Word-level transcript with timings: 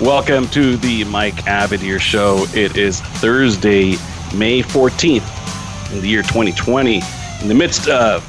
Welcome 0.00 0.48
to 0.48 0.78
the 0.78 1.04
Mike 1.04 1.34
Abadir 1.44 2.00
Show. 2.00 2.46
It 2.54 2.78
is 2.78 3.02
Thursday, 3.02 3.96
May 4.34 4.62
14th 4.62 5.92
in 5.92 6.00
the 6.00 6.08
year 6.08 6.22
2020, 6.22 7.02
in 7.42 7.48
the 7.48 7.54
midst 7.54 7.86
of 7.86 8.24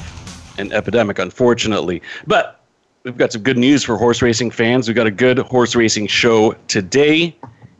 an 0.57 0.73
epidemic, 0.73 1.17
unfortunately. 1.17 2.01
But 2.27 2.59
we've 3.03 3.15
got 3.15 3.31
some 3.31 3.41
good 3.41 3.57
news 3.57 3.85
for 3.85 3.95
horse 3.95 4.21
racing 4.21 4.51
fans. 4.51 4.89
We've 4.89 4.97
got 4.97 5.07
a 5.07 5.11
good 5.11 5.39
horse 5.39 5.73
racing 5.73 6.07
show 6.07 6.57
today, 6.67 7.37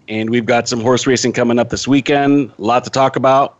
and 0.07 0.29
we've 0.29 0.45
got 0.45 0.69
some 0.69 0.79
horse 0.79 1.05
racing 1.05 1.33
coming 1.33 1.59
up 1.59 1.69
this 1.69 1.85
weekend. 1.85 2.53
A 2.57 2.61
lot 2.61 2.85
to 2.85 2.89
talk 2.89 3.17
about. 3.17 3.57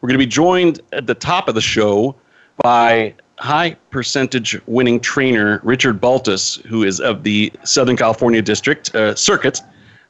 We're 0.00 0.08
going 0.08 0.18
to 0.18 0.24
be 0.24 0.30
joined 0.30 0.80
at 0.94 1.06
the 1.06 1.14
top 1.14 1.46
of 1.46 1.54
the 1.54 1.60
show 1.60 2.16
by 2.62 3.12
high 3.36 3.74
percentage 3.90 4.58
winning 4.64 4.98
trainer 4.98 5.60
Richard 5.62 6.00
Baltas, 6.00 6.56
who 6.66 6.84
is 6.84 7.00
of 7.00 7.22
the 7.22 7.52
Southern 7.64 7.98
California 7.98 8.40
District 8.40 8.94
uh, 8.94 9.14
Circuit 9.14 9.60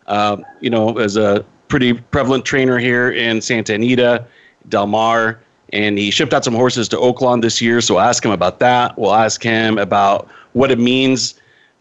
uh, 0.06 0.36
you 0.60 0.70
know, 0.70 0.98
as 0.98 1.16
a 1.16 1.44
pretty 1.68 1.92
prevalent 1.92 2.44
trainer 2.44 2.78
here 2.78 3.10
in 3.10 3.40
Santa 3.40 3.74
Anita, 3.74 4.26
Del 4.68 4.86
Mar, 4.86 5.40
and 5.72 5.98
he 5.98 6.10
shipped 6.10 6.32
out 6.32 6.44
some 6.44 6.54
horses 6.54 6.88
to 6.88 6.96
Oaklawn 6.96 7.42
this 7.42 7.60
year. 7.60 7.80
So 7.80 7.94
we'll 7.94 8.04
ask 8.04 8.24
him 8.24 8.30
about 8.30 8.60
that. 8.60 8.96
We'll 8.98 9.14
ask 9.14 9.42
him 9.42 9.78
about 9.78 10.28
what 10.52 10.70
it 10.70 10.78
means 10.78 11.34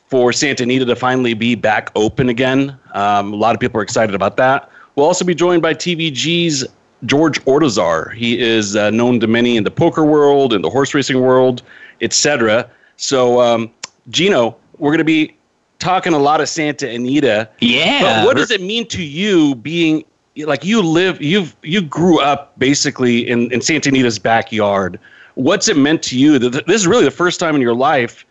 for 0.07 0.33
Santa 0.33 0.63
Anita 0.63 0.85
to 0.85 0.95
finally 0.95 1.33
be 1.33 1.55
back 1.55 1.91
open 1.95 2.29
again. 2.29 2.77
Um, 2.93 3.33
a 3.33 3.35
lot 3.35 3.55
of 3.55 3.59
people 3.59 3.79
are 3.79 3.83
excited 3.83 4.15
about 4.15 4.37
that. 4.37 4.69
We'll 4.95 5.05
also 5.05 5.25
be 5.25 5.35
joined 5.35 5.61
by 5.61 5.73
TVG's 5.73 6.65
George 7.05 7.43
Ortuzar. 7.45 8.13
He 8.13 8.39
is 8.39 8.75
uh, 8.75 8.89
known 8.91 9.19
to 9.19 9.27
many 9.27 9.57
in 9.57 9.63
the 9.63 9.71
poker 9.71 10.05
world, 10.05 10.53
in 10.53 10.61
the 10.61 10.69
horse 10.69 10.93
racing 10.93 11.19
world, 11.19 11.63
etc. 12.01 12.69
So, 12.97 13.41
um, 13.41 13.71
Gino, 14.09 14.55
we're 14.77 14.91
going 14.91 14.99
to 14.99 15.03
be 15.03 15.35
talking 15.79 16.13
a 16.13 16.19
lot 16.19 16.41
of 16.41 16.49
Santa 16.49 16.89
Anita. 16.89 17.49
Yeah. 17.59 18.01
But 18.01 18.25
what 18.25 18.37
does 18.37 18.51
it 18.51 18.61
mean 18.61 18.87
to 18.89 19.03
you 19.03 19.55
being 19.55 20.05
like 20.37 20.63
you 20.63 20.81
live 20.81 21.21
you've 21.21 21.55
you 21.61 21.81
grew 21.81 22.19
up 22.19 22.57
basically 22.57 23.27
in, 23.27 23.51
in 23.51 23.61
Santa 23.61 23.89
Anita's 23.89 24.19
backyard. 24.19 24.99
What's 25.35 25.67
it 25.67 25.77
meant 25.77 26.03
to 26.03 26.17
you 26.17 26.39
that 26.39 26.67
this 26.67 26.81
is 26.81 26.87
really 26.87 27.05
the 27.05 27.11
first 27.11 27.39
time 27.39 27.55
in 27.55 27.61
your 27.61 27.75
life 27.75 28.25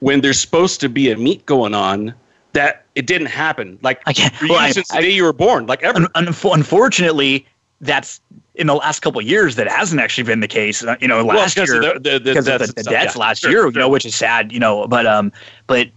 when 0.00 0.20
there's 0.20 0.40
supposed 0.40 0.80
to 0.80 0.88
be 0.88 1.10
a 1.10 1.16
meet 1.16 1.44
going 1.46 1.74
on 1.74 2.14
that 2.52 2.84
it 2.94 3.06
didn't 3.06 3.28
happen. 3.28 3.78
Like 3.82 4.02
I 4.06 4.12
can't, 4.12 4.34
well, 4.42 4.58
I, 4.58 4.70
since 4.70 4.92
I, 4.92 5.00
the 5.00 5.08
day 5.08 5.12
you 5.12 5.24
were 5.24 5.32
born, 5.32 5.66
like 5.66 5.82
ever. 5.82 6.08
Un, 6.14 6.34
unfortunately, 6.44 7.46
that's 7.80 8.20
in 8.54 8.66
the 8.66 8.74
last 8.74 9.00
couple 9.00 9.20
of 9.20 9.26
years 9.26 9.54
that 9.56 9.68
hasn't 9.68 10.00
actually 10.00 10.24
been 10.24 10.40
the 10.40 10.48
case. 10.48 10.82
Uh, 10.82 10.96
you 11.00 11.06
know, 11.06 11.22
last 11.24 11.56
well, 11.56 11.66
year 11.66 11.80
the, 11.80 12.00
the, 12.00 12.10
the, 12.18 12.20
because 12.20 12.48
of 12.48 12.60
the, 12.60 12.66
the 12.66 12.82
debts 12.82 13.14
yeah, 13.14 13.20
last 13.20 13.40
sure, 13.40 13.50
year, 13.50 13.60
sure. 13.62 13.70
you 13.70 13.78
know, 13.78 13.88
which 13.88 14.04
is 14.04 14.14
sad. 14.14 14.52
You 14.52 14.58
know, 14.58 14.88
but 14.88 15.06
um, 15.06 15.32
but 15.66 15.88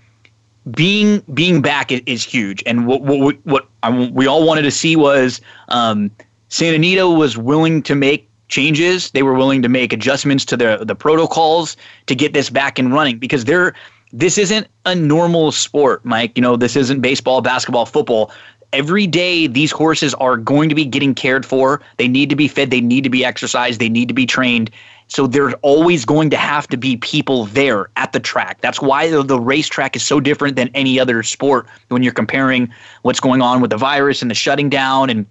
being 0.72 1.20
being 1.34 1.62
back 1.62 1.92
is, 1.92 2.24
huge. 2.24 2.64
And 2.66 2.88
what 2.88 3.02
what 3.02 3.38
what 3.46 3.68
I, 3.84 3.90
we 4.10 4.28
all 4.28 4.46
wanted 4.46 4.64
to 4.64 4.72
see 4.72 4.96
was 4.96 5.42
um, 5.70 6.12
Santa 6.50 6.76
Anita 6.76 7.08
was 7.08 7.38
willing 7.38 7.82
to 7.84 7.96
make 7.96 8.28
changes. 8.48 9.12
They 9.12 9.24
were 9.24 9.34
willing 9.34 9.62
to 9.62 9.70
make 9.70 9.94
adjustments 9.94 10.46
to 10.46 10.58
the 10.58 10.84
the 10.86 10.96
protocols 10.96 11.78
to 12.08 12.16
get 12.16 12.34
this 12.34 12.50
back 12.50 12.78
and 12.78 12.94
running 12.94 13.18
because 13.18 13.46
they're 13.46 13.74
this 14.14 14.38
isn't 14.38 14.68
a 14.86 14.94
normal 14.94 15.52
sport, 15.52 16.04
Mike. 16.06 16.34
You 16.36 16.42
know, 16.42 16.58
this 16.58 16.76
isn't 16.76 17.02
baseball, 17.02 17.42
basketball, 17.42 17.86
football. 17.86 18.32
Every 18.74 19.06
day, 19.06 19.48
these 19.48 19.72
horses 19.72 20.14
are 20.16 20.38
going 20.38 20.70
to 20.70 20.76
be 20.76 20.86
getting 20.86 21.14
cared 21.14 21.46
for. 21.46 21.82
They 21.98 22.08
need 22.08 22.30
to 22.30 22.36
be 22.36 22.48
fed. 22.48 22.72
They 22.72 22.80
need 22.80 23.04
to 23.04 23.10
be 23.10 23.26
exercised. 23.26 23.82
They 23.82 23.90
need 23.90 24.08
to 24.08 24.14
be 24.14 24.26
trained. 24.26 24.72
So 25.12 25.28
there's 25.28 25.54
always 25.62 26.06
going 26.06 26.30
to 26.30 26.38
have 26.38 26.70
to 26.70 26.78
be 26.78 26.96
people 26.96 27.44
there 27.48 27.90
at 27.98 28.14
the 28.14 28.20
track. 28.22 28.62
That's 28.62 28.82
why 28.82 29.10
the, 29.10 29.22
the 29.22 29.42
racetrack 29.42 29.98
is 29.98 30.04
so 30.04 30.22
different 30.22 30.56
than 30.56 30.70
any 30.74 31.02
other 31.02 31.22
sport 31.22 31.68
when 31.90 32.02
you're 32.02 32.14
comparing 32.14 32.74
what's 33.02 33.20
going 33.20 33.42
on 33.42 33.60
with 33.60 33.72
the 33.72 33.78
virus 33.78 34.22
and 34.22 34.32
the 34.32 34.36
shutting 34.36 34.70
down 34.70 35.10
and 35.10 35.26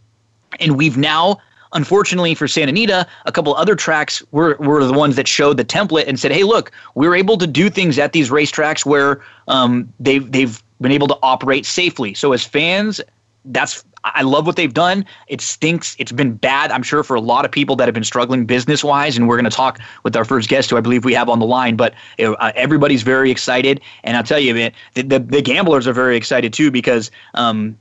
and 0.59 0.77
we've 0.77 0.99
now 0.99 1.39
unfortunately 1.73 2.35
for 2.35 2.47
Santa 2.47 2.69
Anita, 2.71 3.07
a 3.25 3.33
couple 3.33 3.55
other 3.55 3.75
tracks 3.75 4.23
were, 4.33 4.57
were 4.59 4.85
the 4.85 4.93
ones 4.93 5.17
that 5.17 5.29
showed 5.29 5.57
the 5.57 5.65
template 5.65 6.09
and 6.09 6.19
said, 6.19 6.33
hey, 6.33 6.43
look, 6.43 6.73
we're 6.97 7.15
able 7.15 7.39
to 7.39 7.47
do 7.47 7.71
things 7.71 7.97
at 7.97 8.13
these 8.13 8.29
racetracks 8.29 8.85
where 8.85 9.23
um, 9.47 9.91
they've, 10.01 10.33
they've 10.33 10.61
been 10.81 10.91
able 10.91 11.07
to 11.07 11.17
operate 11.23 11.65
safely. 11.65 12.13
So 12.13 12.33
as 12.33 12.45
fans, 12.45 13.01
that's 13.45 13.85
I 14.05 14.22
love 14.22 14.47
what 14.47 14.56
they've 14.56 14.72
done. 14.72 15.05
It 15.28 15.41
stinks. 15.41 15.94
It's 15.99 16.12
been 16.12 16.34
bad, 16.34 16.71
I'm 16.71 16.83
sure, 16.83 17.03
for 17.03 17.15
a 17.15 17.21
lot 17.21 17.44
of 17.44 17.50
people 17.50 17.77
that 17.77 17.87
have 17.87 17.94
been 17.94 18.05
struggling 18.05 18.47
business 18.47 18.83
wise. 18.83 19.16
And 19.16 19.28
we're 19.28 19.37
going 19.37 19.50
to 19.50 19.56
talk 19.56 19.78
with 20.05 20.16
our 20.16 20.25
first 20.25 20.49
guest, 20.49 20.71
who 20.71 20.77
I 20.77 20.81
believe 20.81 21.05
we 21.05 21.12
have 21.15 21.28
on 21.28 21.38
the 21.38 21.47
line. 21.47 21.77
But 21.77 21.94
uh, 22.19 22.53
everybody's 22.55 23.03
very 23.03 23.31
excited. 23.31 23.81
And 24.05 24.16
I'll 24.16 24.22
tell 24.22 24.39
you, 24.39 24.55
man, 24.55 24.72
the, 24.94 25.03
the, 25.03 25.19
the 25.19 25.43
gamblers 25.43 25.87
are 25.87 25.93
very 25.93 26.16
excited 26.16 26.53
too 26.53 26.71
because 26.71 27.10
um, 27.34 27.77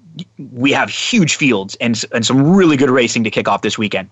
we 0.52 0.72
have 0.72 0.90
huge 0.90 1.36
fields 1.36 1.76
and, 1.80 2.04
and 2.14 2.26
some 2.26 2.56
really 2.56 2.76
good 2.76 2.90
racing 2.90 3.24
to 3.24 3.32
kick 3.32 3.48
off 3.48 3.62
this 3.62 3.78
weekend. 3.78 4.10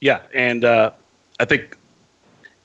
Yeah. 0.00 0.20
And 0.34 0.64
uh, 0.64 0.92
I 1.38 1.44
think 1.44 1.76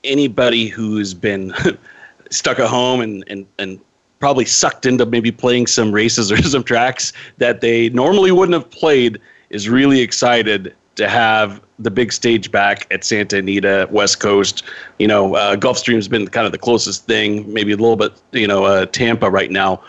anybody 0.03 0.67
who's 0.67 1.13
been 1.13 1.53
stuck 2.29 2.59
at 2.59 2.69
home 2.69 3.01
and, 3.01 3.23
and, 3.27 3.45
and 3.59 3.79
probably 4.19 4.45
sucked 4.45 4.85
into 4.85 5.05
maybe 5.05 5.31
playing 5.31 5.67
some 5.67 5.91
races 5.91 6.31
or 6.31 6.37
some 6.41 6.63
tracks 6.63 7.13
that 7.37 7.61
they 7.61 7.89
normally 7.89 8.31
wouldn't 8.31 8.53
have 8.53 8.69
played 8.69 9.19
is 9.49 9.69
really 9.69 10.01
excited 10.01 10.75
to 10.95 11.07
have 11.07 11.61
the 11.79 11.91
big 11.91 12.11
stage 12.11 12.51
back 12.51 12.87
at 12.91 13.03
Santa 13.03 13.37
Anita, 13.37 13.87
West 13.91 14.19
Coast. 14.19 14.63
You 14.97 15.07
know, 15.07 15.35
uh, 15.35 15.55
Gulfstream's 15.55 16.07
been 16.07 16.27
kind 16.27 16.45
of 16.45 16.51
the 16.51 16.57
closest 16.57 17.05
thing, 17.05 17.51
maybe 17.53 17.71
a 17.71 17.77
little 17.77 17.95
bit, 17.95 18.13
you 18.31 18.47
know, 18.47 18.65
uh, 18.65 18.87
Tampa 18.87 19.29
right 19.29 19.51
now. 19.51 19.81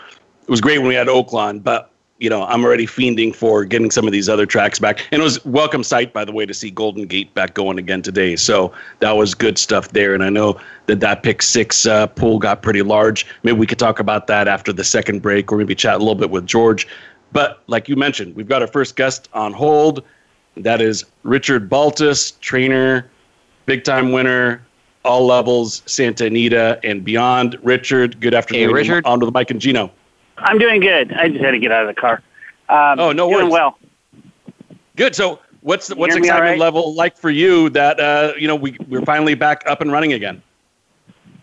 It 0.43 0.49
was 0.49 0.61
great 0.61 0.77
when 0.77 0.87
we 0.87 0.95
had 0.95 1.07
Oaklawn, 1.07 1.63
but 1.63 1.91
you 2.19 2.29
know, 2.29 2.43
I'm 2.43 2.65
already 2.65 2.85
fiending 2.85 3.33
for 3.33 3.63
getting 3.63 3.91
some 3.91 4.05
of 4.05 4.11
these 4.11 4.27
other 4.27 4.45
tracks 4.45 4.77
back. 4.77 5.07
And 5.11 5.21
it 5.21 5.23
was 5.23 5.43
welcome 5.45 5.83
sight, 5.83 6.11
by 6.11 6.25
the 6.25 6.33
way, 6.33 6.45
to 6.45 6.53
see 6.53 6.69
Golden 6.69 7.05
Gate 7.05 7.33
back 7.33 7.53
going 7.53 7.79
again 7.79 8.01
today. 8.01 8.35
So 8.35 8.73
that 8.99 9.13
was 9.13 9.33
good 9.33 9.57
stuff 9.57 9.89
there. 9.89 10.13
And 10.13 10.21
I 10.21 10.29
know 10.29 10.59
that 10.87 10.99
that 10.99 11.23
pick 11.23 11.41
six 11.41 11.85
uh, 11.85 12.07
pool 12.07 12.37
got 12.37 12.61
pretty 12.61 12.81
large. 12.81 13.25
Maybe 13.43 13.57
we 13.57 13.65
could 13.65 13.79
talk 13.79 13.99
about 13.99 14.27
that 14.27 14.49
after 14.49 14.73
the 14.73 14.83
second 14.83 15.21
break, 15.21 15.49
or 15.51 15.57
maybe 15.57 15.75
chat 15.75 15.95
a 15.95 15.99
little 15.99 16.13
bit 16.13 16.29
with 16.29 16.45
George. 16.45 16.87
But 17.31 17.63
like 17.67 17.87
you 17.87 17.95
mentioned, 17.95 18.35
we've 18.35 18.49
got 18.49 18.61
our 18.61 18.67
first 18.67 18.97
guest 18.97 19.29
on 19.33 19.53
hold. 19.53 20.03
That 20.57 20.81
is 20.81 21.05
Richard 21.23 21.69
Baltas, 21.69 22.31
trainer, 22.41 23.09
big 23.65 23.85
time 23.85 24.11
winner, 24.11 24.61
all 25.05 25.25
levels, 25.25 25.83
Santa 25.85 26.25
Anita 26.25 26.81
and 26.83 27.01
beyond. 27.05 27.57
Richard, 27.63 28.19
good 28.19 28.33
afternoon. 28.33 28.67
Hey, 28.67 28.73
Richard. 28.73 29.05
On 29.05 29.21
to 29.21 29.25
the 29.25 29.31
Mike 29.31 29.51
and 29.51 29.61
Gino. 29.61 29.89
I'm 30.41 30.57
doing 30.57 30.81
good. 30.81 31.13
I 31.13 31.29
just 31.29 31.43
had 31.43 31.51
to 31.51 31.59
get 31.59 31.71
out 31.71 31.87
of 31.87 31.95
the 31.95 31.99
car. 31.99 32.21
Um, 32.69 32.99
oh, 32.99 33.11
no 33.11 33.29
doing 33.29 33.49
worries. 33.49 33.51
well. 33.51 33.77
Good. 34.95 35.15
So, 35.15 35.39
what's 35.61 35.87
the, 35.87 35.95
what's 35.95 36.15
excitement 36.15 36.51
right? 36.51 36.59
level 36.59 36.93
like 36.93 37.17
for 37.17 37.29
you 37.29 37.69
that 37.71 37.99
uh, 37.99 38.33
you 38.37 38.47
know 38.47 38.55
we 38.55 38.77
we're 38.87 39.05
finally 39.05 39.35
back 39.35 39.63
up 39.65 39.81
and 39.81 39.91
running 39.91 40.13
again, 40.13 40.41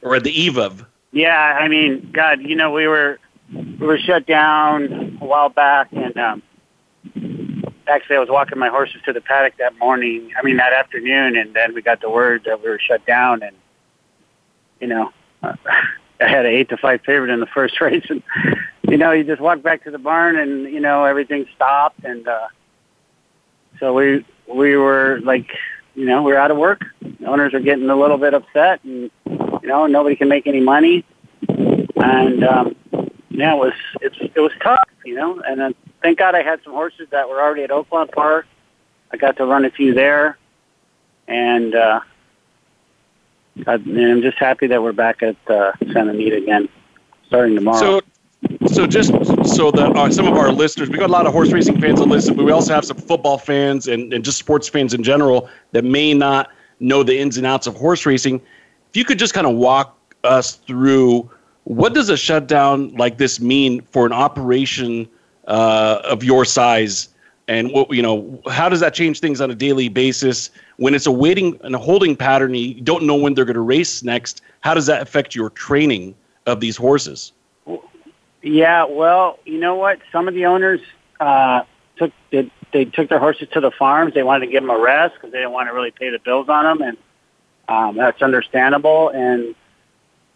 or 0.02 0.14
at 0.14 0.24
the 0.24 0.30
eve 0.30 0.56
of? 0.58 0.84
Yeah, 1.12 1.58
I 1.58 1.68
mean, 1.68 2.10
God, 2.12 2.42
you 2.42 2.54
know, 2.54 2.70
we 2.70 2.86
were 2.86 3.18
we 3.52 3.86
were 3.86 3.98
shut 3.98 4.26
down 4.26 5.18
a 5.20 5.24
while 5.24 5.48
back, 5.48 5.88
and 5.92 6.16
um, 6.16 6.42
actually, 7.86 8.16
I 8.16 8.20
was 8.20 8.28
walking 8.28 8.58
my 8.58 8.68
horses 8.68 9.00
to 9.06 9.12
the 9.12 9.20
paddock 9.20 9.56
that 9.58 9.78
morning. 9.78 10.30
I 10.38 10.42
mean, 10.42 10.58
that 10.58 10.72
afternoon, 10.72 11.36
and 11.36 11.54
then 11.54 11.74
we 11.74 11.82
got 11.82 12.00
the 12.00 12.10
word 12.10 12.44
that 12.44 12.62
we 12.62 12.68
were 12.68 12.78
shut 12.78 13.04
down, 13.06 13.42
and 13.42 13.56
you 14.80 14.86
know. 14.86 15.12
Uh, 15.42 15.54
I 16.18 16.28
had 16.28 16.46
an 16.46 16.52
eight 16.52 16.70
to 16.70 16.78
five 16.78 17.02
favorite 17.02 17.30
in 17.30 17.40
the 17.40 17.46
first 17.46 17.78
race, 17.80 18.06
and 18.08 18.22
you 18.88 18.96
know, 18.96 19.12
you 19.12 19.24
just 19.24 19.40
walk 19.40 19.62
back 19.62 19.84
to 19.84 19.90
the 19.90 19.98
barn, 19.98 20.36
and 20.36 20.64
you 20.72 20.80
know, 20.80 21.04
everything 21.04 21.46
stopped, 21.54 22.04
and 22.04 22.26
uh, 22.26 22.48
so 23.80 23.92
we 23.92 24.24
we 24.46 24.76
were 24.76 25.20
like, 25.22 25.50
you 25.94 26.06
know, 26.06 26.22
we 26.22 26.32
are 26.32 26.38
out 26.38 26.50
of 26.50 26.56
work. 26.56 26.84
The 27.00 27.26
owners 27.26 27.54
are 27.54 27.60
getting 27.60 27.88
a 27.90 27.96
little 27.96 28.18
bit 28.18 28.34
upset, 28.34 28.82
and 28.84 29.10
you 29.26 29.68
know, 29.68 29.86
nobody 29.86 30.16
can 30.16 30.28
make 30.28 30.46
any 30.46 30.60
money, 30.60 31.04
and 31.48 32.44
um, 32.44 32.76
yeah, 33.30 33.54
it 33.54 33.58
was 33.58 33.72
it's 34.00 34.16
it 34.20 34.40
was 34.40 34.52
tough, 34.62 34.88
you 35.04 35.14
know, 35.14 35.40
and 35.40 35.60
then 35.60 35.74
thank 36.02 36.18
God 36.18 36.34
I 36.34 36.42
had 36.42 36.62
some 36.62 36.72
horses 36.72 37.08
that 37.10 37.28
were 37.28 37.40
already 37.40 37.64
at 37.64 37.70
Oaklawn 37.70 38.10
Park. 38.12 38.46
I 39.12 39.16
got 39.16 39.36
to 39.38 39.46
run 39.46 39.64
a 39.64 39.70
few 39.70 39.94
there, 39.94 40.38
and 41.28 41.74
uh, 41.74 42.00
I'm 43.66 44.22
just 44.22 44.38
happy 44.38 44.66
that 44.68 44.82
we're 44.82 44.92
back 44.92 45.22
at 45.22 45.36
uh, 45.48 45.72
Santa 45.92 46.10
Anita 46.10 46.36
again, 46.36 46.68
starting 47.26 47.54
tomorrow. 47.54 48.00
So, 48.00 48.00
so 48.66 48.86
just 48.86 49.10
so 49.56 49.70
that 49.70 49.92
uh, 49.96 50.10
some 50.10 50.26
of 50.26 50.34
our 50.34 50.52
listeners, 50.52 50.88
we 50.88 50.98
got 50.98 51.08
a 51.08 51.12
lot 51.12 51.26
of 51.26 51.32
horse 51.32 51.50
racing 51.50 51.80
fans 51.80 51.98
that 52.00 52.06
listen, 52.06 52.36
but 52.36 52.44
we 52.44 52.52
also 52.52 52.74
have 52.74 52.84
some 52.84 52.96
football 52.96 53.38
fans 53.38 53.88
and, 53.88 54.12
and 54.12 54.24
just 54.24 54.38
sports 54.38 54.68
fans 54.68 54.94
in 54.94 55.02
general 55.02 55.48
that 55.72 55.84
may 55.84 56.12
not 56.12 56.50
know 56.80 57.02
the 57.02 57.18
ins 57.18 57.38
and 57.38 57.46
outs 57.46 57.66
of 57.66 57.74
horse 57.74 58.04
racing. 58.04 58.40
If 58.90 58.96
you 58.96 59.04
could 59.04 59.18
just 59.18 59.34
kind 59.34 59.46
of 59.46 59.54
walk 59.54 59.96
us 60.24 60.56
through 60.56 61.30
what 61.64 61.94
does 61.94 62.08
a 62.10 62.16
shutdown 62.16 62.94
like 62.94 63.18
this 63.18 63.40
mean 63.40 63.82
for 63.82 64.06
an 64.06 64.12
operation 64.12 65.08
uh, 65.46 66.00
of 66.04 66.22
your 66.22 66.44
size, 66.44 67.08
and 67.48 67.70
what 67.72 67.92
you 67.92 68.02
know, 68.02 68.40
how 68.50 68.68
does 68.68 68.80
that 68.80 68.92
change 68.92 69.20
things 69.20 69.40
on 69.40 69.50
a 69.50 69.54
daily 69.54 69.88
basis 69.88 70.50
when 70.78 70.94
it's 70.94 71.06
a 71.06 71.12
waiting 71.12 71.58
and 71.62 71.74
a 71.74 71.78
holding 71.78 72.16
pattern? 72.16 72.54
You 72.54 72.80
don't 72.80 73.04
know 73.04 73.14
when 73.14 73.34
they're 73.34 73.44
going 73.44 73.54
to 73.54 73.60
race 73.60 74.02
next. 74.02 74.42
How 74.60 74.74
does 74.74 74.86
that 74.86 75.00
affect 75.02 75.34
your 75.34 75.50
training 75.50 76.14
of 76.46 76.60
these 76.60 76.76
horses? 76.76 77.32
Yeah, 78.46 78.84
well, 78.84 79.40
you 79.44 79.58
know 79.58 79.74
what? 79.74 79.98
Some 80.12 80.28
of 80.28 80.34
the 80.34 80.46
owners 80.46 80.80
uh, 81.18 81.64
took 81.96 82.12
they, 82.30 82.48
they 82.72 82.84
took 82.84 83.08
their 83.08 83.18
horses 83.18 83.48
to 83.54 83.60
the 83.60 83.72
farms. 83.72 84.14
They 84.14 84.22
wanted 84.22 84.46
to 84.46 84.52
give 84.52 84.62
them 84.62 84.70
a 84.70 84.78
rest 84.78 85.16
because 85.16 85.32
they 85.32 85.38
didn't 85.38 85.50
want 85.50 85.68
to 85.68 85.74
really 85.74 85.90
pay 85.90 86.10
the 86.10 86.20
bills 86.20 86.48
on 86.48 86.64
them, 86.64 86.80
and 86.80 86.96
um, 87.66 87.96
that's 87.96 88.22
understandable. 88.22 89.08
And 89.08 89.56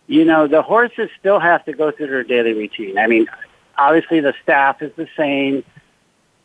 you 0.08 0.24
know, 0.24 0.48
the 0.48 0.60
horses 0.60 1.08
still 1.20 1.38
have 1.38 1.64
to 1.66 1.72
go 1.72 1.92
through 1.92 2.08
their 2.08 2.24
daily 2.24 2.52
routine. 2.52 2.98
I 2.98 3.06
mean, 3.06 3.28
obviously 3.78 4.18
the 4.18 4.34
staff 4.42 4.82
is 4.82 4.90
the 4.96 5.06
same. 5.16 5.62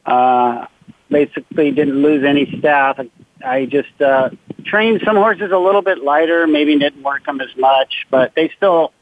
Uh, 0.06 0.68
basically 1.10 1.72
didn't 1.72 2.00
lose 2.00 2.24
any 2.24 2.60
staff. 2.60 3.00
I 3.44 3.66
just 3.66 4.00
uh, 4.00 4.30
trained 4.66 5.02
some 5.04 5.16
horses 5.16 5.52
a 5.52 5.58
little 5.58 5.82
bit 5.82 6.04
lighter, 6.04 6.46
maybe 6.46 6.78
didn't 6.78 7.02
work 7.02 7.26
them 7.26 7.42
as 7.42 7.56
much, 7.58 8.06
but 8.12 8.36
they 8.36 8.50
still 8.50 8.94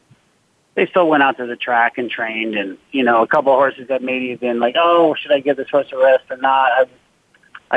they 0.75 0.87
still 0.87 1.07
went 1.07 1.23
out 1.23 1.37
to 1.37 1.45
the 1.45 1.55
track 1.55 1.97
and 1.97 2.09
trained. 2.09 2.55
And 2.55 2.77
you 2.91 3.03
know, 3.03 3.21
a 3.21 3.27
couple 3.27 3.51
of 3.51 3.57
horses 3.57 3.87
that 3.89 4.01
maybe 4.01 4.31
have 4.31 4.39
been 4.39 4.59
like, 4.59 4.75
oh, 4.77 5.15
should 5.15 5.31
I 5.31 5.39
give 5.39 5.57
this 5.57 5.69
horse 5.69 5.87
a 5.91 5.97
rest 5.97 6.25
or 6.29 6.37
not? 6.37 6.71
I, 6.71 6.85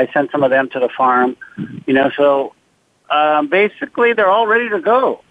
I 0.03 0.11
sent 0.13 0.31
some 0.31 0.43
of 0.43 0.49
them 0.49 0.69
to 0.69 0.79
the 0.79 0.89
farm. 0.89 1.37
You 1.85 1.93
know, 1.93 2.11
so 2.15 2.53
um, 3.09 3.47
basically 3.49 4.13
they're 4.13 4.29
all 4.29 4.47
ready 4.47 4.69
to 4.69 4.79
go. 4.79 5.23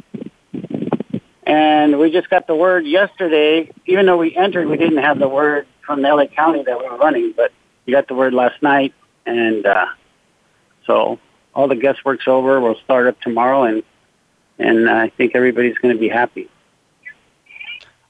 And 1.44 1.98
we 2.00 2.10
just 2.10 2.28
got 2.28 2.48
the 2.48 2.56
word 2.56 2.86
yesterday, 2.86 3.70
even 3.86 4.06
though 4.06 4.16
we 4.16 4.34
entered, 4.34 4.68
we 4.68 4.76
didn't 4.76 4.98
have 4.98 5.20
the 5.20 5.28
word 5.28 5.68
from 5.84 6.02
the 6.02 6.08
LA 6.12 6.26
County 6.26 6.64
that 6.64 6.78
we 6.78 6.88
were 6.88 6.96
running, 6.96 7.32
but 7.36 7.52
we 7.86 7.92
got 7.92 8.08
the 8.08 8.14
word 8.14 8.34
last 8.34 8.60
night. 8.62 8.94
And, 9.24 9.64
uh, 9.64 9.86
so 10.86 11.20
all 11.54 11.68
the 11.68 11.76
guesswork's 11.76 12.26
over. 12.26 12.60
We'll 12.60 12.78
start 12.84 13.06
up 13.06 13.20
tomorrow 13.20 13.62
and, 13.62 13.84
and 14.58 14.90
I 14.90 15.10
think 15.10 15.36
everybody's 15.36 15.78
going 15.78 15.94
to 15.94 16.00
be 16.00 16.08
happy. 16.08 16.48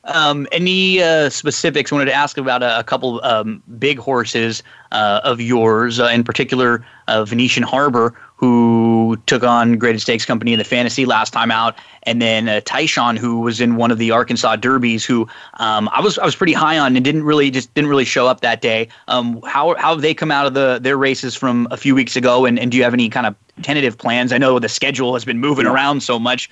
Um, 0.06 0.46
any 0.52 1.02
uh, 1.02 1.30
specifics? 1.30 1.92
I 1.92 1.96
wanted 1.96 2.10
to 2.10 2.14
ask 2.14 2.38
about 2.38 2.62
a, 2.62 2.78
a 2.78 2.84
couple 2.84 3.20
um, 3.24 3.62
big 3.78 3.98
horses 3.98 4.62
uh, 4.92 5.20
of 5.24 5.40
yours, 5.40 5.98
uh, 5.98 6.06
in 6.06 6.22
particular 6.22 6.86
uh, 7.08 7.24
Venetian 7.24 7.64
Harbor, 7.64 8.14
who 8.36 9.18
took 9.26 9.42
on 9.42 9.78
Graded 9.78 10.00
Stakes 10.00 10.24
Company 10.24 10.52
in 10.52 10.58
the 10.58 10.64
Fantasy 10.64 11.06
last 11.06 11.32
time 11.32 11.50
out, 11.50 11.74
and 12.04 12.22
then 12.22 12.48
uh, 12.48 12.60
Taishan, 12.64 13.18
who 13.18 13.40
was 13.40 13.60
in 13.60 13.76
one 13.76 13.90
of 13.90 13.98
the 13.98 14.10
Arkansas 14.12 14.56
Derbies, 14.56 15.04
who 15.04 15.28
um, 15.54 15.88
I 15.92 16.00
was 16.00 16.18
I 16.18 16.24
was 16.24 16.36
pretty 16.36 16.52
high 16.52 16.78
on 16.78 16.94
and 16.94 17.04
didn't 17.04 17.24
really 17.24 17.50
just 17.50 17.72
didn't 17.74 17.90
really 17.90 18.04
show 18.04 18.28
up 18.28 18.42
that 18.42 18.60
day. 18.60 18.88
Um, 19.08 19.40
how 19.42 19.74
how 19.76 19.92
have 19.92 20.02
they 20.02 20.14
come 20.14 20.30
out 20.30 20.46
of 20.46 20.54
the 20.54 20.78
their 20.80 20.96
races 20.96 21.34
from 21.34 21.66
a 21.70 21.76
few 21.76 21.94
weeks 21.94 22.14
ago, 22.14 22.44
and, 22.44 22.58
and 22.58 22.70
do 22.70 22.76
you 22.76 22.84
have 22.84 22.94
any 22.94 23.08
kind 23.08 23.26
of 23.26 23.34
tentative 23.62 23.98
plans? 23.98 24.32
I 24.32 24.38
know 24.38 24.58
the 24.58 24.68
schedule 24.68 25.14
has 25.14 25.24
been 25.24 25.40
moving 25.40 25.66
around 25.66 26.02
so 26.02 26.18
much. 26.18 26.48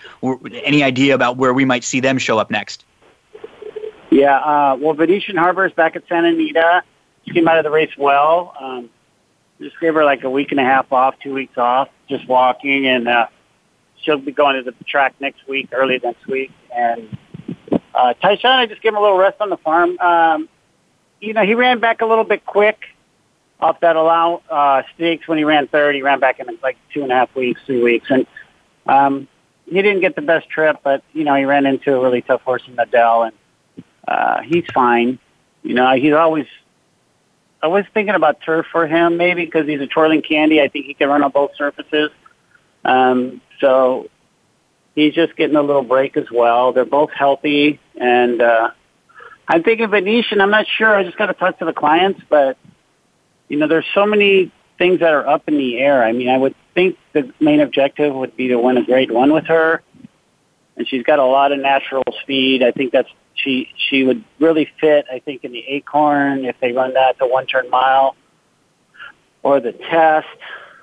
Any 0.64 0.82
idea 0.82 1.14
about 1.14 1.36
where 1.36 1.54
we 1.54 1.64
might 1.64 1.84
see 1.84 2.00
them 2.00 2.18
show 2.18 2.38
up 2.38 2.50
next? 2.50 2.84
Yeah, 4.14 4.37
uh, 4.37 4.76
well, 4.81 4.94
Venetian 4.94 5.37
Harbor 5.37 5.66
is 5.66 5.72
back 5.72 5.96
at 5.96 6.05
Santa 6.08 6.28
Anita. 6.28 6.84
She 7.26 7.32
came 7.32 7.49
out 7.49 7.58
of 7.58 7.64
the 7.64 7.70
race 7.72 7.90
well. 7.99 8.55
Um, 8.61 8.88
just 9.61 9.75
gave 9.81 9.94
her 9.94 10.05
like 10.05 10.22
a 10.22 10.31
week 10.31 10.52
and 10.52 10.61
a 10.61 10.62
half 10.62 10.93
off, 10.93 11.16
two 11.20 11.34
weeks 11.34 11.58
off, 11.58 11.88
just 12.08 12.28
walking, 12.28 12.87
and 12.87 13.08
uh, 13.08 13.26
she'll 14.00 14.19
be 14.19 14.31
going 14.31 14.55
to 14.55 14.70
the 14.70 14.84
track 14.84 15.16
next 15.19 15.49
week, 15.49 15.70
early 15.72 16.00
next 16.05 16.28
week. 16.28 16.52
And 16.72 17.19
uh, 17.93 18.14
Taishan, 18.22 18.44
I 18.44 18.66
just 18.66 18.82
gave 18.82 18.93
him 18.93 18.99
a 18.99 19.00
little 19.00 19.19
rest 19.19 19.40
on 19.40 19.50
the 19.50 19.56
farm. 19.56 19.99
Um, 19.99 20.49
you 21.20 21.32
know, 21.32 21.43
he 21.43 21.55
ran 21.56 21.81
back 21.81 22.00
a 22.00 22.06
little 22.06 22.22
bit 22.22 22.46
quick 22.46 22.84
off 23.58 23.81
that 23.81 23.96
allow 23.96 24.43
uh, 24.49 24.82
stakes 24.94 25.26
when 25.26 25.38
he 25.38 25.44
ran 25.44 25.66
third. 25.66 25.96
He 25.96 26.02
ran 26.02 26.20
back 26.20 26.38
in 26.38 26.46
like 26.62 26.76
two 26.93 27.02
and 27.02 27.11
a 27.11 27.16
half 27.16 27.34
weeks, 27.34 27.61
three 27.66 27.82
weeks, 27.82 28.06
and 28.11 28.28
um, 28.87 29.26
he 29.66 29.82
didn't 29.82 30.02
get 30.02 30.14
the 30.14 30.22
best 30.22 30.49
trip, 30.49 30.76
but 30.84 31.02
you 31.12 31.25
know, 31.25 31.34
he 31.34 31.46
ran 31.46 31.66
into 31.66 31.96
a 31.96 32.00
really 32.00 32.22
tough 32.22 32.43
horse 32.43 32.62
in 32.69 32.76
Nadal, 32.76 33.26
and 33.26 33.37
uh, 34.06 34.42
he's 34.42 34.64
fine. 34.72 35.18
You 35.62 35.74
know, 35.74 35.94
he's 35.94 36.12
always. 36.12 36.46
I 37.62 37.68
was 37.68 37.84
thinking 37.94 38.14
about 38.14 38.42
turf 38.42 38.66
for 38.70 38.86
him, 38.86 39.16
maybe 39.16 39.44
because 39.44 39.66
he's 39.66 39.80
a 39.80 39.86
twirling 39.86 40.20
candy. 40.20 40.60
I 40.60 40.68
think 40.68 40.84
he 40.84 40.92
can 40.94 41.08
run 41.08 41.22
on 41.22 41.30
both 41.30 41.52
surfaces. 41.56 42.10
Um, 42.84 43.40
so 43.58 44.10
he's 44.94 45.14
just 45.14 45.34
getting 45.36 45.56
a 45.56 45.62
little 45.62 45.82
break 45.82 46.16
as 46.18 46.30
well. 46.30 46.72
They're 46.72 46.84
both 46.84 47.10
healthy, 47.10 47.80
and 47.96 48.42
uh, 48.42 48.70
I'm 49.48 49.62
thinking 49.62 49.88
Venetian. 49.88 50.42
I'm 50.42 50.50
not 50.50 50.66
sure. 50.66 50.94
I 50.94 51.04
just 51.04 51.16
got 51.16 51.26
to 51.26 51.34
talk 51.34 51.58
to 51.60 51.64
the 51.64 51.72
clients, 51.72 52.20
but 52.28 52.58
you 53.48 53.56
know, 53.56 53.68
there's 53.68 53.86
so 53.94 54.04
many 54.04 54.52
things 54.78 55.00
that 55.00 55.12
are 55.12 55.26
up 55.26 55.44
in 55.48 55.56
the 55.56 55.78
air. 55.78 56.02
I 56.02 56.12
mean, 56.12 56.28
I 56.28 56.36
would 56.36 56.54
think 56.74 56.98
the 57.12 57.32
main 57.40 57.60
objective 57.60 58.14
would 58.14 58.36
be 58.36 58.48
to 58.48 58.58
win 58.58 58.76
a 58.76 58.84
Grade 58.84 59.10
One 59.10 59.32
with 59.32 59.46
her, 59.46 59.82
and 60.76 60.88
she's 60.88 61.02
got 61.02 61.18
a 61.18 61.24
lot 61.24 61.52
of 61.52 61.60
natural 61.60 62.04
speed. 62.22 62.62
I 62.62 62.72
think 62.72 62.92
that's 62.92 63.08
she 63.44 63.70
she 63.76 64.02
would 64.02 64.25
really 64.41 64.69
fit, 64.81 65.06
I 65.12 65.20
think, 65.20 65.44
in 65.44 65.52
the 65.52 65.64
Acorn 65.69 66.44
if 66.44 66.58
they 66.61 66.73
run 66.73 66.94
that 66.94 67.19
the 67.19 67.26
one 67.26 67.46
turn 67.46 67.70
mile 67.70 68.17
or 69.43 69.61
the 69.61 69.73
test. 69.73 70.26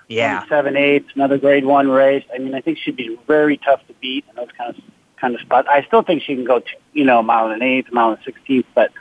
Yeah, 0.08 0.46
seven 0.48 0.76
eighths, 0.76 1.10
another 1.16 1.38
Grade 1.38 1.66
One 1.66 1.90
race. 1.90 2.26
I 2.34 2.38
mean, 2.38 2.54
I 2.54 2.62
think 2.62 2.78
she'd 2.78 2.98
be 2.98 3.18
very 3.28 3.58
tough 3.58 3.86
to 3.88 3.94
beat 3.96 4.26
in 4.30 4.36
those 4.36 4.50
kind 4.58 4.76
of 4.76 4.84
kind 5.18 5.36
of 5.36 5.42
spots. 5.42 5.68
I 5.72 5.84
still 5.84 6.02
think 6.02 6.24
she 6.24 6.36
can 6.36 6.44
go, 6.44 6.60
to, 6.60 6.70
you 6.94 7.06
know, 7.06 7.20
a 7.20 7.24
mile 7.24 7.46
and 7.46 7.62
an 7.62 7.64
eighth, 7.64 7.90
a 7.90 7.94
mile 7.94 8.12
and 8.12 8.20
sixteenth, 8.26 8.66
but 8.76 8.92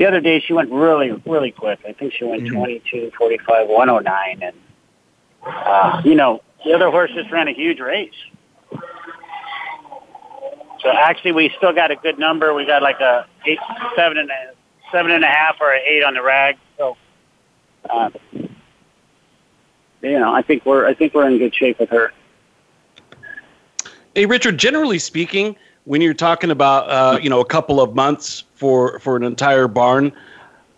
the 0.00 0.06
other 0.06 0.20
day 0.20 0.40
she 0.40 0.54
went 0.54 0.72
really, 0.72 1.12
really 1.26 1.50
quick. 1.50 1.78
I 1.86 1.92
think 1.92 2.14
she 2.14 2.24
went 2.24 2.44
mm-hmm. 2.44 2.56
22, 2.56 3.12
45, 3.18 3.68
109. 3.68 4.42
And, 4.42 4.56
uh, 5.46 6.00
you 6.06 6.14
know, 6.14 6.42
the 6.64 6.72
other 6.72 6.90
horse 6.90 7.10
just 7.14 7.30
ran 7.30 7.48
a 7.48 7.52
huge 7.52 7.80
race. 7.80 8.14
So 10.82 10.90
actually, 10.90 11.32
we 11.32 11.52
still 11.56 11.72
got 11.72 11.90
a 11.90 11.96
good 11.96 12.18
number. 12.18 12.54
We 12.54 12.64
got 12.64 12.82
like 12.82 13.00
a 13.00 13.26
eight, 13.46 13.58
seven 13.94 14.18
and 14.18 14.30
a 14.30 14.52
seven 14.90 15.10
and 15.10 15.24
a 15.24 15.28
half 15.28 15.56
or 15.60 15.72
an 15.72 15.80
eight 15.86 16.02
on 16.02 16.14
the 16.14 16.22
rag. 16.22 16.56
So, 16.78 16.96
uh, 17.88 18.10
you 18.32 20.18
know, 20.18 20.34
I 20.34 20.42
think 20.42 20.64
we're 20.64 20.86
I 20.86 20.94
think 20.94 21.14
we're 21.14 21.28
in 21.28 21.38
good 21.38 21.54
shape 21.54 21.78
with 21.78 21.90
her. 21.90 22.12
Hey, 24.14 24.26
Richard. 24.26 24.58
Generally 24.58 24.98
speaking, 25.00 25.54
when 25.84 26.00
you're 26.00 26.14
talking 26.14 26.50
about 26.50 26.88
uh, 26.88 27.18
you 27.20 27.28
know 27.28 27.40
a 27.40 27.44
couple 27.44 27.80
of 27.80 27.94
months 27.94 28.44
for 28.54 28.98
for 29.00 29.16
an 29.16 29.22
entire 29.22 29.68
barn, 29.68 30.12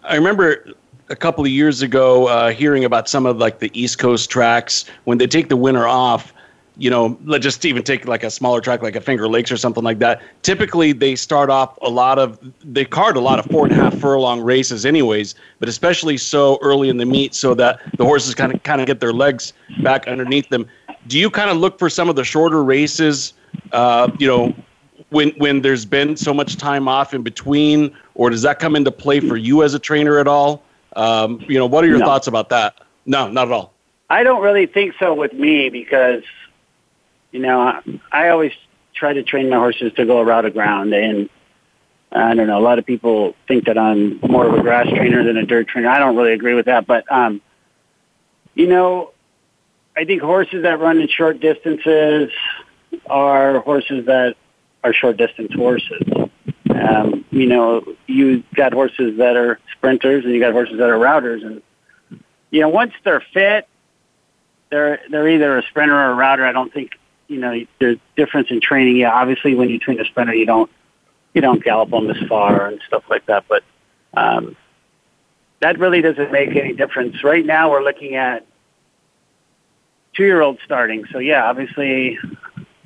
I 0.02 0.16
remember 0.16 0.66
a 1.09 1.16
couple 1.16 1.44
of 1.44 1.50
years 1.50 1.82
ago 1.82 2.26
uh, 2.26 2.50
hearing 2.50 2.85
about 2.85 3.09
some 3.09 3.26
of 3.26 3.37
like 3.37 3.61
the 3.61 3.71
East 3.78 3.99
Coast 3.99 4.30
tracks 4.30 4.85
when 5.04 5.18
they 5.18 5.26
take 5.26 5.49
the 5.49 5.56
winter 5.56 5.87
off 5.87 6.32
you 6.76 6.88
know, 6.88 7.18
let's 7.24 7.42
just 7.42 7.64
even 7.64 7.82
take 7.82 8.06
like 8.06 8.22
a 8.22 8.30
smaller 8.30 8.60
track 8.60 8.82
like 8.82 8.96
a 8.96 9.00
Finger 9.00 9.28
Lakes 9.28 9.52
or 9.52 9.56
something 9.56 9.84
like 9.84 9.98
that. 9.98 10.22
Typically, 10.42 10.92
they 10.92 11.14
start 11.14 11.50
off 11.50 11.76
a 11.82 11.90
lot 11.90 12.18
of 12.18 12.38
they 12.64 12.84
card 12.84 13.16
a 13.16 13.20
lot 13.20 13.38
of 13.38 13.44
four 13.46 13.66
and 13.66 13.72
a 13.72 13.76
half 13.76 13.94
furlong 13.98 14.40
races, 14.40 14.86
anyways. 14.86 15.34
But 15.58 15.68
especially 15.68 16.16
so 16.16 16.58
early 16.62 16.88
in 16.88 16.96
the 16.96 17.04
meet, 17.04 17.34
so 17.34 17.54
that 17.54 17.80
the 17.98 18.04
horses 18.04 18.34
kind 18.34 18.54
of 18.54 18.62
kind 18.62 18.80
of 18.80 18.86
get 18.86 19.00
their 19.00 19.12
legs 19.12 19.52
back 19.82 20.08
underneath 20.08 20.48
them. 20.48 20.66
Do 21.08 21.18
you 21.18 21.30
kind 21.30 21.50
of 21.50 21.58
look 21.58 21.78
for 21.78 21.90
some 21.90 22.08
of 22.08 22.16
the 22.16 22.24
shorter 22.24 22.64
races? 22.64 23.34
Uh, 23.72 24.10
you 24.18 24.26
know, 24.26 24.54
when 25.10 25.30
when 25.32 25.60
there's 25.60 25.84
been 25.84 26.16
so 26.16 26.32
much 26.32 26.56
time 26.56 26.88
off 26.88 27.12
in 27.12 27.22
between, 27.22 27.94
or 28.14 28.30
does 28.30 28.42
that 28.42 28.58
come 28.58 28.76
into 28.76 28.90
play 28.90 29.20
for 29.20 29.36
you 29.36 29.62
as 29.62 29.74
a 29.74 29.78
trainer 29.78 30.18
at 30.18 30.26
all? 30.26 30.62
Um, 30.96 31.44
you 31.48 31.58
know, 31.58 31.66
what 31.66 31.84
are 31.84 31.88
your 31.88 31.98
no. 31.98 32.06
thoughts 32.06 32.26
about 32.26 32.48
that? 32.48 32.80
No, 33.04 33.28
not 33.28 33.48
at 33.48 33.52
all. 33.52 33.72
I 34.10 34.22
don't 34.22 34.42
really 34.42 34.66
think 34.66 34.94
so 34.98 35.14
with 35.14 35.32
me 35.32 35.70
because 35.70 36.22
you 37.32 37.40
know, 37.40 37.60
I, 37.60 37.80
I 38.12 38.28
always 38.28 38.52
try 38.94 39.12
to 39.14 39.22
train 39.22 39.50
my 39.50 39.56
horses 39.56 39.92
to 39.94 40.04
go 40.06 40.18
a 40.18 40.24
route 40.24 40.44
of 40.44 40.52
ground. 40.52 40.92
And 40.92 41.28
I 42.12 42.34
don't 42.34 42.46
know, 42.46 42.58
a 42.58 42.60
lot 42.60 42.78
of 42.78 42.86
people 42.86 43.34
think 43.48 43.64
that 43.64 43.78
I'm 43.78 44.20
more 44.20 44.46
of 44.46 44.54
a 44.54 44.60
grass 44.60 44.86
trainer 44.88 45.24
than 45.24 45.36
a 45.38 45.46
dirt 45.46 45.68
trainer. 45.68 45.88
I 45.88 45.98
don't 45.98 46.16
really 46.16 46.34
agree 46.34 46.54
with 46.54 46.66
that. 46.66 46.86
But, 46.86 47.10
um, 47.10 47.40
you 48.54 48.68
know, 48.68 49.12
I 49.96 50.04
think 50.04 50.22
horses 50.22 50.62
that 50.62 50.78
run 50.78 51.00
in 51.00 51.08
short 51.08 51.40
distances 51.40 52.30
are 53.08 53.60
horses 53.60 54.06
that 54.06 54.36
are 54.84 54.92
short 54.92 55.16
distance 55.16 55.52
horses. 55.54 56.02
Um, 56.70 57.24
you 57.30 57.46
know, 57.46 57.84
you 58.06 58.42
got 58.54 58.72
horses 58.72 59.18
that 59.18 59.36
are 59.36 59.58
sprinters 59.76 60.24
and 60.24 60.34
you 60.34 60.40
got 60.40 60.52
horses 60.52 60.78
that 60.78 60.88
are 60.90 60.98
routers. 60.98 61.44
And, 61.44 61.62
you 62.50 62.60
know, 62.60 62.68
once 62.68 62.92
they're 63.04 63.24
fit, 63.32 63.68
they're, 64.70 65.00
they're 65.10 65.28
either 65.28 65.58
a 65.58 65.62
sprinter 65.62 65.94
or 65.94 66.10
a 66.10 66.14
router. 66.14 66.46
I 66.46 66.52
don't 66.52 66.72
think 66.72 66.92
you 67.32 67.38
know, 67.38 67.64
there's 67.80 67.98
difference 68.16 68.50
in 68.50 68.60
training. 68.60 68.96
Yeah, 68.96 69.12
obviously 69.12 69.54
when 69.54 69.70
you 69.70 69.78
train 69.78 69.98
a 70.00 70.04
sprinter, 70.04 70.34
you 70.34 70.46
don't, 70.46 70.70
you 71.34 71.40
don't 71.40 71.64
gallop 71.64 71.90
them 71.90 72.10
as 72.10 72.18
far 72.28 72.66
and 72.66 72.80
stuff 72.86 73.04
like 73.08 73.24
that. 73.26 73.44
But 73.48 73.64
um, 74.14 74.54
that 75.60 75.78
really 75.78 76.02
doesn't 76.02 76.30
make 76.30 76.54
any 76.54 76.74
difference. 76.74 77.24
Right 77.24 77.44
now, 77.44 77.70
we're 77.70 77.82
looking 77.82 78.14
at 78.16 78.46
two-year-olds 80.14 80.60
starting. 80.64 81.06
So 81.10 81.18
yeah, 81.18 81.48
obviously, 81.48 82.18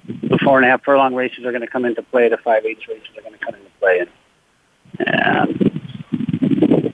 the 0.06 0.38
four 0.44 0.58
and 0.58 0.66
a 0.66 0.70
half 0.70 0.84
furlong 0.84 1.14
races 1.14 1.44
are 1.44 1.50
going 1.50 1.62
to 1.62 1.66
come 1.66 1.84
into 1.84 2.02
play. 2.02 2.28
The 2.28 2.36
five 2.36 2.64
eighths 2.64 2.86
races 2.86 3.08
are 3.16 3.22
going 3.22 3.34
to 3.34 3.44
come 3.44 3.54
into 3.56 3.70
play. 3.80 3.98
And, 4.00 4.10
um, 5.26 6.92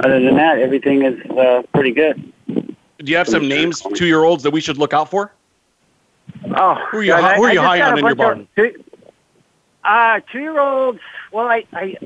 other 0.00 0.20
than 0.20 0.36
that, 0.36 0.58
everything 0.58 1.04
is 1.04 1.30
uh, 1.30 1.62
pretty 1.72 1.92
good. 1.92 2.32
Do 2.48 3.12
you 3.12 3.16
have 3.16 3.28
some 3.28 3.46
names, 3.46 3.80
two-year-olds 3.94 4.42
that 4.42 4.50
we 4.50 4.60
should 4.60 4.76
look 4.76 4.92
out 4.92 5.08
for? 5.08 5.32
Oh, 6.44 6.74
who 6.90 6.98
are 6.98 7.02
you, 7.02 7.14
who 7.14 7.44
are 7.44 7.52
you 7.52 7.60
high 7.60 7.80
on 7.82 7.98
in 7.98 8.04
your 8.04 8.14
barn? 8.14 8.48
Two, 8.56 8.84
uh, 9.84 10.20
two-year-olds. 10.32 11.00
Well, 11.32 11.46
I, 11.46 11.64
I 11.72 11.96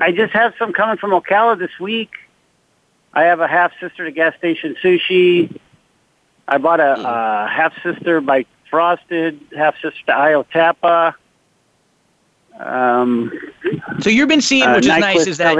I 0.00 0.12
just 0.12 0.32
have 0.32 0.54
some 0.58 0.72
coming 0.72 0.96
from 0.96 1.10
Ocala 1.10 1.58
this 1.58 1.78
week. 1.78 2.10
I 3.12 3.24
have 3.24 3.40
a 3.40 3.48
half 3.48 3.72
sister 3.80 4.04
to 4.04 4.10
gas 4.10 4.34
station 4.38 4.76
sushi. 4.82 5.58
I 6.48 6.58
bought 6.58 6.80
a, 6.80 6.94
mm. 6.98 7.04
a 7.04 7.48
half 7.48 7.74
sister 7.82 8.20
by 8.20 8.46
Frosted, 8.70 9.38
half 9.54 9.74
sister 9.74 10.00
to 10.06 10.12
Iotapa. 10.12 11.14
Um, 12.58 13.30
so 14.00 14.08
you've 14.08 14.28
been 14.28 14.40
seeing, 14.40 14.64
uh, 14.64 14.76
which 14.76 14.88
uh, 14.88 14.94
is 14.94 15.00
nice, 15.00 15.26
is 15.26 15.38
that 15.38 15.56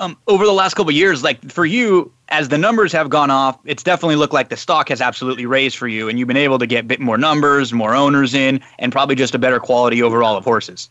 um, 0.00 0.16
over 0.26 0.46
the 0.46 0.52
last 0.52 0.74
couple 0.74 0.90
years, 0.90 1.22
like 1.22 1.52
for 1.52 1.66
you, 1.66 2.10
as 2.30 2.48
the 2.48 2.58
numbers 2.58 2.90
have 2.92 3.10
gone 3.10 3.30
off, 3.30 3.58
it's 3.66 3.82
definitely 3.82 4.16
looked 4.16 4.32
like 4.32 4.48
the 4.48 4.56
stock 4.56 4.88
has 4.88 5.00
absolutely 5.00 5.46
raised 5.46 5.76
for 5.76 5.86
you, 5.86 6.08
and 6.08 6.18
you've 6.18 6.26
been 6.26 6.38
able 6.38 6.58
to 6.58 6.66
get 6.66 6.80
a 6.84 6.86
bit 6.86 7.00
more 7.00 7.18
numbers, 7.18 7.72
more 7.72 7.94
owners 7.94 8.34
in, 8.34 8.60
and 8.78 8.92
probably 8.92 9.14
just 9.14 9.34
a 9.34 9.38
better 9.38 9.60
quality 9.60 10.02
overall 10.02 10.36
of 10.36 10.44
horses. 10.44 10.88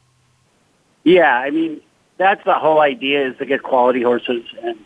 Yeah, 1.04 1.36
I 1.36 1.50
mean 1.50 1.82
that's 2.18 2.44
the 2.46 2.54
whole 2.54 2.82
idea 2.82 3.28
is 3.28 3.38
to 3.40 3.46
get 3.46 3.64
quality 3.64 4.04
horses, 4.04 4.46
and 4.62 4.78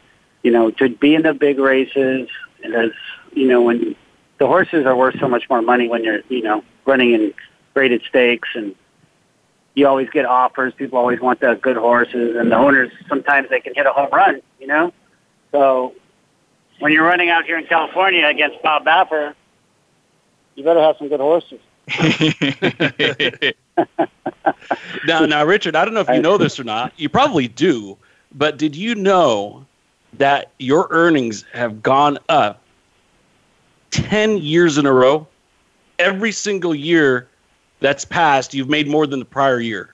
you 0.42 0.52
know 0.52 0.72
to 0.72 0.90
be 0.90 1.16
in 1.16 1.24
the 1.24 1.34
big 1.34 1.60
races. 1.60 2.30
And 2.64 2.74
as 2.74 2.92
you 3.34 3.48
know, 3.48 3.62
when 3.62 3.94
the 4.38 4.48
horses 4.48 4.86
are 4.86 4.96
worth 4.96 5.20
so 5.20 5.28
much 5.28 5.50
more 5.50 5.62
money 5.62 5.90
when 5.90 6.04
you're 6.04 6.22
you 6.30 6.44
know 6.44 6.64
running 6.86 7.12
in 7.12 7.34
graded 7.74 8.04
stakes 8.08 8.50
and 8.56 8.74
you 9.76 9.88
always 9.88 10.10
get 10.10 10.26
offers. 10.26 10.74
People 10.74 11.00
always 11.00 11.20
want 11.20 11.40
the 11.40 11.56
good 11.56 11.78
horses, 11.78 12.36
and 12.36 12.52
the 12.52 12.56
owners 12.56 12.92
sometimes 13.08 13.50
they 13.50 13.60
can 13.60 13.74
hit 13.74 13.86
a 13.86 13.92
home 13.92 14.10
run, 14.12 14.42
you 14.60 14.68
know. 14.68 14.94
So 15.52 15.96
when 16.80 16.92
you're 16.92 17.06
running 17.06 17.30
out 17.30 17.46
here 17.46 17.58
in 17.58 17.66
California 17.66 18.26
against 18.26 18.62
Bob 18.62 18.86
Baffert, 18.86 19.36
you 20.56 20.64
better 20.64 20.82
have 20.82 20.98
some 20.98 21.08
good 21.10 21.20
horses. 21.20 21.60
now, 25.06 25.26
now, 25.26 25.44
Richard, 25.44 25.76
I 25.76 25.86
don't 25.86 25.94
know 25.94 26.02
if 26.02 26.10
you 26.10 26.22
know 26.22 26.38
this 26.38 26.60
or 26.60 26.64
not. 26.64 26.94
You 26.98 27.10
probably 27.10 27.48
do, 27.48 27.98
but 28.34 28.58
did 28.58 28.76
you 28.76 28.96
know 28.96 29.66
that 30.14 30.52
your 30.60 30.88
earnings 30.92 31.46
have 31.54 31.82
gone 31.82 32.20
up 32.30 32.62
ten 33.90 34.38
years 34.38 34.78
in 34.78 34.86
a 34.86 34.94
row? 34.94 35.28
Every 36.00 36.32
single 36.32 36.76
year 36.76 37.28
that's 37.84 38.06
passed, 38.06 38.54
you've 38.54 38.70
made 38.70 38.88
more 38.88 39.06
than 39.06 39.20
the 39.20 39.26
prior 39.26 39.60
year. 39.60 39.94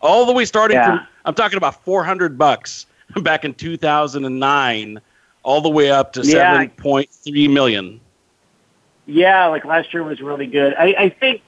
All 0.00 0.26
the 0.26 0.32
way 0.32 0.44
starting 0.44 0.76
yeah. 0.76 0.98
from 0.98 1.06
I'm 1.24 1.34
talking 1.34 1.56
about 1.56 1.82
400 1.84 2.36
bucks 2.36 2.84
back 3.22 3.44
in 3.44 3.54
2009 3.54 5.00
all 5.44 5.60
the 5.60 5.70
way 5.70 5.90
up 5.90 6.12
to 6.14 6.22
yeah. 6.22 6.64
7.3 6.64 7.50
million. 7.50 8.00
Yeah, 9.06 9.46
like 9.46 9.64
last 9.64 9.94
year 9.94 10.02
was 10.02 10.20
really 10.20 10.46
good. 10.46 10.74
I, 10.74 10.94
I 10.98 11.08
think 11.08 11.40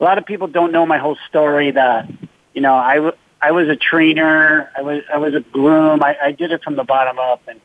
a 0.00 0.04
lot 0.04 0.18
of 0.18 0.24
people 0.24 0.48
don't 0.48 0.72
know 0.72 0.86
my 0.86 0.98
whole 0.98 1.16
story 1.28 1.70
that, 1.72 2.10
you 2.54 2.62
know, 2.62 2.74
I, 2.74 2.94
w- 2.96 3.16
I 3.40 3.52
was 3.52 3.68
a 3.68 3.76
trainer. 3.76 4.70
I 4.76 4.82
was, 4.82 5.02
I 5.12 5.18
was 5.18 5.34
a 5.34 5.40
groom. 5.40 6.02
I, 6.02 6.16
I 6.20 6.32
did 6.32 6.52
it 6.52 6.64
from 6.64 6.74
the 6.74 6.84
bottom 6.84 7.18
up 7.18 7.42
and, 7.46 7.60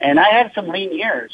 and 0.00 0.20
I 0.20 0.28
had 0.28 0.52
some 0.54 0.68
lean 0.68 0.96
years 0.96 1.32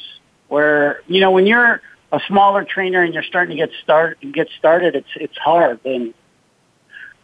where, 0.48 1.02
you 1.08 1.20
know, 1.20 1.32
when 1.32 1.46
you're 1.46 1.82
a 2.12 2.20
smaller 2.28 2.64
trainer 2.64 3.02
and 3.02 3.12
you're 3.12 3.22
starting 3.22 3.56
to 3.56 3.66
get 3.66 3.74
start 3.82 4.18
get 4.32 4.48
started, 4.58 4.94
it's 4.94 5.08
it's 5.16 5.36
hard. 5.36 5.80
And 5.84 6.14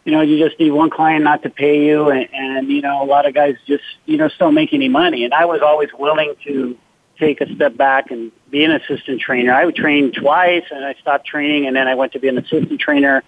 you 0.05 0.11
know, 0.11 0.21
you 0.21 0.45
just 0.45 0.59
need 0.59 0.71
one 0.71 0.89
client 0.89 1.23
not 1.23 1.43
to 1.43 1.49
pay 1.49 1.85
you, 1.85 2.09
and, 2.09 2.27
and 2.33 2.67
you 2.69 2.81
know, 2.81 3.01
a 3.01 3.05
lot 3.05 3.25
of 3.25 3.33
guys 3.33 3.55
just 3.65 3.83
you 4.05 4.17
know 4.17 4.27
still 4.29 4.51
make 4.51 4.73
any 4.73 4.89
money. 4.89 5.23
And 5.23 5.33
I 5.33 5.45
was 5.45 5.61
always 5.61 5.89
willing 5.97 6.33
to 6.45 6.77
take 7.19 7.41
a 7.41 7.55
step 7.55 7.77
back 7.77 8.11
and 8.11 8.31
be 8.49 8.63
an 8.63 8.71
assistant 8.71 9.21
trainer. 9.21 9.53
I 9.53 9.65
would 9.65 9.75
train 9.75 10.11
twice, 10.11 10.65
and 10.71 10.83
I 10.83 10.95
stopped 10.95 11.25
training, 11.25 11.67
and 11.67 11.75
then 11.75 11.87
I 11.87 11.95
went 11.95 12.13
to 12.13 12.19
be 12.19 12.27
an 12.27 12.37
assistant 12.37 12.79
trainer. 12.79 13.23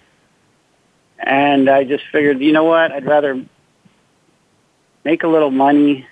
And 1.18 1.70
I 1.70 1.84
just 1.84 2.04
figured, 2.12 2.40
you 2.40 2.52
know 2.52 2.64
what? 2.64 2.92
I'd 2.92 3.06
rather 3.06 3.42
make 5.02 5.22
a 5.22 5.28
little 5.28 5.50
money 5.50 6.06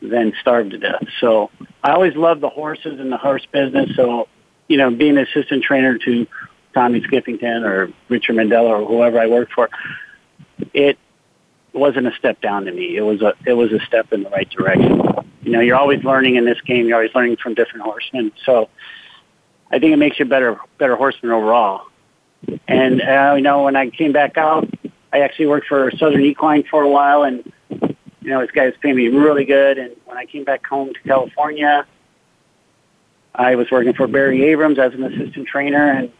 than 0.00 0.32
starve 0.40 0.70
to 0.70 0.78
death. 0.78 1.04
So 1.20 1.50
I 1.82 1.92
always 1.92 2.14
loved 2.14 2.40
the 2.40 2.48
horses 2.48 3.00
and 3.00 3.10
the 3.10 3.16
horse 3.16 3.46
business. 3.50 3.90
So 3.96 4.28
you 4.68 4.76
know, 4.76 4.90
being 4.90 5.16
an 5.16 5.26
assistant 5.26 5.62
trainer 5.62 5.98
to 5.98 6.26
Tommy 6.74 7.00
Skiffington 7.00 7.64
or 7.64 7.92
Richard 8.08 8.36
Mandella 8.36 8.80
or 8.80 8.86
whoever 8.86 9.18
I 9.18 9.26
worked 9.26 9.52
for, 9.52 9.70
it 10.74 10.98
wasn't 11.72 12.06
a 12.06 12.12
step 12.12 12.40
down 12.40 12.64
to 12.64 12.72
me. 12.72 12.96
It 12.96 13.02
was 13.02 13.22
a 13.22 13.34
it 13.46 13.52
was 13.52 13.72
a 13.72 13.80
step 13.80 14.12
in 14.12 14.22
the 14.22 14.30
right 14.30 14.48
direction. 14.48 15.02
You 15.42 15.52
know, 15.52 15.60
you're 15.60 15.76
always 15.76 16.02
learning 16.04 16.36
in 16.36 16.44
this 16.44 16.60
game. 16.62 16.86
You're 16.86 16.96
always 16.96 17.14
learning 17.14 17.36
from 17.36 17.54
different 17.54 17.84
horsemen. 17.84 18.32
So 18.44 18.68
I 19.70 19.78
think 19.78 19.92
it 19.92 19.96
makes 19.96 20.18
you 20.18 20.24
a 20.24 20.28
better 20.28 20.58
better 20.78 20.96
horseman 20.96 21.32
overall. 21.32 21.86
And 22.66 23.02
uh, 23.02 23.34
you 23.36 23.42
know, 23.42 23.64
when 23.64 23.76
I 23.76 23.90
came 23.90 24.12
back 24.12 24.36
out, 24.36 24.68
I 25.12 25.20
actually 25.20 25.46
worked 25.46 25.66
for 25.66 25.90
Southern 25.92 26.22
Equine 26.22 26.64
for 26.64 26.82
a 26.82 26.88
while, 26.88 27.22
and 27.22 27.52
you 27.70 28.30
know, 28.30 28.40
this 28.40 28.50
guy 28.50 28.66
was 28.66 28.74
paying 28.80 28.96
me 28.96 29.08
really 29.08 29.44
good. 29.44 29.78
And 29.78 29.94
when 30.04 30.16
I 30.16 30.26
came 30.26 30.44
back 30.44 30.66
home 30.66 30.92
to 30.92 31.00
California, 31.00 31.86
I 33.36 33.54
was 33.54 33.70
working 33.70 33.92
for 33.92 34.06
Barry 34.06 34.44
Abrams 34.44 34.78
as 34.78 34.94
an 34.94 35.04
assistant 35.04 35.46
trainer, 35.46 35.90
and 35.90 36.12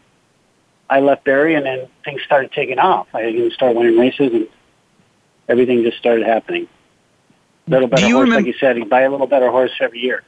I 0.89 1.01
left 1.01 1.25
Barry, 1.25 1.55
and 1.55 1.65
then 1.65 1.89
things 2.05 2.23
started 2.23 2.53
taking 2.53 2.79
off. 2.79 3.09
I 3.15 3.27
even 3.27 3.51
started 3.51 3.77
winning 3.77 3.99
races, 3.99 4.33
and 4.33 4.49
everything 5.49 5.83
just 5.83 5.99
started 5.99 6.27
happening. 6.27 6.69
Little 7.69 7.89
better 7.89 8.03
horse, 8.03 8.13
remember, 8.13 8.37
like 8.37 8.47
you 8.47 8.53
said, 8.61 8.77
you 8.77 8.85
buy 8.85 9.03
a 9.03 9.11
little 9.11 9.27
better 9.27 9.51
horse 9.51 9.73
every 9.81 9.99
year. 9.99 10.23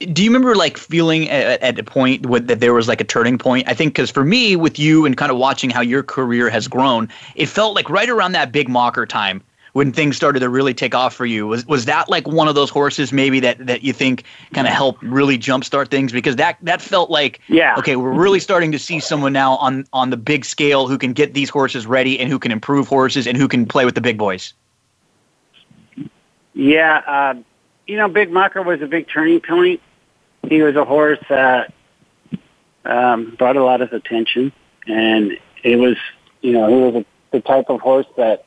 Do 0.00 0.22
you 0.22 0.30
remember 0.30 0.54
like 0.54 0.78
feeling 0.78 1.28
at, 1.28 1.60
at 1.60 1.78
a 1.78 1.82
point 1.82 2.24
with, 2.24 2.46
that 2.46 2.60
there 2.60 2.72
was 2.72 2.86
like 2.86 3.00
a 3.00 3.04
turning 3.04 3.36
point? 3.36 3.68
I 3.68 3.74
think 3.74 3.94
because 3.94 4.10
for 4.10 4.24
me, 4.24 4.54
with 4.54 4.78
you 4.78 5.04
and 5.04 5.16
kind 5.16 5.30
of 5.30 5.38
watching 5.38 5.70
how 5.70 5.80
your 5.80 6.04
career 6.04 6.48
has 6.48 6.68
grown, 6.68 7.08
it 7.34 7.46
felt 7.46 7.74
like 7.74 7.90
right 7.90 8.08
around 8.08 8.32
that 8.32 8.52
Big 8.52 8.68
Macher 8.68 9.08
time 9.08 9.42
when 9.78 9.92
things 9.92 10.16
started 10.16 10.40
to 10.40 10.48
really 10.48 10.74
take 10.74 10.92
off 10.92 11.14
for 11.14 11.24
you? 11.24 11.46
Was 11.46 11.64
was 11.68 11.84
that 11.84 12.08
like 12.08 12.26
one 12.26 12.48
of 12.48 12.56
those 12.56 12.68
horses 12.68 13.12
maybe 13.12 13.38
that 13.38 13.64
that 13.64 13.84
you 13.84 13.92
think 13.92 14.24
kind 14.52 14.66
of 14.66 14.72
helped 14.72 15.00
really 15.04 15.38
jumpstart 15.38 15.88
things? 15.88 16.10
Because 16.10 16.34
that 16.34 16.58
that 16.62 16.82
felt 16.82 17.10
like 17.10 17.38
yeah, 17.46 17.76
okay, 17.78 17.94
we're 17.94 18.10
really 18.10 18.40
starting 18.40 18.72
to 18.72 18.78
see 18.80 18.98
someone 18.98 19.32
now 19.32 19.54
on 19.58 19.86
on 19.92 20.10
the 20.10 20.16
big 20.16 20.44
scale 20.44 20.88
who 20.88 20.98
can 20.98 21.12
get 21.12 21.32
these 21.32 21.48
horses 21.48 21.86
ready 21.86 22.18
and 22.18 22.28
who 22.28 22.40
can 22.40 22.50
improve 22.50 22.88
horses 22.88 23.28
and 23.28 23.36
who 23.36 23.46
can 23.46 23.66
play 23.66 23.84
with 23.84 23.94
the 23.94 24.00
big 24.00 24.18
boys. 24.18 24.52
Yeah, 26.54 26.96
uh, 27.06 27.34
you 27.86 27.96
know, 27.98 28.08
Big 28.08 28.32
Macher 28.32 28.64
was 28.64 28.82
a 28.82 28.88
big 28.88 29.06
turning 29.08 29.38
point. 29.38 29.80
He 30.48 30.60
was 30.60 30.74
a 30.74 30.84
horse 30.84 31.20
that 31.28 31.72
um, 32.84 33.36
brought 33.38 33.56
a 33.56 33.62
lot 33.62 33.80
of 33.80 33.92
attention, 33.92 34.50
and 34.88 35.38
it 35.62 35.76
was, 35.76 35.96
you 36.40 36.50
know, 36.50 36.66
he 36.66 36.74
was 36.74 36.94
a, 36.96 37.04
the 37.30 37.40
type 37.40 37.66
of 37.68 37.80
horse 37.80 38.06
that 38.16 38.44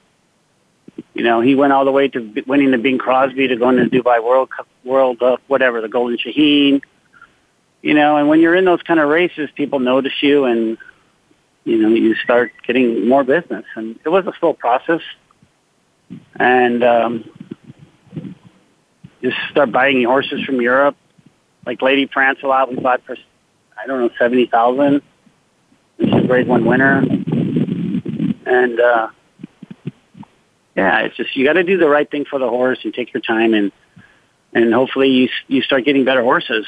you 1.13 1.23
know, 1.23 1.41
he 1.41 1.55
went 1.55 1.73
all 1.73 1.85
the 1.85 1.91
way 1.91 2.07
to 2.07 2.43
winning 2.47 2.71
the 2.71 2.77
Bing 2.77 2.97
Crosby 2.97 3.47
to 3.47 3.55
going 3.55 3.77
to 3.77 3.85
Dubai 3.85 4.23
World 4.23 4.49
Cup, 4.49 4.67
World 4.83 5.21
uh, 5.21 5.37
whatever, 5.47 5.81
the 5.81 5.89
Golden 5.89 6.17
Shaheen. 6.17 6.81
You 7.81 7.93
know, 7.93 8.17
and 8.17 8.29
when 8.29 8.39
you're 8.39 8.55
in 8.55 8.65
those 8.65 8.81
kind 8.83 8.99
of 8.99 9.09
races, 9.09 9.49
people 9.55 9.79
notice 9.79 10.13
you, 10.21 10.45
and 10.45 10.77
you 11.63 11.77
know, 11.77 11.89
you 11.89 12.15
start 12.15 12.51
getting 12.65 13.07
more 13.07 13.23
business. 13.23 13.65
And 13.75 13.99
it 14.05 14.09
was 14.09 14.25
a 14.27 14.33
slow 14.39 14.53
process, 14.53 15.01
and 16.35 16.83
um, 16.83 17.29
just 19.21 19.37
start 19.49 19.71
buying 19.71 20.03
horses 20.03 20.43
from 20.43 20.61
Europe, 20.61 20.95
like 21.65 21.81
Lady 21.81 22.07
Prancealot. 22.07 22.69
We 22.69 22.75
bought 22.77 23.03
for 23.05 23.17
I 23.77 23.87
don't 23.87 23.99
know 23.99 24.09
seventy 24.17 24.45
thousand. 24.45 25.01
She's 25.99 26.27
grade 26.27 26.47
one 26.47 26.65
winner, 26.65 26.97
and. 28.45 28.79
uh 28.79 29.09
yeah, 30.75 30.99
it's 30.99 31.15
just 31.15 31.35
you 31.35 31.45
got 31.45 31.53
to 31.53 31.63
do 31.63 31.77
the 31.77 31.89
right 31.89 32.09
thing 32.09 32.25
for 32.25 32.39
the 32.39 32.49
horse 32.49 32.79
and 32.83 32.93
take 32.93 33.13
your 33.13 33.21
time 33.21 33.53
and 33.53 33.71
and 34.53 34.73
hopefully 34.73 35.09
you 35.09 35.29
you 35.47 35.61
start 35.61 35.85
getting 35.85 36.03
better 36.03 36.23
horses. 36.23 36.65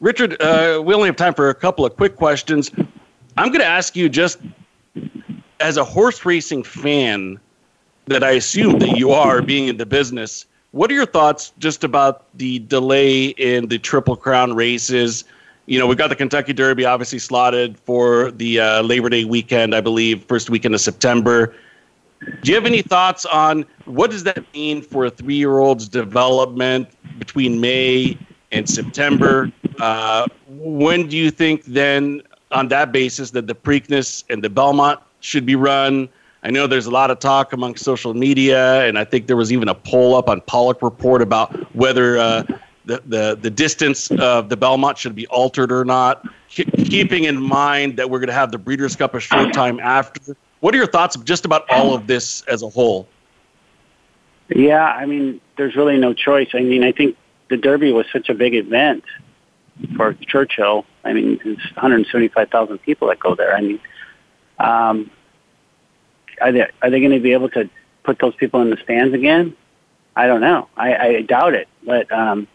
Richard, 0.00 0.40
uh, 0.42 0.82
we 0.84 0.94
only 0.94 1.06
have 1.06 1.16
time 1.16 1.34
for 1.34 1.48
a 1.48 1.54
couple 1.54 1.86
of 1.86 1.96
quick 1.96 2.16
questions. 2.16 2.72
I'm 3.36 3.48
going 3.48 3.60
to 3.60 3.66
ask 3.66 3.94
you 3.94 4.08
just 4.08 4.38
as 5.60 5.76
a 5.76 5.84
horse 5.84 6.24
racing 6.24 6.64
fan 6.64 7.38
that 8.06 8.24
I 8.24 8.32
assume 8.32 8.80
that 8.80 8.96
you 8.96 9.12
are 9.12 9.40
being 9.40 9.68
in 9.68 9.76
the 9.76 9.86
business. 9.86 10.44
What 10.72 10.90
are 10.90 10.94
your 10.94 11.06
thoughts 11.06 11.52
just 11.58 11.84
about 11.84 12.26
the 12.36 12.58
delay 12.58 13.26
in 13.26 13.68
the 13.68 13.78
Triple 13.78 14.16
Crown 14.16 14.54
races? 14.54 15.22
You 15.72 15.78
know, 15.78 15.86
we've 15.86 15.96
got 15.96 16.08
the 16.08 16.16
Kentucky 16.16 16.52
Derby 16.52 16.84
obviously 16.84 17.18
slotted 17.18 17.78
for 17.78 18.30
the 18.32 18.60
uh, 18.60 18.82
Labor 18.82 19.08
Day 19.08 19.24
weekend, 19.24 19.74
I 19.74 19.80
believe, 19.80 20.22
first 20.24 20.50
weekend 20.50 20.74
of 20.74 20.82
September. 20.82 21.54
Do 22.42 22.50
you 22.50 22.54
have 22.56 22.66
any 22.66 22.82
thoughts 22.82 23.24
on 23.24 23.64
what 23.86 24.10
does 24.10 24.22
that 24.24 24.44
mean 24.52 24.82
for 24.82 25.06
a 25.06 25.10
three-year-old's 25.10 25.88
development 25.88 26.90
between 27.18 27.58
May 27.58 28.18
and 28.50 28.68
September? 28.68 29.50
Uh, 29.80 30.26
when 30.46 31.08
do 31.08 31.16
you 31.16 31.30
think 31.30 31.64
then, 31.64 32.20
on 32.50 32.68
that 32.68 32.92
basis, 32.92 33.30
that 33.30 33.46
the 33.46 33.54
Preakness 33.54 34.24
and 34.28 34.44
the 34.44 34.50
Belmont 34.50 35.00
should 35.20 35.46
be 35.46 35.56
run? 35.56 36.06
I 36.42 36.50
know 36.50 36.66
there's 36.66 36.84
a 36.84 36.90
lot 36.90 37.10
of 37.10 37.18
talk 37.18 37.54
among 37.54 37.76
social 37.76 38.12
media, 38.12 38.86
and 38.86 38.98
I 38.98 39.06
think 39.06 39.26
there 39.26 39.38
was 39.38 39.50
even 39.50 39.70
a 39.70 39.74
poll 39.74 40.16
up 40.16 40.28
on 40.28 40.42
Paulick 40.42 40.82
Report 40.82 41.22
about 41.22 41.74
whether 41.74 42.18
uh, 42.18 42.42
the, 42.84 43.02
the, 43.06 43.38
the 43.40 43.50
distance 43.50 44.10
of 44.10 44.48
the 44.48 44.56
Belmont 44.56 44.98
should 44.98 45.14
be 45.14 45.26
altered 45.28 45.70
or 45.70 45.84
not, 45.84 46.26
keeping 46.48 47.24
in 47.24 47.40
mind 47.40 47.96
that 47.96 48.10
we're 48.10 48.18
going 48.18 48.28
to 48.28 48.34
have 48.34 48.50
the 48.50 48.58
Breeders' 48.58 48.96
Cup 48.96 49.14
a 49.14 49.20
short 49.20 49.52
time 49.52 49.78
after. 49.80 50.36
What 50.60 50.74
are 50.74 50.78
your 50.78 50.86
thoughts 50.86 51.16
just 51.16 51.44
about 51.44 51.68
all 51.70 51.94
of 51.94 52.06
this 52.06 52.42
as 52.42 52.62
a 52.62 52.68
whole? 52.68 53.08
Yeah, 54.48 54.84
I 54.84 55.06
mean, 55.06 55.40
there's 55.56 55.76
really 55.76 55.96
no 55.96 56.12
choice. 56.12 56.50
I 56.54 56.60
mean, 56.60 56.84
I 56.84 56.92
think 56.92 57.16
the 57.48 57.56
Derby 57.56 57.92
was 57.92 58.06
such 58.12 58.28
a 58.28 58.34
big 58.34 58.54
event 58.54 59.04
for 59.96 60.14
Churchill. 60.14 60.84
I 61.04 61.12
mean, 61.12 61.40
it's 61.44 61.64
175,000 61.74 62.78
people 62.78 63.08
that 63.08 63.18
go 63.18 63.34
there. 63.34 63.54
I 63.54 63.60
mean, 63.60 63.80
um, 64.58 65.10
are 66.40 66.52
they 66.52 66.68
are 66.82 66.90
they 66.90 67.00
going 67.00 67.12
to 67.12 67.20
be 67.20 67.32
able 67.32 67.48
to 67.50 67.68
put 68.02 68.18
those 68.18 68.34
people 68.34 68.60
in 68.60 68.70
the 68.70 68.76
stands 68.78 69.14
again? 69.14 69.56
I 70.14 70.26
don't 70.26 70.40
know. 70.40 70.68
I, 70.76 70.96
I 70.96 71.22
doubt 71.22 71.54
it. 71.54 71.68
But 71.84 72.10
um, 72.12 72.46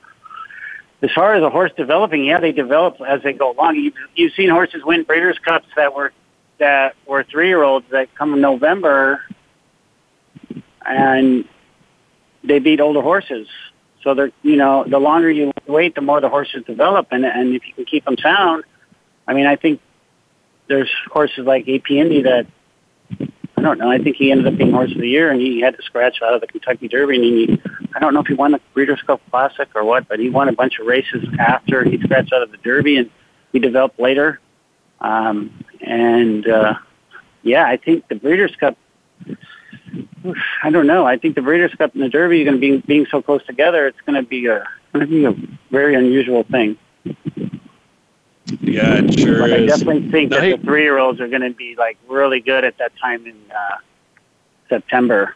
as 1.01 1.11
far 1.11 1.35
as 1.35 1.43
a 1.43 1.49
horse 1.49 1.71
developing, 1.77 2.25
yeah, 2.25 2.39
they 2.39 2.51
develop 2.51 2.97
as 3.07 3.21
they 3.21 3.33
go 3.33 3.51
along. 3.51 3.75
You've, 3.75 3.93
you've 4.15 4.33
seen 4.33 4.49
horses 4.49 4.83
win 4.83 5.03
Breeders' 5.03 5.37
Cups 5.39 5.67
that 5.75 5.93
were 5.93 6.11
that 6.59 6.95
were 7.05 7.23
three 7.23 7.49
year 7.49 7.61
olds 7.61 7.85
that 7.91 8.13
come 8.15 8.33
in 8.33 8.41
November, 8.41 9.21
and 10.83 11.47
they 12.43 12.57
beat 12.57 12.79
older 12.79 13.01
horses. 13.01 13.47
So 14.01 14.15
they're 14.15 14.31
you 14.41 14.55
know 14.55 14.85
the 14.87 14.97
longer 14.97 15.29
you 15.29 15.51
wait, 15.67 15.93
the 15.93 16.01
more 16.01 16.19
the 16.19 16.29
horses 16.29 16.63
develop, 16.65 17.07
and 17.11 17.25
and 17.25 17.55
if 17.55 17.67
you 17.67 17.73
can 17.73 17.85
keep 17.85 18.05
them 18.05 18.17
sound, 18.17 18.63
I 19.27 19.33
mean, 19.33 19.45
I 19.45 19.55
think 19.55 19.81
there's 20.67 20.89
horses 21.11 21.45
like 21.45 21.69
AP 21.69 21.91
Indy 21.91 22.23
that 22.23 22.47
I 23.57 23.61
don't 23.61 23.79
know. 23.79 23.89
I 23.89 23.97
think 23.97 24.17
he 24.17 24.31
ended 24.31 24.47
up 24.47 24.55
being 24.57 24.71
horse 24.71 24.91
of 24.91 24.99
the 24.99 25.09
year, 25.09 25.31
and 25.31 25.41
he 25.41 25.59
had 25.59 25.75
to 25.75 25.81
scratch 25.81 26.21
out 26.21 26.33
of 26.33 26.41
the 26.41 26.47
Kentucky 26.47 26.87
Derby. 26.87 27.15
And 27.15 27.23
he, 27.23 27.61
I 27.95 27.99
don't 27.99 28.13
know 28.13 28.19
if 28.19 28.27
he 28.27 28.35
won 28.35 28.51
the 28.51 28.61
Breeders' 28.75 29.01
Cup 29.05 29.19
Classic 29.31 29.67
or 29.73 29.83
what, 29.83 30.07
but 30.07 30.19
he 30.19 30.29
won 30.29 30.47
a 30.47 30.51
bunch 30.51 30.77
of 30.79 30.85
races 30.85 31.25
after 31.39 31.83
he 31.83 31.99
scratched 31.99 32.31
out 32.31 32.43
of 32.43 32.51
the 32.51 32.57
Derby, 32.57 32.97
and 32.97 33.09
he 33.51 33.59
developed 33.59 33.99
later. 33.99 34.39
Um, 35.01 35.63
and 35.81 36.47
uh, 36.47 36.75
yeah, 37.41 37.65
I 37.65 37.77
think 37.77 38.07
the 38.07 38.15
Breeders' 38.15 38.55
Cup. 38.59 38.77
I 40.63 40.69
don't 40.69 40.85
know. 40.85 41.07
I 41.07 41.17
think 41.17 41.35
the 41.35 41.41
Breeders' 41.41 41.73
Cup 41.75 41.95
and 41.95 42.03
the 42.03 42.09
Derby 42.09 42.41
are 42.41 42.45
going 42.45 42.61
to 42.61 42.61
be 42.61 42.77
being 42.85 43.07
so 43.09 43.23
close 43.23 43.43
together. 43.45 43.87
It's 43.87 44.01
going 44.05 44.21
to 44.21 44.27
be 44.27 44.45
a 44.45 44.63
going 44.93 45.05
to 45.05 45.07
be 45.07 45.25
a 45.25 45.35
very 45.71 45.95
unusual 45.95 46.43
thing. 46.43 46.77
Yeah, 48.61 49.01
it 49.03 49.19
sure 49.19 49.39
but 49.39 49.51
is. 49.51 49.71
I 49.73 49.77
definitely 49.77 50.09
think 50.09 50.31
that 50.31 50.41
the 50.41 50.57
three-year-olds 50.63 51.19
are 51.19 51.27
going 51.27 51.41
to 51.41 51.51
be 51.51 51.75
like 51.75 51.97
really 52.07 52.39
good 52.39 52.63
at 52.63 52.77
that 52.77 52.95
time 52.97 53.25
in 53.25 53.35
uh, 53.51 53.77
September. 54.69 55.35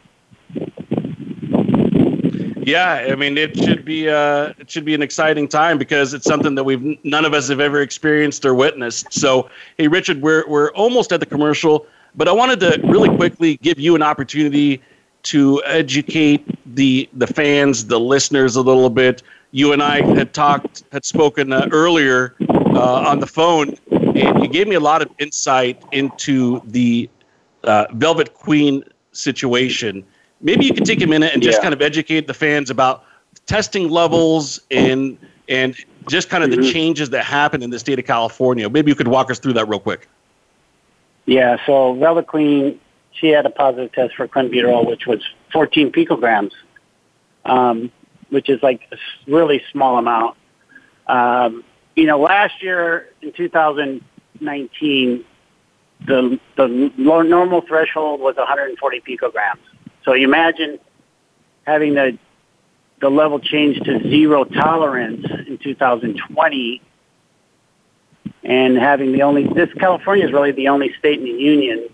Yeah, 2.63 3.07
I 3.11 3.15
mean 3.15 3.37
it 3.37 3.57
should 3.57 3.83
be 3.83 4.07
uh, 4.07 4.53
it 4.59 4.69
should 4.69 4.85
be 4.85 4.93
an 4.93 5.01
exciting 5.01 5.47
time 5.47 5.77
because 5.77 6.13
it's 6.13 6.25
something 6.25 6.55
that 6.55 6.63
we've 6.63 6.97
none 7.03 7.25
of 7.25 7.33
us 7.33 7.49
have 7.49 7.59
ever 7.59 7.81
experienced 7.81 8.45
or 8.45 8.53
witnessed. 8.53 9.11
So, 9.11 9.49
hey, 9.77 9.87
Richard, 9.87 10.21
we're 10.21 10.47
we're 10.47 10.71
almost 10.71 11.11
at 11.11 11.19
the 11.19 11.25
commercial, 11.25 11.87
but 12.15 12.27
I 12.27 12.31
wanted 12.31 12.59
to 12.61 12.79
really 12.85 13.13
quickly 13.15 13.57
give 13.57 13.79
you 13.79 13.95
an 13.95 14.03
opportunity 14.03 14.81
to 15.23 15.61
educate 15.65 16.45
the 16.75 17.09
the 17.13 17.27
fans, 17.27 17.87
the 17.87 17.99
listeners 17.99 18.55
a 18.55 18.61
little 18.61 18.89
bit. 18.89 19.23
You 19.51 19.73
and 19.73 19.83
I 19.83 20.01
had 20.15 20.33
talked, 20.33 20.83
had 20.93 21.03
spoken 21.03 21.51
uh, 21.51 21.67
earlier 21.71 22.35
uh, 22.75 23.09
on 23.09 23.19
the 23.19 23.27
phone, 23.27 23.75
and 23.91 24.43
you 24.43 24.47
gave 24.47 24.67
me 24.67 24.75
a 24.75 24.79
lot 24.79 25.01
of 25.01 25.09
insight 25.19 25.81
into 25.91 26.61
the 26.65 27.09
uh, 27.63 27.85
Velvet 27.93 28.33
Queen 28.33 28.83
situation. 29.11 30.03
Maybe 30.41 30.65
you 30.65 30.73
could 30.73 30.85
take 30.85 31.01
a 31.01 31.07
minute 31.07 31.33
and 31.33 31.43
just 31.43 31.57
yeah. 31.57 31.63
kind 31.63 31.73
of 31.73 31.81
educate 31.81 32.27
the 32.27 32.33
fans 32.33 32.69
about 32.69 33.03
testing 33.45 33.89
levels 33.89 34.59
and 34.71 35.17
and 35.47 35.75
just 36.07 36.29
kind 36.29 36.43
of 36.43 36.49
mm-hmm. 36.49 36.61
the 36.61 36.71
changes 36.71 37.09
that 37.11 37.23
happen 37.23 37.61
in 37.61 37.69
the 37.69 37.79
state 37.79 37.99
of 37.99 38.05
California. 38.05 38.69
Maybe 38.69 38.89
you 38.89 38.95
could 38.95 39.07
walk 39.07 39.29
us 39.29 39.39
through 39.39 39.53
that 39.53 39.67
real 39.67 39.79
quick. 39.79 40.07
Yeah, 41.25 41.57
so 41.65 41.93
Velvet 41.93 42.27
Queen, 42.27 42.79
she 43.11 43.27
had 43.27 43.45
a 43.45 43.49
positive 43.49 43.91
test 43.91 44.15
for 44.15 44.27
clenbuterol, 44.27 44.87
which 44.87 45.05
was 45.05 45.21
14 45.53 45.91
picograms, 45.91 46.51
um, 47.45 47.91
which 48.29 48.49
is 48.49 48.63
like 48.63 48.81
a 48.91 48.97
really 49.27 49.61
small 49.71 49.97
amount. 49.97 50.37
Um, 51.07 51.63
you 51.95 52.05
know, 52.05 52.19
last 52.19 52.61
year 52.61 53.09
in 53.21 53.33
2019, 53.33 55.25
the 56.07 56.39
the 56.55 56.67
normal 56.97 57.61
threshold 57.61 58.19
was 58.19 58.35
140 58.35 59.01
picograms. 59.01 59.59
So 60.03 60.13
you 60.13 60.27
imagine 60.27 60.79
having 61.65 61.93
the 61.93 62.17
the 63.01 63.09
level 63.09 63.39
change 63.39 63.79
to 63.81 63.99
zero 64.09 64.43
tolerance 64.43 65.25
in 65.47 65.57
2020 65.57 66.81
and 68.43 68.77
having 68.77 69.11
the 69.11 69.23
only 69.23 69.43
this 69.47 69.69
California 69.73 70.25
is 70.25 70.31
really 70.31 70.51
the 70.51 70.69
only 70.69 70.93
state 70.99 71.19
in 71.19 71.25
the 71.25 71.31
union 71.31 71.89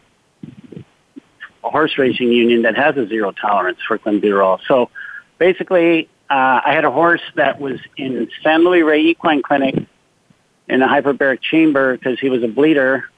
a 1.64 1.70
horse 1.70 1.98
racing 1.98 2.32
union 2.32 2.62
that 2.64 2.76
has 2.76 2.96
a 2.98 3.08
zero 3.08 3.32
tolerance 3.32 3.80
for 3.88 3.98
clenbuterol. 3.98 4.60
So 4.68 4.90
basically 5.38 6.10
uh, 6.30 6.62
I 6.66 6.74
had 6.74 6.86
a 6.86 6.92
horse 6.92 7.22
that 7.36 7.60
was 7.60 7.80
in 7.96 8.30
San 8.44 8.64
Luis 8.64 8.84
Rey 8.84 9.02
Equine 9.02 9.42
Clinic 9.42 9.76
in 10.68 10.82
a 10.82 10.88
hyperbaric 10.88 11.42
chamber 11.42 11.96
because 11.96 12.20
he 12.20 12.30
was 12.30 12.44
a 12.44 12.48
bleeder. 12.48 13.10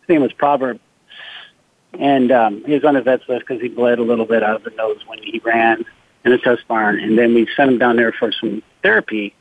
His 0.00 0.08
name 0.08 0.22
was 0.22 0.32
Proverb. 0.32 0.78
And 1.98 2.30
um, 2.32 2.64
he 2.64 2.74
was 2.74 2.84
on 2.84 2.94
the 2.94 3.02
vet's 3.02 3.26
list 3.28 3.46
because 3.46 3.62
he 3.62 3.68
bled 3.68 3.98
a 3.98 4.02
little 4.02 4.26
bit 4.26 4.42
out 4.42 4.56
of 4.56 4.64
the 4.64 4.70
nose 4.70 5.00
when 5.06 5.18
he 5.22 5.40
ran 5.44 5.84
in 6.24 6.32
the 6.32 6.38
test 6.38 6.66
barn. 6.68 6.98
And 6.98 7.16
then 7.16 7.34
we 7.34 7.48
sent 7.56 7.70
him 7.70 7.78
down 7.78 7.96
there 7.96 8.12
for 8.12 8.32
some 8.32 8.62
therapy, 8.82 9.34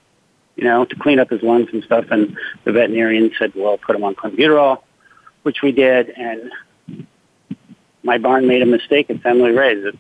you 0.56 0.64
know, 0.64 0.86
to 0.86 0.96
clean 0.96 1.20
up 1.20 1.30
his 1.30 1.42
lungs 1.42 1.70
and 1.74 1.84
stuff. 1.84 2.06
And 2.12 2.38
the 2.64 2.72
veterinarian 2.72 3.32
said, 3.38 3.54
well, 3.56 3.78
put 3.78 3.96
him 3.96 4.04
on 4.04 4.16
clenbuterol, 4.16 4.84
which 5.42 5.62
we 5.62 5.72
did. 5.72 6.10
And 6.12 6.52
my 8.04 8.18
barn 8.18 8.48
made 8.48 8.62
a 8.62 8.68
mistake 8.68 9.10
at 9.10 9.22
San 9.24 9.42
Luis 9.42 9.94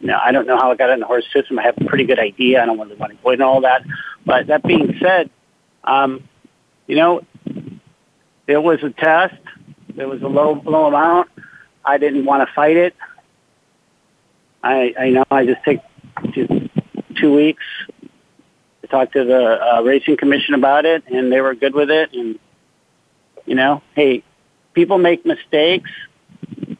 Now, 0.00 0.20
I 0.24 0.32
don't 0.32 0.46
know 0.46 0.56
how 0.56 0.70
it 0.70 0.78
got 0.78 0.90
in 0.90 1.00
the 1.00 1.06
horse 1.06 1.26
system. 1.32 1.58
I 1.58 1.62
have 1.62 1.76
a 1.78 1.84
pretty 1.84 2.04
good 2.04 2.18
idea. 2.18 2.62
I 2.62 2.66
don't 2.66 2.78
really 2.78 2.96
want 2.96 3.12
to 3.12 3.18
go 3.22 3.30
into 3.30 3.44
all 3.44 3.60
that. 3.62 3.84
But 4.24 4.46
that 4.48 4.62
being 4.62 4.96
said, 5.00 5.30
um, 5.84 6.28
you 6.86 6.96
know, 6.96 7.22
it 8.46 8.62
was 8.62 8.82
a 8.82 8.90
test. 8.90 9.40
It 9.96 10.06
was 10.06 10.22
a 10.22 10.28
low, 10.28 10.62
low 10.64 10.86
amount. 10.86 11.28
I 11.84 11.98
didn't 11.98 12.24
want 12.24 12.46
to 12.46 12.54
fight 12.54 12.76
it. 12.76 12.94
I, 14.62 14.94
I 14.98 15.10
know 15.10 15.24
I 15.30 15.46
just 15.46 15.62
take 15.64 15.80
two, 16.34 16.68
two 17.16 17.34
weeks 17.34 17.64
to 18.82 18.86
talk 18.88 19.12
to 19.12 19.24
the 19.24 19.76
uh, 19.76 19.82
racing 19.82 20.16
commission 20.16 20.54
about 20.54 20.84
it, 20.84 21.04
and 21.06 21.32
they 21.32 21.40
were 21.40 21.54
good 21.54 21.74
with 21.74 21.90
it. 21.90 22.12
And 22.12 22.38
you 23.46 23.54
know, 23.54 23.82
hey, 23.94 24.22
people 24.74 24.98
make 24.98 25.24
mistakes. 25.24 25.90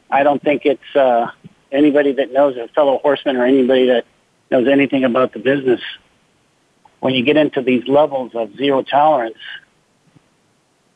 I 0.09 0.23
don't 0.23 0.41
think 0.41 0.65
it's 0.65 0.95
uh, 0.95 1.31
anybody 1.71 2.11
that 2.13 2.31
knows 2.31 2.57
a 2.57 2.67
fellow 2.69 2.99
horseman 2.99 3.37
or 3.37 3.45
anybody 3.45 3.87
that 3.87 4.05
knows 4.51 4.67
anything 4.67 5.03
about 5.03 5.33
the 5.33 5.39
business. 5.39 5.81
When 6.99 7.13
you 7.13 7.23
get 7.23 7.37
into 7.37 7.61
these 7.61 7.87
levels 7.87 8.31
of 8.35 8.55
zero 8.57 8.83
tolerance, 8.83 9.37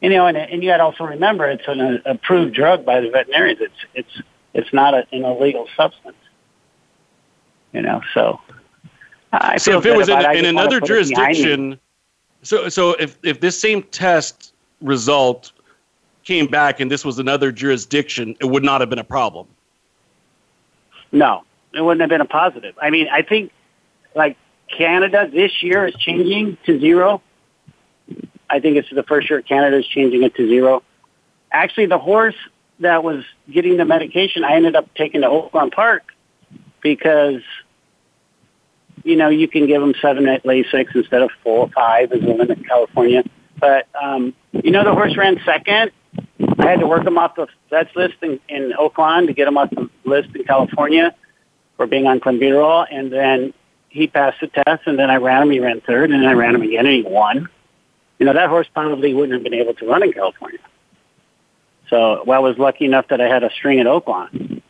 you 0.02 0.10
know, 0.10 0.28
and, 0.28 0.36
and 0.36 0.62
you 0.62 0.70
got 0.70 0.78
to 0.78 0.84
also 0.84 1.06
remember 1.06 1.50
it's 1.50 1.64
an 1.66 2.02
approved 2.06 2.54
drug 2.54 2.86
by 2.86 3.00
the 3.00 3.10
veterinarians. 3.10 3.62
It's 3.62 3.86
it's 3.94 4.22
it's 4.54 4.74
not 4.74 4.94
a, 4.94 5.08
an 5.14 5.24
illegal 5.24 5.68
substance. 5.78 6.18
You 7.72 7.82
know, 7.82 8.02
so 8.14 8.42
I 9.32 9.58
so 9.58 9.78
if 9.78 9.86
it 9.86 9.96
was 9.96 10.10
in, 10.10 10.20
in 10.36 10.46
another 10.46 10.82
jurisdiction, 10.82 11.80
so 12.42 12.68
so 12.68 12.92
if 13.00 13.18
if 13.24 13.40
this 13.40 13.58
same 13.58 13.84
test 13.84 14.54
result 14.82 15.54
came 16.26 16.48
back 16.48 16.82
and 16.82 16.92
this 16.92 17.06
was 17.06 17.18
another 17.18 17.52
jurisdiction, 17.52 18.36
it 18.42 18.46
would 18.46 18.64
not 18.64 18.82
have 18.82 18.90
been 18.90 19.00
a 19.00 19.04
problem. 19.06 19.48
No, 21.14 21.44
it 21.74 21.82
wouldn't 21.82 22.02
have 22.02 22.10
been 22.10 22.22
a 22.22 22.26
positive. 22.26 22.76
I 22.82 22.90
mean, 22.90 23.08
I 23.08 23.22
think 23.22 23.52
like 24.16 24.36
Canada 24.76 25.30
this 25.32 25.62
year 25.62 25.86
is 25.86 25.94
changing 25.96 26.58
to 26.66 26.80
zero. 26.80 27.22
I 28.50 28.60
think 28.60 28.78
it's 28.78 28.90
the 28.90 29.04
first 29.04 29.30
year 29.30 29.42
Canada 29.42 29.78
is 29.78 29.88
changing 29.88 30.24
it 30.24 30.36
to 30.36 30.48
zero. 30.48 30.84
Actually, 31.52 31.86
the 31.86 32.00
horse 32.00 32.36
that 32.80 33.04
was 33.04 33.24
getting 33.50 33.78
the 33.78 33.86
medication, 33.86 34.44
I 34.44 34.56
ended 34.56 34.76
up 34.76 34.92
taking 34.96 35.22
to 35.22 35.28
Oaklawn 35.28 35.72
Park 35.72 36.04
because, 36.82 37.42
you 39.04 39.16
know, 39.16 39.30
you 39.30 39.48
can 39.48 39.68
give 39.68 39.82
them 39.82 39.94
seven 40.02 40.28
at 40.28 40.44
Lasix 40.44 40.96
instead 40.96 41.22
of 41.22 41.30
four 41.44 41.60
or 41.60 41.70
five 41.70 42.12
as 42.12 42.22
the 42.22 42.28
limit 42.28 42.58
in 42.58 42.64
California. 42.64 43.24
But, 43.60 43.88
um, 44.02 44.34
you 44.52 44.72
know, 44.72 44.84
the 44.84 44.94
horse 44.94 45.16
ran 45.16 45.40
second 45.46 45.92
I 46.64 46.72
had 46.72 46.80
to 46.80 46.88
work 46.88 47.06
him 47.06 47.18
off 47.18 47.36
the 47.36 47.48
vets 47.70 47.96
list 47.96 48.16
in, 48.22 48.40
in 48.48 48.72
Oaklawn 48.80 49.28
to 49.28 49.34
get 49.34 49.48
him 49.48 49.58
off 49.58 49.70
the 49.70 49.90
list 50.06 50.30
in 50.36 50.44
California 50.46 51.14
for 51.76 51.88
being 51.88 52.08
on 52.08 52.20
clenbuterol, 52.20 52.86
and 52.90 53.12
then 53.12 53.54
he 53.90 54.08
passed 54.08 54.40
the 54.40 54.48
test, 54.48 54.84
and 54.86 54.98
then 54.98 55.10
I 55.10 55.18
ran 55.18 55.44
him. 55.44 55.50
He 55.52 55.60
ran 55.60 55.82
third, 55.82 56.12
and 56.12 56.22
then 56.22 56.30
I 56.30 56.34
ran 56.34 56.56
him 56.56 56.62
again, 56.62 56.86
and 56.86 56.96
he 56.96 57.04
won. 57.04 57.50
You 58.18 58.26
know 58.26 58.34
that 58.34 58.50
horse 58.50 58.68
probably 58.74 59.14
wouldn't 59.14 59.34
have 59.34 59.44
been 59.44 59.54
able 59.54 59.74
to 59.74 59.86
run 59.86 60.04
in 60.04 60.14
California. 60.14 60.60
So 61.90 62.24
well, 62.26 62.38
I 62.38 62.40
was 62.40 62.58
lucky 62.58 62.86
enough 62.86 63.10
that 63.10 63.20
I 63.20 63.28
had 63.28 63.44
a 63.44 63.52
string 63.52 63.80
at 63.80 63.86
Oaklawn. 63.86 64.62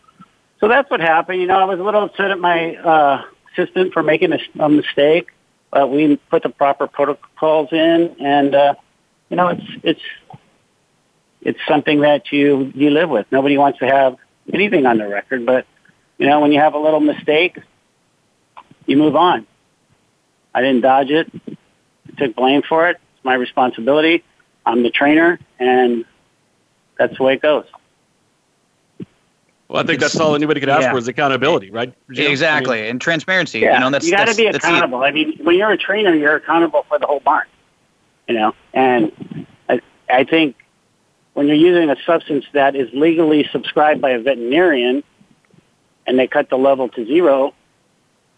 So 0.59 0.67
that's 0.67 0.89
what 0.89 0.99
happened. 0.99 1.41
You 1.41 1.47
know, 1.47 1.59
I 1.59 1.65
was 1.65 1.79
a 1.79 1.83
little 1.83 2.03
upset 2.03 2.31
at 2.31 2.39
my 2.39 2.75
uh, 2.75 3.23
assistant 3.51 3.93
for 3.93 4.01
making 4.01 4.33
a, 4.33 4.39
a 4.59 4.69
mistake, 4.69 5.29
but 5.71 5.91
we 5.91 6.15
put 6.31 6.43
the 6.43 6.49
proper 6.49 6.87
protocols 6.87 7.69
in, 7.71 8.15
and 8.19 8.55
uh, 8.55 8.75
you 9.29 9.37
know, 9.37 9.49
it's 9.49 9.63
it's 9.83 10.01
it's 11.43 11.59
something 11.67 12.01
that 12.01 12.31
you 12.31 12.71
you 12.73 12.89
live 12.89 13.09
with. 13.09 13.27
Nobody 13.31 13.57
wants 13.57 13.79
to 13.79 13.85
have 13.85 14.17
anything 14.51 14.85
on 14.85 14.97
the 14.97 15.07
record, 15.07 15.45
but 15.45 15.65
you 16.17 16.27
know, 16.27 16.39
when 16.39 16.51
you 16.51 16.59
have 16.59 16.73
a 16.73 16.79
little 16.79 16.99
mistake, 16.99 17.59
you 18.85 18.97
move 18.97 19.15
on. 19.15 19.45
I 20.53 20.61
didn't 20.61 20.81
dodge 20.81 21.09
it. 21.09 21.31
I 21.47 22.15
took 22.17 22.35
blame 22.35 22.61
for 22.61 22.89
it. 22.89 22.99
It's 23.15 23.25
my 23.25 23.33
responsibility. 23.33 24.23
I'm 24.65 24.83
the 24.83 24.89
trainer, 24.89 25.39
and 25.59 26.05
that's 26.97 27.17
the 27.17 27.23
way 27.23 27.33
it 27.33 27.41
goes. 27.41 27.65
Well, 29.67 29.81
I 29.81 29.85
think 29.85 29.99
that's 29.99 30.19
all 30.19 30.35
anybody 30.35 30.59
could 30.59 30.69
ask 30.69 30.83
yeah. 30.83 30.91
for 30.91 30.99
is 30.99 31.07
accountability, 31.07 31.71
right? 31.71 31.93
Exactly, 32.09 32.79
I 32.79 32.81
mean, 32.83 32.91
and 32.91 33.01
transparency. 33.01 33.59
Yeah. 33.59 33.73
You 33.73 33.79
know, 33.79 33.89
that's 33.89 34.05
you 34.05 34.11
got 34.11 34.27
to 34.27 34.35
be 34.35 34.45
accountable. 34.45 35.03
I 35.03 35.11
mean, 35.11 35.39
when 35.41 35.57
you're 35.57 35.71
a 35.71 35.77
trainer, 35.77 36.13
you're 36.13 36.35
accountable 36.35 36.85
for 36.87 36.99
the 36.99 37.07
whole 37.07 37.21
barn. 37.21 37.47
You 38.27 38.35
know, 38.35 38.55
and 38.73 39.47
I, 39.67 39.81
I 40.09 40.23
think 40.23 40.55
when 41.33 41.47
you're 41.47 41.55
using 41.55 41.89
a 41.89 41.95
substance 42.05 42.45
that 42.53 42.75
is 42.75 42.89
legally 42.93 43.47
subscribed 43.51 44.01
by 44.01 44.11
a 44.11 44.19
veterinarian, 44.19 45.03
and 46.05 46.19
they 46.19 46.27
cut 46.27 46.49
the 46.49 46.57
level 46.57 46.89
to 46.89 47.05
zero, 47.05 47.53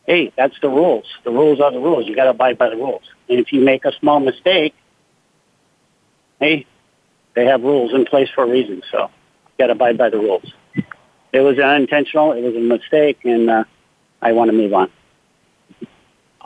hey, 0.05 0.31
that's 0.37 0.55
the 0.61 0.69
rules. 0.69 1.05
The 1.23 1.31
rules 1.31 1.59
are 1.59 1.71
the 1.71 1.79
rules. 1.79 2.07
You 2.07 2.15
got 2.15 2.25
to 2.25 2.29
abide 2.31 2.57
by 2.57 2.69
the 2.69 2.75
rules. 2.75 3.03
And 3.27 3.39
if 3.39 3.51
you 3.51 3.61
make 3.61 3.85
a 3.85 3.91
small 3.99 4.19
mistake, 4.19 4.73
hey, 6.39 6.65
they 7.35 7.45
have 7.45 7.63
rules 7.63 7.93
in 7.93 8.05
place 8.05 8.29
for 8.33 8.43
a 8.43 8.47
reason. 8.47 8.81
So 8.91 8.99
you 9.01 9.57
got 9.57 9.67
to 9.67 9.73
abide 9.73 9.97
by 9.97 10.09
the 10.09 10.19
rules. 10.19 10.53
It 11.33 11.41
was 11.41 11.59
unintentional. 11.59 12.31
It 12.31 12.41
was 12.41 12.55
a 12.55 12.59
mistake, 12.59 13.19
and 13.25 13.49
uh, 13.49 13.63
I 14.21 14.31
want 14.31 14.51
to 14.51 14.57
move 14.57 14.73
on. 14.73 14.89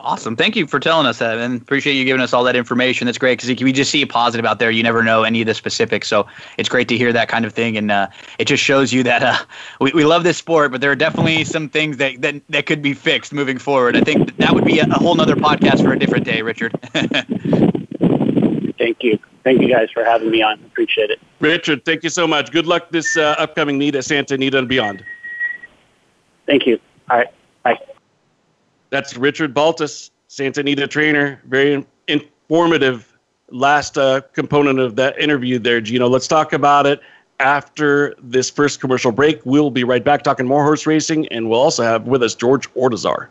Awesome. 0.02 0.34
Thank 0.34 0.56
you 0.56 0.66
for 0.66 0.80
telling 0.80 1.06
us 1.06 1.18
that 1.18 1.36
and 1.36 1.60
appreciate 1.60 1.92
you 1.92 2.06
giving 2.06 2.22
us 2.22 2.32
all 2.32 2.42
that 2.44 2.56
information. 2.56 3.04
That's 3.04 3.18
great 3.18 3.38
because 3.38 3.62
we 3.62 3.70
just 3.70 3.90
see 3.90 4.00
a 4.00 4.06
positive 4.06 4.46
out 4.46 4.58
there. 4.58 4.70
You 4.70 4.82
never 4.82 5.02
know 5.02 5.24
any 5.24 5.42
of 5.42 5.46
the 5.46 5.52
specifics. 5.52 6.08
So 6.08 6.26
it's 6.56 6.70
great 6.70 6.88
to 6.88 6.96
hear 6.96 7.12
that 7.12 7.28
kind 7.28 7.44
of 7.44 7.52
thing. 7.52 7.76
And 7.76 7.90
uh, 7.90 8.08
it 8.38 8.46
just 8.46 8.62
shows 8.62 8.94
you 8.94 9.02
that 9.02 9.22
uh, 9.22 9.36
we, 9.80 9.92
we 9.92 10.06
love 10.06 10.24
this 10.24 10.38
sport, 10.38 10.72
but 10.72 10.80
there 10.80 10.90
are 10.90 10.96
definitely 10.96 11.44
some 11.44 11.68
things 11.68 11.98
that, 11.98 12.22
that, 12.22 12.40
that 12.48 12.64
could 12.64 12.80
be 12.80 12.94
fixed 12.94 13.34
moving 13.34 13.58
forward. 13.58 13.94
I 13.94 14.00
think 14.00 14.34
that 14.38 14.54
would 14.54 14.64
be 14.64 14.78
a, 14.78 14.84
a 14.84 14.94
whole 14.94 15.14
nother 15.14 15.36
podcast 15.36 15.82
for 15.82 15.92
a 15.92 15.98
different 15.98 16.24
day, 16.24 16.40
Richard. 16.40 16.72
thank 18.78 19.02
you. 19.02 19.18
Thank 19.44 19.60
you 19.60 19.68
guys 19.68 19.90
for 19.90 20.02
having 20.02 20.30
me 20.30 20.40
on. 20.40 20.54
Appreciate 20.64 21.10
it. 21.10 21.20
Richard, 21.40 21.84
thank 21.84 22.04
you 22.04 22.10
so 22.10 22.26
much. 22.26 22.50
Good 22.52 22.66
luck 22.66 22.90
this 22.90 23.18
uh, 23.18 23.34
upcoming 23.38 23.76
meet 23.76 23.94
at 23.94 24.06
Santa 24.06 24.34
Anita 24.34 24.56
and 24.56 24.68
beyond. 24.68 25.04
Thank 26.46 26.66
you. 26.66 26.80
All 27.10 27.18
right. 27.18 27.28
That's 28.90 29.16
Richard 29.16 29.54
Baltas, 29.54 30.10
Santa 30.28 30.60
Anita 30.60 30.86
trainer. 30.86 31.40
Very 31.46 31.86
informative 32.08 33.16
last 33.50 33.96
uh, 33.98 34.20
component 34.32 34.78
of 34.78 34.96
that 34.96 35.18
interview 35.18 35.58
there, 35.58 35.80
Gino. 35.80 36.08
Let's 36.08 36.28
talk 36.28 36.52
about 36.52 36.86
it 36.86 37.00
after 37.38 38.14
this 38.22 38.50
first 38.50 38.80
commercial 38.80 39.12
break. 39.12 39.40
We'll 39.44 39.70
be 39.70 39.84
right 39.84 40.04
back 40.04 40.22
talking 40.22 40.46
more 40.46 40.62
horse 40.62 40.86
racing, 40.86 41.26
and 41.28 41.48
we'll 41.48 41.60
also 41.60 41.82
have 41.82 42.06
with 42.06 42.22
us 42.22 42.34
George 42.34 42.72
Ortuzar. 42.74 43.28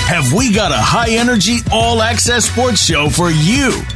have 0.08 0.32
we 0.32 0.50
got 0.50 0.72
a 0.72 0.76
high 0.76 1.10
energy, 1.10 1.58
all 1.70 2.00
access 2.00 2.46
sports 2.50 2.82
show 2.82 3.10
for 3.10 3.30
you. 3.30 3.82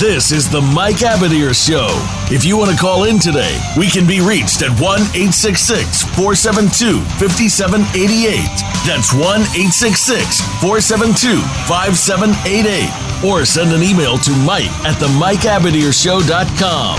This 0.00 0.32
is 0.32 0.48
the 0.48 0.62
Mike 0.62 1.04
Abadir 1.04 1.52
Show. 1.52 1.88
If 2.34 2.42
you 2.42 2.56
want 2.56 2.70
to 2.70 2.76
call 2.78 3.04
in 3.04 3.18
today, 3.18 3.60
we 3.76 3.90
can 3.90 4.06
be 4.06 4.22
reached 4.22 4.62
at 4.62 4.70
1 4.80 5.00
866 5.12 6.04
472 6.16 7.04
5788. 7.20 8.48
That's 8.88 9.12
1 9.12 9.20
866 9.20 10.40
472 10.64 11.36
5788. 11.68 13.28
Or 13.28 13.44
send 13.44 13.76
an 13.76 13.82
email 13.82 14.16
to 14.24 14.32
Mike 14.40 14.72
at 14.88 14.96
the 14.96 15.08
Mike 15.20 15.44
MikeAbadirshow.com. 15.44 16.96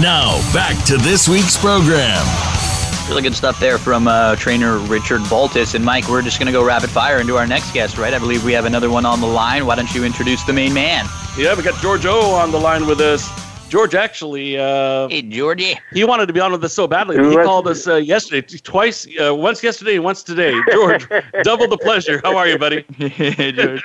Now, 0.00 0.40
back 0.56 0.82
to 0.86 0.96
this 0.96 1.28
week's 1.28 1.58
program. 1.58 2.24
Really 3.10 3.20
good 3.20 3.36
stuff 3.36 3.60
there 3.60 3.76
from 3.76 4.08
uh, 4.08 4.36
trainer 4.36 4.78
Richard 4.78 5.20
Baltas. 5.28 5.74
And 5.74 5.84
Mike, 5.84 6.08
we're 6.08 6.22
just 6.22 6.38
going 6.38 6.46
to 6.46 6.52
go 6.52 6.64
rapid 6.64 6.88
fire 6.88 7.20
into 7.20 7.36
our 7.36 7.46
next 7.46 7.72
guest, 7.72 7.98
right? 7.98 8.14
I 8.14 8.18
believe 8.18 8.42
we 8.42 8.54
have 8.54 8.64
another 8.64 8.88
one 8.88 9.04
on 9.04 9.20
the 9.20 9.26
line. 9.26 9.66
Why 9.66 9.74
don't 9.74 9.94
you 9.94 10.02
introduce 10.02 10.44
the 10.44 10.54
main 10.54 10.72
man? 10.72 11.06
Yeah, 11.38 11.54
we 11.54 11.62
got 11.62 11.80
George 11.80 12.04
O 12.04 12.34
on 12.34 12.50
the 12.50 12.58
line 12.58 12.84
with 12.84 13.00
us. 13.00 13.30
George 13.68 13.94
actually. 13.94 14.58
Uh, 14.58 15.06
hey, 15.06 15.22
Georgie. 15.22 15.78
He 15.92 16.02
wanted 16.02 16.26
to 16.26 16.32
be 16.32 16.40
on 16.40 16.50
with 16.50 16.64
us 16.64 16.74
so 16.74 16.88
badly. 16.88 17.16
He 17.16 17.36
called 17.36 17.68
us 17.68 17.86
uh, 17.86 17.94
yesterday, 17.94 18.40
twice, 18.58 19.06
uh, 19.20 19.32
once 19.36 19.62
yesterday 19.62 19.94
and 19.94 20.02
once 20.02 20.24
today. 20.24 20.52
George, 20.72 21.06
double 21.44 21.68
the 21.68 21.78
pleasure. 21.78 22.20
How 22.24 22.36
are 22.36 22.48
you, 22.48 22.58
buddy? 22.58 22.84
hey, 22.96 23.52
George. 23.52 23.84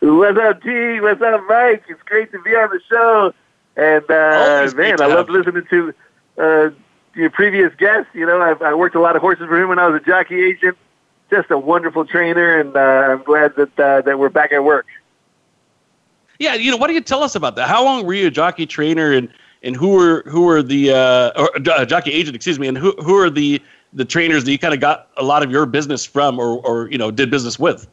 What's 0.00 0.38
up, 0.38 0.62
T? 0.62 1.00
What's 1.00 1.20
up, 1.20 1.42
Mike? 1.46 1.84
It's 1.90 2.02
great 2.04 2.32
to 2.32 2.40
be 2.40 2.52
on 2.52 2.70
the 2.70 2.80
show. 2.88 3.34
And 3.76 4.10
uh, 4.10 4.74
man, 4.74 4.98
I 5.02 5.06
love 5.08 5.28
listening 5.28 5.66
to 5.68 5.94
uh, 6.38 6.70
your 7.14 7.28
previous 7.28 7.74
guests. 7.74 8.08
You 8.14 8.24
know, 8.24 8.40
I've, 8.40 8.62
I 8.62 8.72
worked 8.72 8.94
a 8.94 9.00
lot 9.00 9.14
of 9.14 9.20
horses 9.20 9.46
for 9.46 9.60
him 9.60 9.68
when 9.68 9.78
I 9.78 9.88
was 9.88 10.00
a 10.00 10.04
jockey 10.06 10.42
agent. 10.42 10.78
Just 11.28 11.50
a 11.50 11.58
wonderful 11.58 12.06
trainer, 12.06 12.58
and 12.58 12.74
uh, 12.74 12.80
I'm 13.12 13.22
glad 13.24 13.56
that 13.56 13.78
uh, 13.78 14.00
that 14.00 14.18
we're 14.18 14.30
back 14.30 14.52
at 14.52 14.64
work. 14.64 14.86
Yeah, 16.38 16.54
you 16.54 16.70
know, 16.70 16.76
what 16.76 16.86
do 16.86 16.94
you 16.94 17.00
tell 17.00 17.22
us 17.22 17.34
about 17.34 17.56
that? 17.56 17.68
How 17.68 17.84
long 17.84 18.06
were 18.06 18.14
you 18.14 18.28
a 18.28 18.30
jockey 18.30 18.66
trainer, 18.66 19.12
and 19.12 19.28
and 19.62 19.76
who 19.76 19.88
were 19.90 20.22
who 20.26 20.48
are 20.48 20.62
the 20.62 20.92
uh, 20.92 21.40
or, 21.40 21.50
uh, 21.56 21.84
jockey 21.84 22.12
agent, 22.12 22.36
excuse 22.36 22.58
me, 22.58 22.68
and 22.68 22.78
who 22.78 22.92
who 23.02 23.16
are 23.16 23.30
the 23.30 23.60
the 23.92 24.04
trainers 24.04 24.44
that 24.44 24.52
you 24.52 24.58
kind 24.58 24.74
of 24.74 24.80
got 24.80 25.08
a 25.16 25.24
lot 25.24 25.42
of 25.42 25.50
your 25.50 25.66
business 25.66 26.04
from, 26.04 26.38
or 26.38 26.58
or 26.64 26.90
you 26.90 26.98
know 26.98 27.10
did 27.10 27.30
business 27.30 27.58
with? 27.58 27.88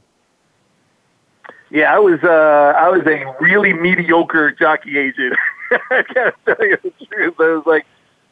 Yeah, 1.71 1.93
I 1.93 1.99
was 1.99 2.19
uh, 2.23 2.73
I 2.77 2.89
was 2.89 3.01
a 3.07 3.35
really 3.41 3.73
mediocre 3.73 4.51
jockey 4.51 4.97
agent. 4.97 5.35
I 5.71 6.03
gotta 6.13 6.33
tell 6.45 6.67
you 6.67 6.77
the 6.83 7.05
truth. 7.05 7.33
It 7.33 7.37
was 7.39 7.63
like 7.65 7.85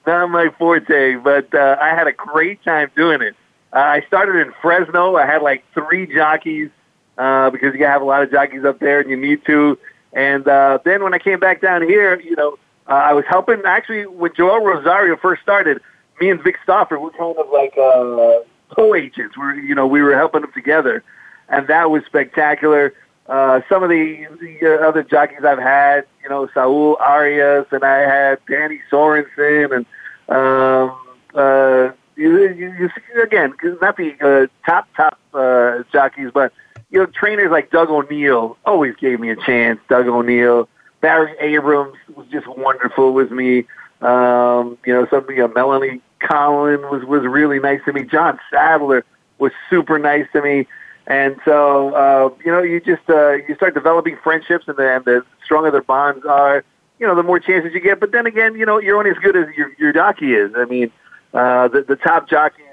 not 0.05 0.27
my 0.29 0.49
forte, 0.59 1.15
but 1.15 1.53
uh, 1.55 1.77
I 1.79 1.89
had 1.89 2.07
a 2.07 2.13
great 2.13 2.63
time 2.63 2.91
doing 2.95 3.21
it. 3.21 3.35
Uh, 3.73 3.79
I 3.79 4.01
started 4.07 4.35
in 4.35 4.53
Fresno. 4.61 5.15
I 5.15 5.25
had 5.25 5.41
like 5.41 5.63
three 5.73 6.05
jockeys 6.05 6.69
uh, 7.17 7.49
because 7.49 7.73
you 7.73 7.85
have 7.85 8.03
a 8.03 8.05
lot 8.05 8.21
of 8.21 8.29
jockeys 8.29 8.63
up 8.63 8.79
there, 8.79 8.99
and 8.99 9.09
you 9.09 9.17
need 9.17 9.43
to. 9.45 9.79
And 10.13 10.47
uh, 10.47 10.79
then 10.85 11.03
when 11.03 11.13
I 11.13 11.19
came 11.19 11.39
back 11.39 11.61
down 11.61 11.81
here, 11.81 12.19
you 12.19 12.35
know, 12.35 12.57
uh, 12.87 12.93
I 12.93 13.13
was 13.13 13.25
helping. 13.27 13.61
Actually, 13.65 14.05
when 14.05 14.31
Joel 14.35 14.59
Rosario 14.59 15.17
first 15.17 15.41
started, 15.41 15.81
me 16.19 16.29
and 16.29 16.41
Vic 16.43 16.57
Stauffer 16.63 16.99
were 16.99 17.11
kind 17.11 17.35
of 17.37 17.49
like 17.51 17.77
uh, 17.77 18.43
co-agents. 18.75 19.37
We're 19.37 19.55
you 19.55 19.73
know, 19.73 19.87
we 19.87 20.01
were 20.01 20.15
helping 20.15 20.41
them 20.41 20.51
together, 20.53 21.03
and 21.49 21.67
that 21.67 21.89
was 21.89 22.03
spectacular. 22.05 22.93
Uh, 23.27 23.61
some 23.69 23.83
of 23.83 23.89
the, 23.89 24.27
the 24.41 24.59
uh, 24.61 24.87
other 24.87 25.01
jockeys 25.01 25.45
I've 25.45 25.57
had, 25.57 26.05
you 26.21 26.29
know, 26.29 26.49
Saul 26.53 26.97
Arias, 26.97 27.65
and 27.71 27.83
I 27.83 27.99
had 27.99 28.39
Danny 28.49 28.81
Sorensen, 28.91 29.73
and 29.73 29.85
um, 30.27 30.97
uh, 31.33 31.93
you, 32.17 32.49
you, 32.49 32.73
you, 32.77 33.23
again, 33.23 33.53
not 33.81 33.95
the 33.95 34.13
uh, 34.21 34.47
top 34.69 34.89
top 34.95 35.17
uh, 35.33 35.83
jockeys, 35.91 36.31
but 36.33 36.51
you 36.93 36.99
know, 36.99 37.07
trainers 37.07 37.49
like 37.49 37.71
Doug 37.71 37.89
O'Neill 37.89 38.55
always 38.65 38.95
gave 38.95 39.19
me 39.19 39.31
a 39.31 39.35
chance. 39.35 39.79
Doug 39.89 40.07
O'Neill, 40.07 40.69
Barry 41.01 41.35
Abrams 41.39 41.97
was 42.15 42.27
just 42.27 42.45
wonderful 42.47 43.13
with 43.13 43.31
me. 43.31 43.65
Um, 44.01 44.77
you 44.85 44.93
know, 44.93 45.07
somebody, 45.09 45.41
uh, 45.41 45.47
Melanie 45.47 46.01
Collin 46.19 46.81
was 46.83 47.03
was 47.03 47.23
really 47.23 47.59
nice 47.59 47.81
to 47.85 47.93
me. 47.93 48.03
John 48.03 48.39
Sadler 48.51 49.03
was 49.39 49.51
super 49.71 49.97
nice 49.97 50.27
to 50.33 50.41
me. 50.41 50.67
And 51.07 51.35
so, 51.43 51.93
uh, 51.95 52.29
you 52.45 52.51
know, 52.51 52.61
you 52.61 52.79
just 52.79 53.09
uh, 53.09 53.31
you 53.31 53.55
start 53.55 53.73
developing 53.73 54.15
friendships, 54.23 54.65
and 54.67 54.77
the, 54.77 54.95
and 54.95 55.03
the 55.03 55.25
stronger 55.43 55.71
the 55.71 55.81
bonds 55.81 56.25
are, 56.25 56.63
you 56.99 57.07
know, 57.07 57.15
the 57.15 57.23
more 57.23 57.39
chances 57.39 57.73
you 57.73 57.79
get. 57.79 57.99
But 57.99 58.11
then 58.11 58.27
again, 58.27 58.55
you 58.55 58.67
know, 58.67 58.77
you're 58.77 58.97
only 58.97 59.09
as 59.09 59.17
good 59.17 59.35
as 59.35 59.47
your 59.57 59.73
your 59.79 59.93
jockey 59.93 60.35
is. 60.35 60.51
I 60.55 60.65
mean, 60.65 60.91
uh, 61.33 61.69
the 61.69 61.81
the 61.81 61.95
top 61.95 62.29
jockeys, 62.29 62.65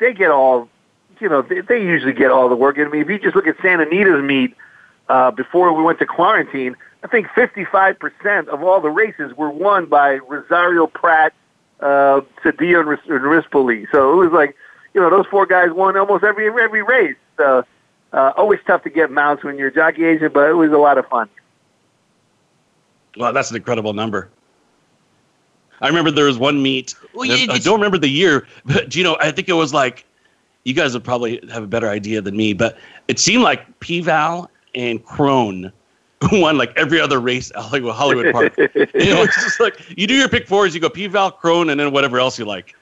they 0.00 0.12
get 0.12 0.30
all, 0.30 0.68
you 1.20 1.28
know, 1.28 1.42
they, 1.42 1.60
they 1.60 1.82
usually 1.82 2.12
get 2.12 2.30
all 2.30 2.48
the 2.48 2.56
work. 2.56 2.78
I 2.78 2.84
mean, 2.84 3.02
if 3.02 3.08
you 3.08 3.18
just 3.18 3.36
look 3.36 3.46
at 3.46 3.56
Santa 3.60 3.84
Anita's 3.84 4.22
meet 4.22 4.54
uh, 5.08 5.30
before 5.30 5.72
we 5.72 5.82
went 5.82 5.98
to 6.00 6.06
quarantine, 6.06 6.76
I 7.02 7.06
think 7.06 7.28
55% 7.28 8.48
of 8.48 8.62
all 8.62 8.80
the 8.80 8.90
races 8.90 9.36
were 9.36 9.50
won 9.50 9.86
by 9.86 10.16
Rosario 10.18 10.86
Prat, 10.86 11.32
uh, 11.80 12.22
Cedillo, 12.42 12.80
and 12.80 12.88
Rispoli. 12.88 13.86
So 13.92 14.12
it 14.12 14.16
was 14.16 14.32
like, 14.32 14.56
you 14.94 15.00
know, 15.00 15.10
those 15.10 15.26
four 15.26 15.46
guys 15.46 15.70
won 15.70 15.96
almost 15.96 16.24
every 16.24 16.48
every 16.48 16.82
race. 16.82 17.16
So 17.36 17.64
uh, 18.12 18.32
always 18.36 18.60
tough 18.66 18.82
to 18.84 18.90
get 18.90 19.10
mounts 19.10 19.44
when 19.44 19.58
you're 19.58 19.68
a 19.68 19.74
jockey 19.74 20.04
agent, 20.04 20.32
but 20.34 20.48
it 20.48 20.54
was 20.54 20.72
a 20.72 20.78
lot 20.78 20.98
of 20.98 21.06
fun. 21.06 21.28
Well, 23.16 23.32
that's 23.32 23.50
an 23.50 23.56
incredible 23.56 23.92
number. 23.92 24.28
I 25.80 25.86
remember 25.86 26.10
there 26.10 26.24
was 26.24 26.38
one 26.38 26.60
meet. 26.62 26.94
Well, 27.14 27.30
I 27.30 27.58
don't 27.58 27.76
remember 27.76 27.98
the 27.98 28.08
year, 28.08 28.46
but 28.64 28.96
you 28.96 29.04
know, 29.04 29.16
I 29.20 29.30
think 29.30 29.48
it 29.48 29.52
was 29.52 29.72
like 29.72 30.04
you 30.64 30.74
guys 30.74 30.94
would 30.94 31.04
probably 31.04 31.40
have 31.50 31.62
a 31.62 31.66
better 31.66 31.88
idea 31.88 32.20
than 32.20 32.36
me, 32.36 32.52
but 32.52 32.78
it 33.08 33.18
seemed 33.18 33.42
like 33.42 33.80
P-Val 33.80 34.50
and 34.74 35.04
Krone 35.04 35.72
won 36.32 36.58
like 36.58 36.72
every 36.76 37.00
other 37.00 37.20
race 37.20 37.50
at 37.54 37.62
Hollywood 37.62 38.32
Park. 38.32 38.56
you 38.58 39.14
know, 39.14 39.22
it's 39.22 39.42
just 39.42 39.60
like 39.60 39.80
you 39.96 40.06
do 40.06 40.14
your 40.14 40.28
pick 40.28 40.46
fours, 40.46 40.74
you 40.74 40.80
go 40.80 40.90
P-Val, 40.90 41.32
Krone, 41.32 41.70
and 41.70 41.78
then 41.78 41.92
whatever 41.92 42.18
else 42.18 42.38
you 42.38 42.44
like 42.44 42.74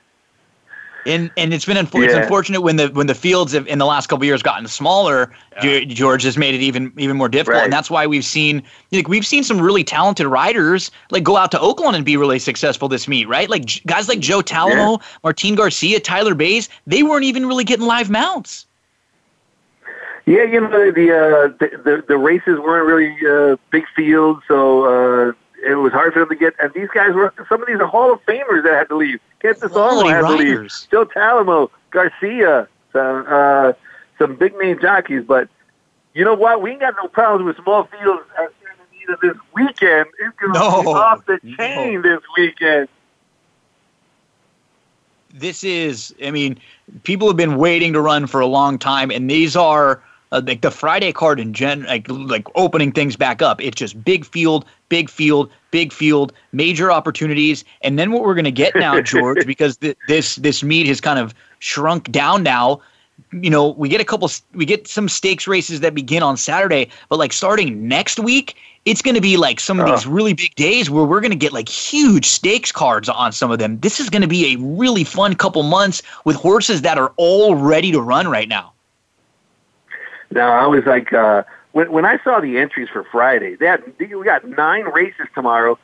and 1.06 1.30
and 1.36 1.54
it's 1.54 1.64
been 1.64 1.76
unfor- 1.76 2.00
yeah. 2.00 2.06
it's 2.06 2.14
unfortunate 2.14 2.60
when 2.60 2.76
the 2.76 2.88
when 2.88 3.06
the 3.06 3.14
fields 3.14 3.52
have 3.52 3.66
in 3.66 3.78
the 3.78 3.86
last 3.86 4.08
couple 4.08 4.24
years 4.24 4.42
gotten 4.42 4.66
smaller. 4.68 5.32
Yeah. 5.62 5.84
George 5.84 6.22
has 6.24 6.36
made 6.36 6.54
it 6.54 6.60
even 6.60 6.92
even 6.98 7.16
more 7.16 7.28
difficult, 7.28 7.56
right. 7.56 7.64
and 7.64 7.72
that's 7.72 7.90
why 7.90 8.06
we've 8.06 8.24
seen 8.24 8.62
like 8.92 9.08
we've 9.08 9.26
seen 9.26 9.42
some 9.42 9.60
really 9.60 9.84
talented 9.84 10.26
riders 10.26 10.90
like 11.10 11.24
go 11.24 11.36
out 11.36 11.50
to 11.52 11.58
Oaklawn 11.58 11.94
and 11.94 12.04
be 12.04 12.16
really 12.16 12.38
successful 12.38 12.88
this 12.88 13.08
meet, 13.08 13.26
right? 13.28 13.48
Like 13.48 13.84
guys 13.86 14.08
like 14.08 14.20
Joe 14.20 14.40
Talamo, 14.40 14.98
yeah. 15.00 15.06
Martin 15.24 15.54
Garcia, 15.54 16.00
Tyler 16.00 16.34
Baze, 16.34 16.68
they 16.86 17.02
weren't 17.02 17.24
even 17.24 17.46
really 17.46 17.64
getting 17.64 17.86
live 17.86 18.10
mounts. 18.10 18.66
Yeah, 20.26 20.42
you 20.42 20.60
know 20.60 20.68
the 20.90 21.12
uh, 21.12 21.48
the, 21.58 21.78
the, 21.84 22.04
the 22.08 22.18
races 22.18 22.58
weren't 22.58 22.86
really 22.86 23.16
uh, 23.24 23.56
big 23.70 23.84
fields, 23.94 24.42
so 24.48 24.84
uh, 24.84 25.32
it 25.64 25.76
was 25.76 25.92
hard 25.92 26.12
for 26.12 26.20
them 26.20 26.28
to 26.30 26.34
get. 26.34 26.54
And 26.60 26.72
these 26.74 26.88
guys 26.92 27.14
were 27.14 27.32
some 27.48 27.62
of 27.62 27.68
these 27.68 27.78
are 27.78 27.86
Hall 27.86 28.12
of 28.12 28.20
Famers 28.26 28.64
that 28.64 28.74
had 28.74 28.88
to 28.88 28.96
leave. 28.96 29.20
Kent 29.46 29.61
Desormeaux 29.61 30.09
had 30.09 30.22
riders. 30.22 30.88
to 30.90 30.96
leave. 30.98 31.06
Joe 31.06 31.06
Talamo, 31.06 31.70
Garcia, 31.90 32.68
some 32.92 33.24
uh, 33.28 33.72
some 34.18 34.37
big 34.37 34.56
name 34.59 34.78
jockeys. 34.80 35.24
But 35.24 35.48
you 36.14 36.24
know 36.24 36.35
what? 36.35 36.62
We 36.62 36.72
ain't 36.72 36.80
got 36.80 36.94
no 37.00 37.09
problems 37.09 37.46
with 37.46 37.62
small 37.62 37.85
fields 37.85 38.22
at 38.38 38.52
Santa 38.61 38.82
Anita 38.92 39.18
this 39.22 39.37
weekend. 39.54 40.06
It's 40.18 40.37
going 40.38 40.52
to 40.52 40.59
no, 40.59 40.82
be 40.82 40.88
off 40.88 41.24
the 41.26 41.38
chain 41.56 42.02
no. 42.02 42.02
this 42.02 42.22
weekend. 42.37 42.88
This 45.32 45.62
is, 45.62 46.14
I 46.24 46.30
mean, 46.30 46.59
people 47.02 47.28
have 47.28 47.37
been 47.37 47.56
waiting 47.56 47.92
to 47.92 48.00
run 48.00 48.26
for 48.26 48.40
a 48.40 48.46
long 48.46 48.78
time, 48.78 49.11
and 49.11 49.30
these 49.30 49.54
are 49.54 50.02
uh, 50.32 50.40
like 50.44 50.62
the 50.62 50.70
Friday 50.70 51.12
card 51.12 51.38
in 51.38 51.52
gen, 51.52 51.85
like 51.85 52.06
like 52.09 52.46
opening 52.54 52.90
things 52.90 53.16
back 53.16 53.42
up. 53.42 53.61
It's 53.61 53.76
just 53.76 54.02
big 54.02 54.24
field, 54.24 54.64
big 54.88 55.11
field, 55.11 55.50
big 55.76 55.92
field, 55.92 56.32
major 56.52 56.90
opportunities, 56.90 57.62
and 57.82 57.98
then 57.98 58.10
what 58.10 58.22
we're 58.22 58.34
going 58.34 58.46
to 58.46 58.50
get 58.64 58.74
now, 58.76 58.98
George, 59.12 59.46
because 59.46 59.76
th- 59.76 59.98
this 60.08 60.36
this 60.36 60.62
meet 60.62 60.86
has 60.86 61.02
kind 61.02 61.18
of 61.18 61.34
shrunk 61.58 62.10
down 62.10 62.42
now. 62.42 62.80
You 63.30 63.50
know, 63.50 63.68
we 63.72 63.90
get 63.90 64.00
a 64.00 64.04
couple, 64.04 64.30
we 64.54 64.64
get 64.64 64.88
some 64.88 65.06
stakes 65.06 65.46
races 65.46 65.80
that 65.80 65.94
begin 65.94 66.22
on 66.22 66.38
Saturday, 66.38 66.88
but 67.10 67.18
like 67.18 67.34
starting 67.34 67.86
next 67.86 68.18
week, 68.18 68.56
it's 68.86 69.02
going 69.02 69.16
to 69.16 69.20
be 69.20 69.36
like 69.36 69.60
some 69.60 69.78
of 69.78 69.84
these 69.84 70.06
really 70.06 70.32
big 70.32 70.54
days 70.54 70.88
where 70.88 71.04
we're 71.04 71.20
going 71.20 71.36
to 71.38 71.44
get 71.46 71.52
like 71.52 71.68
huge 71.68 72.24
stakes 72.24 72.72
cards 72.72 73.10
on 73.10 73.32
some 73.32 73.50
of 73.50 73.58
them. 73.58 73.78
This 73.80 74.00
is 74.00 74.08
going 74.08 74.22
to 74.22 74.28
be 74.28 74.54
a 74.54 74.56
really 74.58 75.04
fun 75.04 75.34
couple 75.34 75.62
months 75.62 76.02
with 76.24 76.36
horses 76.36 76.80
that 76.82 76.96
are 76.96 77.12
all 77.18 77.54
ready 77.54 77.92
to 77.92 78.00
run 78.00 78.28
right 78.28 78.48
now. 78.48 78.72
Now 80.30 80.52
I 80.52 80.66
was 80.66 80.86
like, 80.86 81.12
uh, 81.12 81.42
when 81.76 81.92
when 81.92 82.06
I 82.06 82.18
saw 82.24 82.40
the 82.40 82.56
entries 82.56 82.88
for 82.90 83.04
Friday, 83.04 83.54
they 83.54 83.66
had 83.66 83.82
we 83.98 84.06
got 84.24 84.48
nine 84.48 84.84
races 84.84 85.26
tomorrow, 85.34 85.78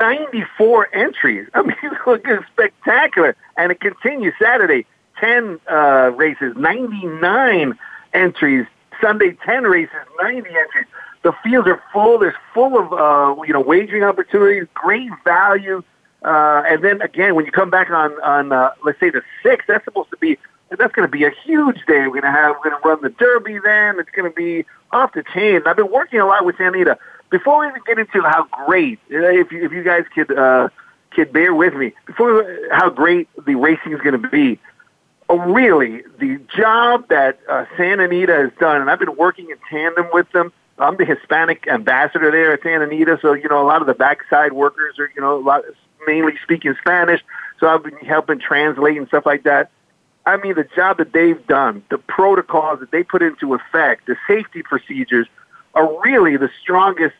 ninety 0.00 0.44
four 0.58 0.92
entries. 0.92 1.48
I 1.54 1.62
mean, 1.62 1.76
it's 1.84 2.04
looking 2.04 2.40
spectacular, 2.52 3.36
and 3.56 3.70
it 3.70 3.78
continues 3.78 4.34
Saturday, 4.42 4.86
ten 5.20 5.60
uh, 5.70 6.10
races, 6.16 6.54
ninety 6.56 7.06
nine 7.06 7.78
entries. 8.12 8.66
Sunday, 9.00 9.36
ten 9.46 9.62
races, 9.62 9.94
ninety 10.20 10.50
entries. 10.50 10.86
The 11.22 11.32
fields 11.44 11.68
are 11.68 11.80
full. 11.92 12.18
There's 12.18 12.34
full 12.52 12.76
of 12.76 12.92
uh, 12.92 13.40
you 13.42 13.52
know 13.52 13.60
wagering 13.60 14.02
opportunities, 14.02 14.66
great 14.74 15.12
value. 15.22 15.80
Uh, 16.24 16.64
and 16.66 16.82
then 16.82 17.00
again, 17.02 17.36
when 17.36 17.46
you 17.46 17.52
come 17.52 17.70
back 17.70 17.88
on 17.90 18.20
on 18.22 18.50
uh, 18.50 18.72
let's 18.84 18.98
say 18.98 19.10
the 19.10 19.22
sixth, 19.44 19.68
that's 19.68 19.84
supposed 19.84 20.10
to 20.10 20.16
be 20.16 20.38
that's 20.70 20.92
going 20.92 21.06
to 21.06 21.12
be 21.12 21.24
a 21.24 21.30
huge 21.44 21.76
day. 21.86 22.08
We're 22.08 22.20
going 22.20 22.22
to 22.22 22.32
have, 22.32 22.56
we're 22.56 22.70
going 22.70 22.82
to 22.82 22.88
run 22.88 23.02
the 23.02 23.10
Derby 23.10 23.60
then. 23.62 24.00
It's 24.00 24.10
going 24.10 24.28
to 24.28 24.34
be 24.34 24.64
off 24.92 25.12
the 25.12 25.24
chain. 25.34 25.62
I've 25.66 25.76
been 25.76 25.90
working 25.90 26.20
a 26.20 26.26
lot 26.26 26.44
with 26.44 26.56
Anita. 26.58 26.98
Before 27.30 27.60
we 27.60 27.68
even 27.68 27.82
get 27.86 27.98
into 27.98 28.22
how 28.22 28.44
great, 28.66 28.98
if 29.08 29.50
you, 29.50 29.64
if 29.64 29.72
you 29.72 29.82
guys 29.82 30.04
could, 30.14 30.36
uh, 30.36 30.68
could 31.10 31.32
bear 31.32 31.54
with 31.54 31.74
me, 31.74 31.92
before 32.06 32.68
how 32.70 32.90
great 32.90 33.28
the 33.44 33.56
racing 33.56 33.92
is 33.92 34.00
going 34.00 34.20
to 34.20 34.28
be, 34.28 34.58
oh, 35.28 35.38
really, 35.38 36.02
the 36.18 36.40
job 36.56 37.08
that 37.08 37.40
uh, 37.48 37.64
Santa 37.76 38.04
Anita 38.04 38.32
has 38.32 38.50
done, 38.60 38.80
and 38.80 38.90
I've 38.90 39.00
been 39.00 39.16
working 39.16 39.50
in 39.50 39.56
tandem 39.68 40.06
with 40.12 40.30
them. 40.32 40.52
I'm 40.78 40.96
the 40.96 41.06
Hispanic 41.06 41.66
ambassador 41.68 42.30
there 42.30 42.52
at 42.52 42.62
Santa 42.62 42.84
Anita, 42.84 43.18
so 43.22 43.32
you 43.32 43.48
know 43.48 43.62
a 43.62 43.66
lot 43.66 43.80
of 43.80 43.86
the 43.86 43.94
backside 43.94 44.52
workers 44.52 44.98
are 44.98 45.10
you 45.14 45.22
know 45.22 45.38
a 45.38 45.40
lot 45.40 45.64
mainly 46.06 46.34
speaking 46.42 46.74
Spanish, 46.80 47.22
so 47.58 47.66
I've 47.66 47.82
been 47.82 47.96
helping 47.98 48.38
translate 48.38 48.96
and 48.98 49.08
stuff 49.08 49.24
like 49.24 49.44
that. 49.44 49.70
I 50.26 50.36
mean, 50.36 50.54
the 50.54 50.68
job 50.74 50.98
that 50.98 51.12
they've 51.12 51.44
done, 51.46 51.84
the 51.88 51.98
protocols 51.98 52.80
that 52.80 52.90
they 52.90 53.04
put 53.04 53.22
into 53.22 53.54
effect, 53.54 54.06
the 54.06 54.16
safety 54.26 54.62
procedures 54.62 55.28
are 55.74 56.00
really 56.02 56.36
the 56.36 56.50
strongest 56.60 57.14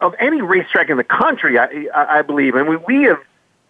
of 0.00 0.14
any 0.18 0.40
racetrack 0.40 0.88
in 0.88 0.96
the 0.96 1.04
country, 1.04 1.58
I, 1.58 1.86
I, 1.94 2.18
I 2.18 2.22
believe. 2.22 2.54
And 2.54 2.68
we, 2.68 2.76
we 2.76 3.02
have, 3.02 3.20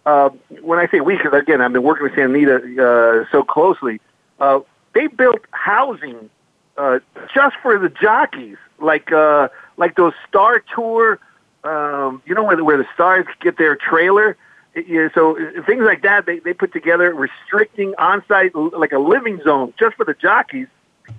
uh, 0.05 0.29
when 0.61 0.79
I 0.79 0.87
say 0.87 1.01
we, 1.01 1.17
because 1.17 1.33
again, 1.33 1.61
I've 1.61 1.73
been 1.73 1.83
working 1.83 2.03
with 2.03 2.15
Santa 2.15 2.33
Anita 2.33 2.55
uh, 2.81 3.25
so 3.31 3.43
closely, 3.43 3.99
uh, 4.39 4.61
they 4.93 5.07
built 5.07 5.41
housing 5.51 6.29
uh, 6.77 6.99
just 7.33 7.55
for 7.61 7.77
the 7.77 7.89
jockeys, 7.89 8.57
like 8.79 9.11
uh, 9.11 9.49
like 9.77 9.95
those 9.95 10.13
Star 10.27 10.63
Tour, 10.73 11.19
um, 11.63 12.21
you 12.25 12.33
know, 12.35 12.43
where 12.43 12.55
the, 12.55 12.63
where 12.63 12.77
the 12.77 12.87
stars 12.93 13.25
get 13.41 13.57
their 13.57 13.75
trailer 13.75 14.37
yeah, 14.85 15.09
so 15.13 15.37
uh, 15.37 15.63
things 15.65 15.83
like 15.83 16.01
that 16.03 16.25
they, 16.25 16.39
they 16.39 16.53
put 16.53 16.71
together 16.73 17.13
restricting 17.13 17.95
on-site 17.97 18.53
like 18.55 18.91
a 18.91 18.99
living 18.99 19.41
zone 19.43 19.73
just 19.79 19.95
for 19.95 20.05
the 20.05 20.13
jockeys, 20.13 20.67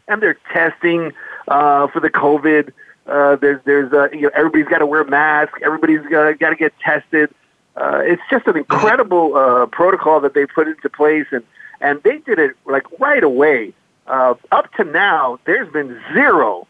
and 0.07 0.23
they're 0.23 0.39
testing 0.53 1.13
uh, 1.49 1.87
for 1.89 2.01
the 2.01 2.11
COVID. 2.11 2.73
Uh, 3.07 3.37
there's 3.37 3.61
there's 3.65 3.93
uh, 3.93 4.09
you 4.11 4.23
know 4.23 4.31
everybody's 4.35 4.69
got 4.69 4.79
to 4.79 4.87
wear 4.87 5.03
masks. 5.05 5.59
Everybody's 5.65 6.03
got 6.11 6.51
to 6.51 6.57
get 6.57 6.79
tested. 6.81 7.35
uh, 7.77 8.01
it's 8.05 8.23
just 8.31 8.47
an 8.47 8.57
incredible 8.57 9.37
uh, 9.37 9.67
protocol 9.67 10.21
that 10.21 10.35
they 10.35 10.47
put 10.47 10.67
into 10.69 10.89
place, 10.89 11.27
and 11.31 11.45
and 11.81 12.03
they 12.03 12.19
did 12.19 12.39
it 12.39 12.57
like 12.67 12.85
right 12.99 13.23
away. 13.23 13.73
Uh, 14.07 14.35
up 14.53 14.73
to 14.75 14.85
now, 14.85 15.39
there's 15.45 15.71
been 15.73 16.01
zero, 16.13 16.67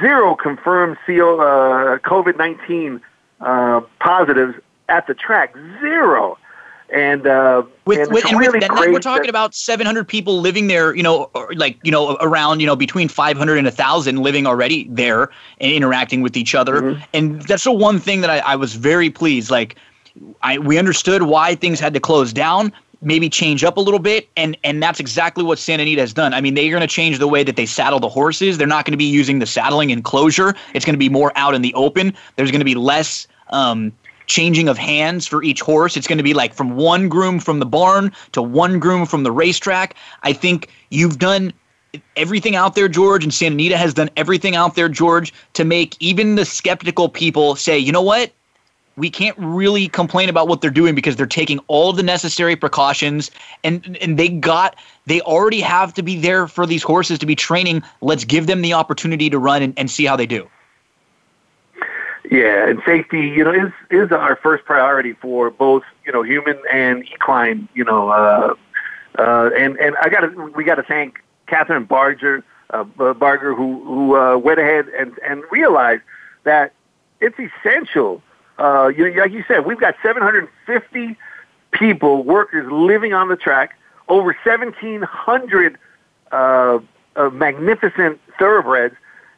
zero 0.00 0.34
confirmed 0.34 0.96
CO, 1.06 1.38
uh, 1.38 1.98
COVID 1.98 2.36
nineteen 2.36 3.00
uh, 3.40 3.80
positives 4.00 4.54
at 4.88 5.06
the 5.06 5.14
track. 5.14 5.54
Zero. 5.80 6.38
And 6.92 7.26
uh, 7.26 7.62
with, 7.86 8.00
and, 8.00 8.12
with, 8.12 8.26
and 8.26 8.38
really 8.38 8.58
with, 8.60 8.70
we're 8.70 8.98
talking 8.98 9.22
that, 9.22 9.30
about 9.30 9.54
700 9.54 10.06
people 10.06 10.40
living 10.40 10.66
there, 10.66 10.94
you 10.94 11.02
know, 11.02 11.30
like 11.54 11.78
you 11.82 11.90
know, 11.90 12.18
around 12.20 12.60
you 12.60 12.66
know 12.66 12.76
between 12.76 13.08
500 13.08 13.56
and 13.56 13.64
1,000 13.64 14.18
living 14.18 14.46
already 14.46 14.86
there 14.90 15.30
and 15.58 15.72
interacting 15.72 16.20
with 16.20 16.36
each 16.36 16.54
other. 16.54 16.82
Mm-hmm. 16.82 17.02
And 17.14 17.42
that's 17.42 17.64
the 17.64 17.72
one 17.72 17.98
thing 17.98 18.20
that 18.20 18.28
I, 18.28 18.40
I 18.40 18.56
was 18.56 18.74
very 18.74 19.08
pleased. 19.08 19.50
Like, 19.50 19.76
I 20.42 20.58
we 20.58 20.76
understood 20.76 21.22
why 21.22 21.54
things 21.54 21.80
had 21.80 21.94
to 21.94 22.00
close 22.00 22.30
down, 22.30 22.70
maybe 23.00 23.30
change 23.30 23.64
up 23.64 23.78
a 23.78 23.80
little 23.80 23.98
bit, 23.98 24.28
and 24.36 24.54
and 24.62 24.82
that's 24.82 25.00
exactly 25.00 25.42
what 25.44 25.58
Santa 25.58 25.84
Anita 25.84 26.02
has 26.02 26.12
done. 26.12 26.34
I 26.34 26.42
mean, 26.42 26.52
they're 26.52 26.68
going 26.68 26.82
to 26.82 26.86
change 26.86 27.18
the 27.18 27.28
way 27.28 27.42
that 27.42 27.56
they 27.56 27.64
saddle 27.64 28.00
the 28.00 28.10
horses. 28.10 28.58
They're 28.58 28.66
not 28.66 28.84
going 28.84 28.92
to 28.92 28.98
be 28.98 29.04
using 29.06 29.38
the 29.38 29.46
saddling 29.46 29.88
enclosure. 29.88 30.54
It's 30.74 30.84
going 30.84 30.94
to 30.94 30.98
be 30.98 31.08
more 31.08 31.32
out 31.36 31.54
in 31.54 31.62
the 31.62 31.72
open. 31.72 32.12
There's 32.36 32.50
going 32.50 32.60
to 32.60 32.66
be 32.66 32.74
less. 32.74 33.26
Um, 33.48 33.92
changing 34.32 34.66
of 34.66 34.78
hands 34.78 35.26
for 35.26 35.42
each 35.42 35.60
horse. 35.60 35.94
It's 35.94 36.06
going 36.06 36.16
to 36.16 36.24
be 36.24 36.32
like 36.32 36.54
from 36.54 36.74
one 36.74 37.10
groom 37.10 37.38
from 37.38 37.58
the 37.58 37.66
barn 37.66 38.12
to 38.32 38.40
one 38.40 38.78
groom 38.78 39.04
from 39.04 39.24
the 39.24 39.30
racetrack. 39.30 39.94
I 40.22 40.32
think 40.32 40.70
you've 40.88 41.18
done 41.18 41.52
everything 42.16 42.56
out 42.56 42.74
there, 42.74 42.88
George, 42.88 43.24
and 43.24 43.34
Santa 43.34 43.52
Anita 43.52 43.76
has 43.76 43.92
done 43.92 44.08
everything 44.16 44.56
out 44.56 44.74
there, 44.74 44.88
George, 44.88 45.34
to 45.52 45.64
make 45.64 45.96
even 46.00 46.36
the 46.36 46.46
skeptical 46.46 47.10
people 47.10 47.56
say, 47.56 47.78
you 47.78 47.92
know 47.92 48.00
what? 48.00 48.32
We 48.96 49.10
can't 49.10 49.36
really 49.38 49.88
complain 49.88 50.30
about 50.30 50.48
what 50.48 50.62
they're 50.62 50.70
doing 50.70 50.94
because 50.94 51.16
they're 51.16 51.26
taking 51.26 51.58
all 51.68 51.92
the 51.92 52.02
necessary 52.02 52.56
precautions 52.56 53.30
and 53.64 53.98
and 54.02 54.18
they 54.18 54.28
got 54.28 54.76
they 55.06 55.20
already 55.22 55.60
have 55.60 55.92
to 55.94 56.02
be 56.02 56.18
there 56.18 56.46
for 56.46 56.66
these 56.66 56.82
horses 56.82 57.18
to 57.18 57.26
be 57.26 57.34
training. 57.34 57.82
Let's 58.00 58.24
give 58.24 58.46
them 58.46 58.62
the 58.62 58.72
opportunity 58.72 59.28
to 59.30 59.38
run 59.38 59.62
and, 59.62 59.74
and 59.78 59.90
see 59.90 60.04
how 60.04 60.16
they 60.16 60.26
do. 60.26 60.48
Yeah, 62.32 62.66
and 62.66 62.80
safety, 62.86 63.28
you 63.28 63.44
know, 63.44 63.52
is 63.52 63.72
is 63.90 64.10
our 64.10 64.36
first 64.36 64.64
priority 64.64 65.12
for 65.12 65.50
both, 65.50 65.82
you 66.06 66.12
know, 66.12 66.22
human 66.22 66.58
and 66.72 67.04
equine, 67.04 67.68
you 67.74 67.84
know, 67.84 68.08
uh, 68.08 68.54
uh, 69.18 69.50
and 69.54 69.76
and 69.76 69.94
I 70.00 70.08
got 70.08 70.20
to 70.20 70.52
we 70.56 70.64
got 70.64 70.76
to 70.76 70.82
thank 70.82 71.22
Kathryn 71.46 71.86
Barger, 71.86 72.42
uh, 72.70 72.84
Barger, 72.84 73.54
who 73.54 73.84
who 73.84 74.16
uh, 74.16 74.38
went 74.38 74.58
ahead 74.58 74.88
and 74.98 75.12
and 75.18 75.42
realized 75.50 76.00
that 76.44 76.72
it's 77.20 77.36
essential. 77.38 78.22
Uh, 78.58 78.90
you 78.96 79.10
know, 79.10 79.20
like 79.20 79.32
you 79.32 79.44
said, 79.46 79.66
we've 79.66 79.80
got 79.80 79.94
750 80.02 81.18
people, 81.72 82.24
workers 82.24 82.66
living 82.72 83.12
on 83.12 83.28
the 83.28 83.36
track, 83.36 83.76
over 84.08 84.34
1,700 84.42 85.78
uh, 86.30 86.78
uh, 87.14 87.28
magnificent 87.28 88.18
thoroughbreds 88.38 88.94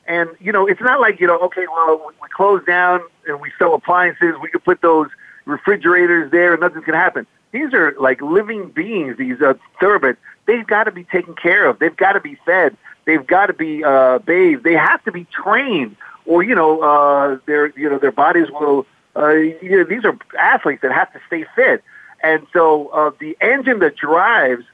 and, 0.06 0.28
you 0.40 0.52
know, 0.52 0.66
it's 0.66 0.80
not 0.80 1.00
like, 1.00 1.20
you 1.20 1.26
know, 1.26 1.38
okay, 1.40 1.66
well, 1.66 2.12
we 2.20 2.28
close 2.28 2.64
down 2.64 3.00
and 3.26 3.40
we 3.40 3.50
sell 3.58 3.74
appliances. 3.74 4.34
We 4.42 4.48
could 4.48 4.64
put 4.64 4.82
those 4.82 5.08
refrigerators 5.44 6.30
there 6.30 6.52
and 6.52 6.60
nothing's 6.60 6.84
going 6.84 6.98
to 6.98 6.98
happen. 6.98 7.26
These 7.52 7.72
are 7.72 7.94
like 7.98 8.20
living 8.20 8.70
beings, 8.70 9.16
these 9.16 9.40
uh, 9.40 9.54
thoroughbreds. 9.80 10.18
They've 10.46 10.66
got 10.66 10.84
to 10.84 10.90
be 10.90 11.04
taken 11.04 11.34
care 11.34 11.66
of. 11.66 11.78
They've 11.78 11.96
got 11.96 12.12
to 12.12 12.20
be 12.20 12.36
fed. 12.44 12.76
They've 13.04 13.26
got 13.26 13.46
to 13.46 13.52
be 13.52 13.84
uh, 13.84 14.18
bathed. 14.18 14.64
They 14.64 14.74
have 14.74 15.02
to 15.04 15.12
be 15.12 15.24
trained 15.26 15.96
or, 16.26 16.42
you 16.42 16.54
know, 16.54 16.80
uh, 16.80 17.38
their, 17.46 17.66
you 17.78 17.88
know, 17.88 17.98
their 17.98 18.12
bodies 18.12 18.50
will, 18.50 18.86
uh, 19.16 19.28
you 19.30 19.78
know, 19.78 19.84
these 19.84 20.04
are 20.04 20.18
athletes 20.38 20.82
that 20.82 20.92
have 20.92 21.12
to 21.12 21.20
stay 21.26 21.44
fit. 21.54 21.82
And 22.22 22.46
so 22.52 22.88
uh, 22.88 23.10
the 23.18 23.36
engine 23.40 23.78
that 23.80 23.96
drives 23.96 24.64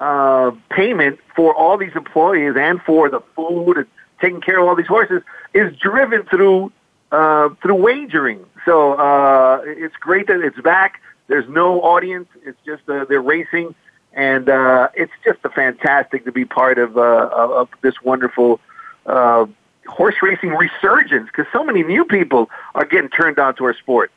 uh, 0.00 0.52
payment 0.70 1.18
for 1.34 1.54
all 1.54 1.76
these 1.76 1.96
employees 1.96 2.54
and 2.56 2.80
for 2.82 3.08
the 3.08 3.20
food 3.34 3.78
and 3.78 3.86
taking 4.20 4.40
care 4.40 4.58
of 4.60 4.68
all 4.68 4.76
these 4.76 4.86
horses 4.86 5.22
is 5.54 5.76
driven 5.76 6.24
through 6.24 6.72
uh, 7.10 7.48
through 7.62 7.76
wagering. 7.76 8.44
So 8.64 8.94
uh, 8.94 9.62
it's 9.64 9.96
great 9.96 10.26
that 10.26 10.40
it's 10.40 10.60
back. 10.60 11.00
There's 11.26 11.48
no 11.48 11.80
audience. 11.82 12.28
It's 12.44 12.58
just 12.64 12.88
uh, 12.88 13.04
they're 13.06 13.22
racing, 13.22 13.74
and 14.12 14.48
uh, 14.48 14.88
it's 14.94 15.12
just 15.24 15.38
a 15.44 15.48
fantastic 15.50 16.24
to 16.24 16.32
be 16.32 16.44
part 16.44 16.78
of 16.78 16.96
uh, 16.96 17.30
of 17.32 17.68
this 17.82 18.02
wonderful 18.02 18.60
uh, 19.06 19.46
horse 19.86 20.16
racing 20.22 20.50
resurgence 20.50 21.26
because 21.26 21.46
so 21.52 21.64
many 21.64 21.82
new 21.82 22.04
people 22.04 22.50
are 22.74 22.84
getting 22.84 23.10
turned 23.10 23.38
on 23.38 23.54
to 23.56 23.64
our 23.64 23.74
sport. 23.74 24.10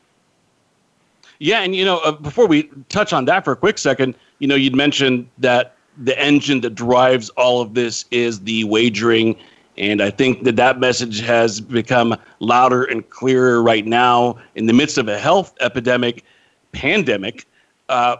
Yeah, 1.38 1.62
and 1.62 1.74
you 1.74 1.84
know, 1.84 1.98
uh, 1.98 2.12
before 2.12 2.46
we 2.46 2.70
touch 2.88 3.12
on 3.12 3.24
that 3.24 3.44
for 3.44 3.52
a 3.52 3.56
quick 3.56 3.78
second, 3.78 4.14
you 4.38 4.46
know, 4.46 4.54
you'd 4.54 4.76
mentioned 4.76 5.28
that 5.38 5.74
the 5.98 6.18
engine 6.18 6.60
that 6.60 6.74
drives 6.74 7.30
all 7.30 7.60
of 7.60 7.74
this 7.74 8.04
is 8.10 8.40
the 8.40 8.64
wagering 8.64 9.36
and 9.78 10.02
I 10.02 10.10
think 10.10 10.44
that 10.44 10.56
that 10.56 10.80
message 10.80 11.20
has 11.20 11.60
become 11.60 12.16
louder 12.40 12.84
and 12.84 13.08
clearer 13.08 13.62
right 13.62 13.86
now 13.86 14.36
in 14.54 14.66
the 14.66 14.72
midst 14.72 14.98
of 14.98 15.08
a 15.08 15.18
health 15.18 15.54
epidemic, 15.60 16.24
pandemic. 16.72 17.46
Uh, 17.88 18.16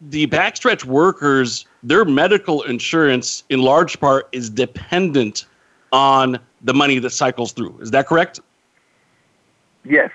the 0.00 0.26
backstretch 0.26 0.84
workers, 0.84 1.66
their 1.82 2.04
medical 2.04 2.62
insurance, 2.62 3.44
in 3.48 3.62
large 3.62 3.98
part, 4.00 4.28
is 4.32 4.50
dependent 4.50 5.46
on 5.92 6.38
the 6.62 6.74
money 6.74 6.98
that 6.98 7.10
cycles 7.10 7.52
through. 7.52 7.78
Is 7.80 7.90
that 7.92 8.06
correct? 8.06 8.40
Yes. 9.84 10.10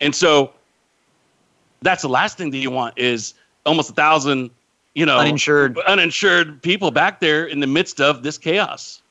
And 0.00 0.14
so 0.14 0.52
that's 1.82 2.02
the 2.02 2.08
last 2.08 2.38
thing 2.38 2.50
that 2.50 2.58
you 2.58 2.70
want 2.70 2.96
is 2.98 3.34
almost 3.66 3.90
a 3.90 3.94
thousand 3.94 4.50
you 4.94 5.04
know, 5.04 5.18
uninsured 5.18 5.78
uninsured 5.80 6.62
people 6.62 6.90
back 6.90 7.20
there 7.20 7.44
in 7.44 7.60
the 7.60 7.66
midst 7.66 8.00
of 8.00 8.22
this 8.22 8.38
chaos. 8.38 9.02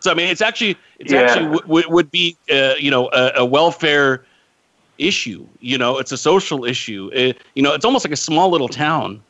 So 0.00 0.10
I 0.10 0.14
mean, 0.14 0.28
it's 0.28 0.40
actually 0.40 0.76
it's 0.98 1.12
yeah. 1.12 1.20
actually 1.20 1.44
w- 1.44 1.62
w- 1.62 1.90
would 1.90 2.10
be 2.10 2.36
uh, 2.50 2.74
you 2.78 2.90
know 2.90 3.08
a, 3.12 3.32
a, 3.36 3.44
welfare 3.44 4.24
issue. 4.98 5.46
You 5.60 5.78
know, 5.78 5.98
it's 5.98 6.12
a 6.12 6.16
social 6.16 6.64
issue. 6.64 7.10
It, 7.12 7.38
you 7.54 7.62
know, 7.62 7.72
it's 7.72 7.84
almost 7.84 8.04
like 8.04 8.12
a 8.12 8.16
small 8.16 8.50
little 8.50 8.68
town. 8.68 9.22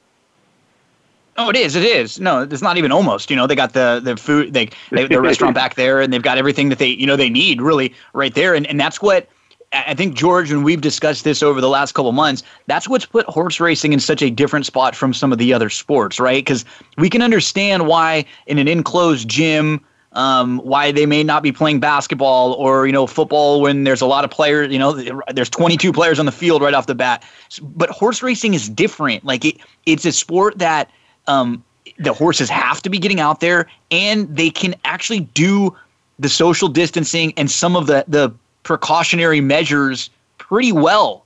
Oh, 1.38 1.48
it 1.48 1.56
is. 1.56 1.76
It 1.76 1.84
is. 1.84 2.20
No, 2.20 2.42
it's 2.42 2.62
not 2.62 2.76
even 2.76 2.92
almost. 2.92 3.30
You 3.30 3.36
know, 3.36 3.46
they 3.46 3.54
got 3.54 3.72
the 3.72 4.00
the 4.02 4.16
food, 4.16 4.52
they, 4.52 4.68
they 4.90 5.06
the 5.06 5.20
restaurant 5.20 5.54
back 5.62 5.74
there, 5.74 6.00
and 6.00 6.12
they've 6.12 6.22
got 6.22 6.38
everything 6.38 6.68
that 6.68 6.78
they 6.78 6.88
you 6.88 7.06
know 7.06 7.16
they 7.16 7.30
need 7.30 7.60
really 7.62 7.94
right 8.12 8.34
there, 8.34 8.54
and 8.54 8.66
and 8.66 8.78
that's 8.78 9.00
what 9.00 9.28
I 9.72 9.94
think 9.94 10.14
George, 10.14 10.50
and 10.50 10.64
we've 10.64 10.80
discussed 10.80 11.24
this 11.24 11.42
over 11.42 11.60
the 11.60 11.68
last 11.68 11.92
couple 11.92 12.12
months, 12.12 12.42
that's 12.66 12.88
what's 12.88 13.06
put 13.06 13.24
horse 13.26 13.58
racing 13.58 13.92
in 13.92 14.00
such 14.00 14.20
a 14.20 14.28
different 14.28 14.66
spot 14.66 14.94
from 14.94 15.14
some 15.14 15.32
of 15.32 15.38
the 15.38 15.54
other 15.54 15.70
sports, 15.70 16.20
right? 16.20 16.44
Because 16.44 16.64
we 16.98 17.08
can 17.08 17.22
understand 17.22 17.86
why 17.86 18.24
in 18.46 18.58
an 18.58 18.68
enclosed 18.68 19.28
gym, 19.28 19.80
um, 20.12 20.58
why 20.58 20.92
they 20.92 21.06
may 21.06 21.22
not 21.24 21.42
be 21.42 21.52
playing 21.52 21.80
basketball 21.80 22.52
or 22.54 22.86
you 22.86 22.92
know 22.92 23.06
football 23.06 23.62
when 23.62 23.84
there's 23.84 24.02
a 24.02 24.06
lot 24.06 24.24
of 24.24 24.30
players. 24.30 24.70
You 24.70 24.78
know, 24.78 24.92
there's 25.32 25.48
22 25.48 25.92
players 25.92 26.18
on 26.18 26.26
the 26.26 26.32
field 26.32 26.60
right 26.60 26.74
off 26.74 26.86
the 26.86 26.94
bat. 26.94 27.24
But 27.62 27.88
horse 27.88 28.22
racing 28.22 28.52
is 28.52 28.68
different. 28.68 29.24
Like 29.24 29.44
it, 29.44 29.56
it's 29.86 30.04
a 30.04 30.12
sport 30.12 30.58
that 30.58 30.90
um, 31.26 31.64
the 31.98 32.12
horses 32.12 32.50
have 32.50 32.82
to 32.82 32.90
be 32.90 32.98
getting 32.98 33.20
out 33.20 33.40
there, 33.40 33.68
and 33.90 34.34
they 34.36 34.50
can 34.50 34.74
actually 34.84 35.20
do 35.20 35.74
the 36.18 36.28
social 36.28 36.68
distancing 36.68 37.32
and 37.38 37.50
some 37.50 37.74
of 37.74 37.86
the 37.86 38.04
the 38.06 38.34
precautionary 38.62 39.40
measures 39.40 40.10
pretty 40.38 40.72
well 40.72 41.24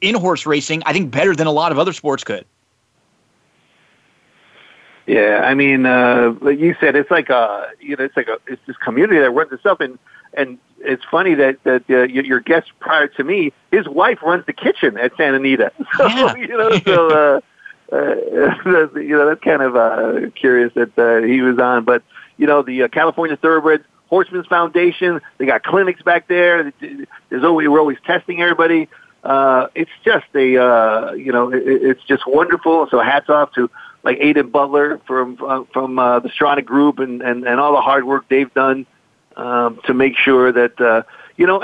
in 0.00 0.14
horse 0.14 0.46
racing. 0.46 0.82
I 0.86 0.92
think 0.92 1.10
better 1.10 1.34
than 1.34 1.46
a 1.46 1.52
lot 1.52 1.72
of 1.72 1.78
other 1.78 1.92
sports 1.92 2.24
could. 2.24 2.44
Yeah, 5.06 5.42
I 5.44 5.54
mean, 5.54 5.84
uh, 5.84 6.34
like 6.40 6.58
you 6.58 6.76
said, 6.78 6.94
it's 6.94 7.10
like 7.10 7.28
a 7.28 7.70
you 7.80 7.96
know, 7.96 8.04
it's 8.04 8.16
like 8.16 8.28
a 8.28 8.38
it's 8.46 8.62
this 8.66 8.76
community 8.76 9.18
that 9.18 9.30
runs 9.30 9.50
itself, 9.52 9.80
and 9.80 9.98
and 10.34 10.58
it's 10.78 11.04
funny 11.10 11.34
that 11.34 11.62
that 11.64 11.82
uh, 11.90 12.04
your 12.04 12.40
guest 12.40 12.70
prior 12.78 13.08
to 13.08 13.24
me, 13.24 13.52
his 13.72 13.88
wife 13.88 14.22
runs 14.22 14.46
the 14.46 14.52
kitchen 14.52 14.96
at 14.96 15.16
Santa 15.16 15.36
Anita. 15.36 15.72
So 15.96 16.06
yeah. 16.06 16.34
you 16.36 16.56
know, 16.56 16.70
so 16.78 17.10
uh, 17.10 17.40
uh, 17.92 18.14
you 18.98 19.16
know 19.16 19.28
that's 19.28 19.42
kind 19.42 19.62
of 19.62 19.76
uh, 19.76 20.30
curious 20.34 20.72
that 20.74 20.96
uh, 20.96 21.26
he 21.26 21.40
was 21.40 21.58
on, 21.58 21.84
but 21.84 22.02
you 22.36 22.46
know 22.46 22.62
the 22.62 22.84
uh, 22.84 22.88
California 22.88 23.36
Thoroughbreds 23.36 23.84
Horsemen's 24.12 24.46
Foundation. 24.46 25.22
They 25.38 25.46
got 25.46 25.62
clinics 25.62 26.02
back 26.02 26.28
there. 26.28 26.70
There's 27.30 27.44
always 27.44 27.66
we're 27.66 27.80
always 27.80 27.96
testing 28.04 28.42
everybody. 28.42 28.90
Uh, 29.24 29.68
it's 29.74 29.90
just 30.04 30.26
a 30.34 30.62
uh, 30.62 31.12
you 31.12 31.32
know 31.32 31.50
it, 31.50 31.62
it's 31.64 32.04
just 32.04 32.26
wonderful. 32.26 32.88
So 32.90 33.00
hats 33.00 33.30
off 33.30 33.54
to 33.54 33.70
like 34.02 34.18
Aidan 34.20 34.50
Butler 34.50 35.00
from 35.06 35.38
uh, 35.42 35.64
from 35.72 35.98
uh, 35.98 36.18
the 36.20 36.28
Stronach 36.28 36.66
Group 36.66 36.98
and, 36.98 37.22
and 37.22 37.48
and 37.48 37.58
all 37.58 37.72
the 37.72 37.80
hard 37.80 38.04
work 38.04 38.28
they've 38.28 38.52
done 38.52 38.84
um, 39.38 39.80
to 39.86 39.94
make 39.94 40.18
sure 40.18 40.52
that 40.52 40.78
uh, 40.78 41.04
you 41.38 41.46
know 41.46 41.60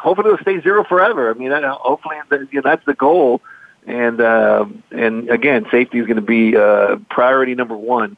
hopefully 0.00 0.30
it'll 0.30 0.40
stay 0.40 0.58
zero 0.62 0.84
forever. 0.84 1.30
I 1.30 1.34
mean 1.34 1.52
hopefully 1.52 2.16
you 2.30 2.46
know, 2.52 2.60
that's 2.62 2.86
the 2.86 2.94
goal. 2.94 3.42
And 3.86 4.22
uh, 4.22 4.64
and 4.90 5.28
again, 5.28 5.66
safety 5.70 5.98
is 5.98 6.06
going 6.06 6.16
to 6.16 6.22
be 6.22 6.56
uh, 6.56 6.96
priority 7.10 7.54
number 7.54 7.76
one 7.76 8.16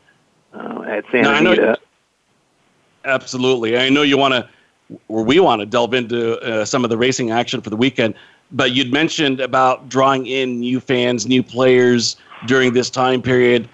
uh, 0.54 0.82
at 0.82 1.04
Santa 1.10 1.32
Anita. 1.32 1.78
Absolutely. 3.04 3.76
I 3.78 3.88
know 3.88 4.02
you 4.02 4.16
want 4.16 4.34
to, 4.34 4.48
or 5.08 5.22
we 5.22 5.40
want 5.40 5.60
to 5.60 5.66
delve 5.66 5.94
into 5.94 6.38
uh, 6.40 6.64
some 6.64 6.84
of 6.84 6.90
the 6.90 6.96
racing 6.96 7.30
action 7.30 7.60
for 7.60 7.70
the 7.70 7.76
weekend. 7.76 8.14
but 8.52 8.72
you'd 8.72 8.92
mentioned 8.92 9.40
about 9.40 9.88
drawing 9.88 10.26
in 10.26 10.60
new 10.60 10.78
fans, 10.78 11.26
new 11.26 11.42
players 11.42 12.16
during 12.46 12.72
this 12.72 12.90
time 12.90 13.22
period. 13.22 13.68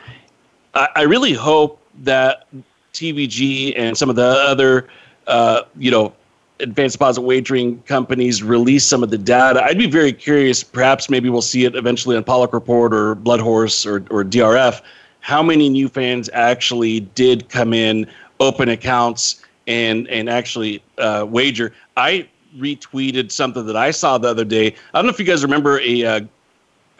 I, 0.75 0.89
I 0.97 1.03
really 1.03 1.33
hope 1.33 1.81
that 2.03 2.47
TVG 2.93 3.75
and 3.77 3.97
some 3.97 4.09
of 4.09 4.17
the 4.17 4.23
other, 4.25 4.89
uh, 5.27 5.63
you 5.77 5.91
know, 5.91 6.13
advanced 6.61 6.95
deposit 6.95 7.21
wagering 7.21 7.81
companies 7.83 8.43
release 8.43 8.85
some 8.85 9.03
of 9.03 9.11
the 9.11 9.19
data. 9.19 9.63
I'd 9.63 9.79
be 9.79 9.91
very 9.91 10.13
curious. 10.13 10.65
Perhaps 10.65 11.09
maybe 11.09 11.29
we'll 11.29 11.43
see 11.43 11.65
it 11.65 11.77
eventually 11.77 12.17
on 12.17 12.25
Paulick 12.25 12.53
Report 12.53 12.93
or 12.93 13.15
Blood 13.15 13.41
Horse 13.41 13.87
or, 13.87 13.97
or 14.11 14.25
DRF. 14.25 14.81
How 15.21 15.43
many 15.43 15.69
new 15.69 15.89
fans 15.89 16.31
actually 16.33 17.01
did 17.01 17.49
come 17.49 17.73
in, 17.73 18.07
open 18.41 18.69
accounts, 18.69 19.43
and 19.67 20.09
and 20.09 20.29
actually 20.29 20.83
uh, 20.99 21.27
wager? 21.29 21.73
I 21.97 22.29
retweeted 22.57 23.31
something 23.31 23.67
that 23.67 23.77
I 23.77 23.91
saw 23.91 24.19
the 24.19 24.29
other 24.29 24.45
day. 24.45 24.75
I 24.95 24.99
don't 24.99 25.07
know 25.07 25.11
if 25.11 25.19
you 25.19 25.25
guys 25.25 25.43
remember 25.43 25.81
a, 25.81 26.05
uh, 26.05 26.21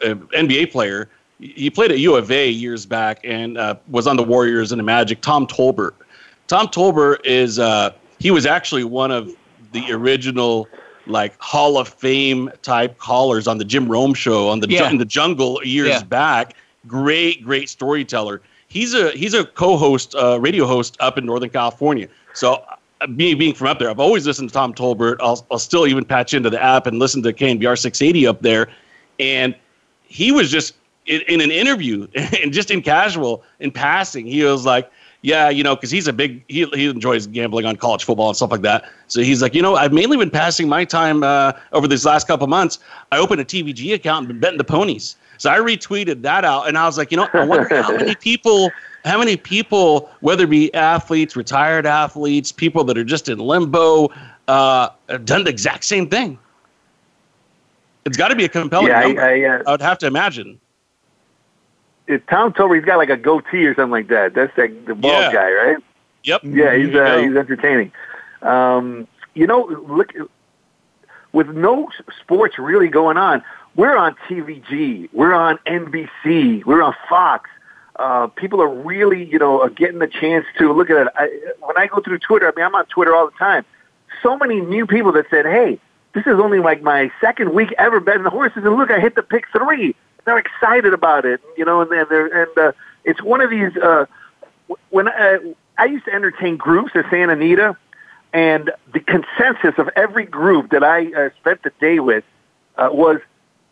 a 0.01 0.15
NBA 0.15 0.71
player. 0.71 1.09
He 1.39 1.69
played 1.69 1.91
at 1.91 1.99
U 1.99 2.15
of 2.15 2.31
A 2.31 2.49
years 2.49 2.85
back 2.85 3.21
and 3.23 3.57
uh, 3.57 3.75
was 3.89 4.07
on 4.07 4.17
the 4.17 4.23
Warriors 4.23 4.71
and 4.71 4.79
the 4.79 4.83
Magic. 4.83 5.21
Tom 5.21 5.47
Tolbert. 5.47 5.93
Tom 6.47 6.67
Tolbert 6.67 7.25
is 7.25 7.59
uh, 7.59 7.93
he 8.19 8.31
was 8.31 8.45
actually 8.45 8.83
one 8.83 9.11
of 9.11 9.33
the 9.71 9.91
original 9.91 10.67
like 11.07 11.39
Hall 11.39 11.77
of 11.77 11.87
Fame 11.87 12.51
type 12.61 12.97
callers 12.97 13.47
on 13.47 13.57
the 13.57 13.65
Jim 13.65 13.87
Rome 13.89 14.13
show 14.13 14.49
on 14.49 14.59
the 14.59 14.69
yeah. 14.69 14.89
in 14.89 14.97
the 14.97 15.05
jungle 15.05 15.63
years 15.63 15.89
yeah. 15.89 16.03
back. 16.03 16.55
Great, 16.87 17.43
great 17.43 17.69
storyteller. 17.69 18.41
He's 18.69 18.93
a 18.93 19.11
he's 19.11 19.33
a 19.33 19.45
co-host, 19.45 20.15
uh, 20.15 20.39
radio 20.39 20.65
host 20.65 20.95
up 20.99 21.17
in 21.17 21.25
Northern 21.25 21.49
California. 21.49 22.07
So 22.33 22.63
uh, 23.01 23.07
me 23.07 23.33
being 23.33 23.53
from 23.53 23.67
up 23.67 23.79
there, 23.79 23.89
I've 23.89 23.99
always 23.99 24.25
listened 24.25 24.49
to 24.49 24.53
Tom 24.53 24.73
Tolbert. 24.73 25.17
I'll 25.19 25.45
I'll 25.51 25.59
still 25.59 25.87
even 25.87 26.05
patch 26.05 26.33
into 26.33 26.49
the 26.49 26.61
app 26.61 26.85
and 26.85 26.99
listen 26.99 27.21
to 27.23 27.33
KNBR 27.33 27.77
680 27.77 28.27
up 28.27 28.41
there, 28.41 28.69
and 29.19 29.55
he 30.03 30.31
was 30.31 30.51
just 30.51 30.75
in, 31.07 31.21
in 31.27 31.41
an 31.41 31.51
interview 31.51 32.07
and 32.15 32.53
just 32.53 32.71
in 32.71 32.81
casual 32.81 33.43
in 33.59 33.71
passing, 33.71 34.25
he 34.25 34.43
was 34.43 34.65
like 34.65 34.91
yeah, 35.21 35.49
you 35.49 35.63
know, 35.63 35.75
because 35.75 35.91
he's 35.91 36.07
a 36.07 36.13
big 36.13 36.43
he 36.47 36.65
he 36.73 36.87
enjoys 36.87 37.27
gambling 37.27 37.65
on 37.65 37.75
college 37.75 38.05
football 38.05 38.29
and 38.29 38.37
stuff 38.37 38.51
like 38.51 38.61
that. 38.61 38.89
So 39.07 39.21
he's 39.21 39.41
like, 39.41 39.53
you 39.53 39.61
know, 39.61 39.75
I've 39.75 39.91
mainly 39.91 40.15
been 40.15 40.29
passing 40.29 40.69
my 40.69 40.85
time 40.85 41.23
uh, 41.23 41.53
over 41.73 41.87
these 41.87 42.05
last 42.05 42.27
couple 42.27 42.47
months. 42.47 42.79
I 43.11 43.17
opened 43.17 43.41
a 43.41 43.45
TVG 43.45 43.93
account 43.93 44.19
and 44.19 44.27
been 44.29 44.39
betting 44.39 44.57
the 44.57 44.63
ponies. 44.63 45.17
So 45.39 45.49
I 45.49 45.57
retweeted 45.57 46.21
that 46.21 46.45
out, 46.45 46.67
and 46.67 46.77
I 46.77 46.85
was 46.85 46.97
like, 46.97 47.09
you 47.09 47.17
know, 47.17 47.27
I 47.33 47.43
wonder 47.43 47.81
how 47.81 47.95
many 47.95 48.13
people, 48.29 48.69
how 49.03 49.17
many 49.17 49.35
people, 49.35 50.09
whether 50.19 50.43
it 50.43 50.49
be 50.51 50.73
athletes, 50.75 51.35
retired 51.35 51.87
athletes, 51.87 52.51
people 52.51 52.83
that 52.83 52.97
are 52.97 53.03
just 53.03 53.27
in 53.27 53.39
limbo, 53.39 54.09
uh, 54.47 54.89
have 55.09 55.25
done 55.25 55.45
the 55.45 55.49
exact 55.49 55.83
same 55.83 56.07
thing. 56.07 56.37
It's 58.05 58.17
got 58.17 58.27
to 58.27 58.35
be 58.35 58.45
a 58.45 58.49
compelling 58.49 58.87
yeah, 58.87 58.99
number. 59.01 59.21
I, 59.21 59.41
I, 59.41 59.49
uh, 59.49 59.63
I 59.65 59.71
would 59.71 59.81
have 59.81 59.97
to 59.99 60.07
imagine 60.07 60.59
it, 62.09 62.27
Tom 62.27 62.51
Tolbert, 62.51 62.77
he's 62.77 62.85
got 62.85 62.97
like 62.97 63.11
a 63.11 63.17
goatee 63.17 63.65
or 63.67 63.75
something 63.75 63.91
like 63.91 64.07
that. 64.07 64.33
That's 64.33 64.57
like 64.57 64.85
the 64.85 64.95
bald 64.95 65.13
yeah. 65.13 65.31
guy, 65.31 65.51
right? 65.51 65.77
Yep. 66.23 66.41
Yeah, 66.43 66.75
he's 66.75 66.93
uh, 66.93 67.19
he's 67.19 67.35
entertaining. 67.35 67.91
Um, 68.41 69.07
you 69.35 69.45
know, 69.45 69.65
look, 69.87 70.11
with 71.31 71.49
no 71.49 71.89
sports 72.19 72.57
really 72.57 72.87
going 72.87 73.17
on, 73.17 73.43
we're 73.79 73.95
on 73.95 74.15
TVG, 74.27 75.09
we're 75.13 75.33
on 75.33 75.57
NBC, 75.65 76.65
we're 76.65 76.81
on 76.81 76.93
Fox. 77.07 77.49
Uh, 77.95 78.27
people 78.27 78.61
are 78.61 78.69
really, 78.69 79.23
you 79.23 79.39
know, 79.39 79.67
getting 79.69 79.99
the 79.99 80.07
chance 80.07 80.45
to 80.57 80.71
look 80.71 80.89
at 80.89 81.07
it. 81.07 81.13
I, 81.15 81.29
when 81.59 81.77
I 81.77 81.87
go 81.87 82.01
through 82.01 82.19
Twitter, 82.19 82.47
I 82.47 82.51
mean, 82.55 82.65
I'm 82.65 82.75
on 82.75 82.85
Twitter 82.85 83.15
all 83.15 83.25
the 83.25 83.37
time. 83.37 83.65
So 84.21 84.37
many 84.37 84.61
new 84.61 84.85
people 84.85 85.11
that 85.13 85.25
said, 85.29 85.45
"Hey, 85.45 85.79
this 86.13 86.25
is 86.27 86.39
only 86.39 86.59
like 86.59 86.81
my 86.81 87.11
second 87.21 87.53
week 87.53 87.73
ever 87.77 87.99
betting 87.99 88.23
the 88.23 88.29
horses, 88.29 88.63
and 88.65 88.75
look, 88.75 88.91
I 88.91 88.99
hit 88.99 89.15
the 89.15 89.23
pick 89.23 89.45
three 89.51 89.95
they're 90.25 90.37
excited 90.37 90.93
about 90.93 91.25
it, 91.25 91.41
you 91.57 91.65
know, 91.65 91.81
and 91.81 91.89
they're 91.89 92.43
and 92.43 92.57
uh, 92.57 92.71
it's 93.03 93.21
one 93.21 93.41
of 93.41 93.49
these. 93.49 93.75
Uh, 93.75 94.05
when 94.89 95.07
I, 95.07 95.35
uh, 95.35 95.39
I 95.77 95.85
used 95.85 96.05
to 96.05 96.13
entertain 96.13 96.57
groups 96.57 96.91
at 96.95 97.09
Santa 97.09 97.33
Anita, 97.33 97.77
and 98.33 98.71
the 98.93 98.99
consensus 98.99 99.73
of 99.77 99.89
every 99.95 100.25
group 100.25 100.71
that 100.71 100.83
I 100.83 101.11
uh, 101.13 101.29
spent 101.39 101.63
the 101.63 101.71
day 101.79 101.99
with 101.99 102.23
uh, 102.77 102.89
was, 102.91 103.21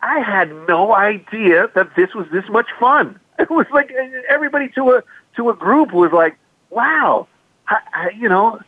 I 0.02 0.20
had 0.20 0.52
no 0.68 0.94
idea 0.94 1.70
that 1.74 1.96
this 1.96 2.14
was 2.14 2.26
this 2.32 2.48
much 2.48 2.68
fun. 2.78 3.18
It 3.38 3.50
was 3.50 3.66
like 3.72 3.94
everybody 4.28 4.68
to 4.70 4.94
a 4.94 5.02
to 5.36 5.48
a 5.48 5.54
group 5.54 5.92
was 5.92 6.10
like, 6.10 6.36
wow. 6.70 7.28
I, 7.68 7.78
I, 7.92 8.10
you 8.10 8.28
know, 8.28 8.58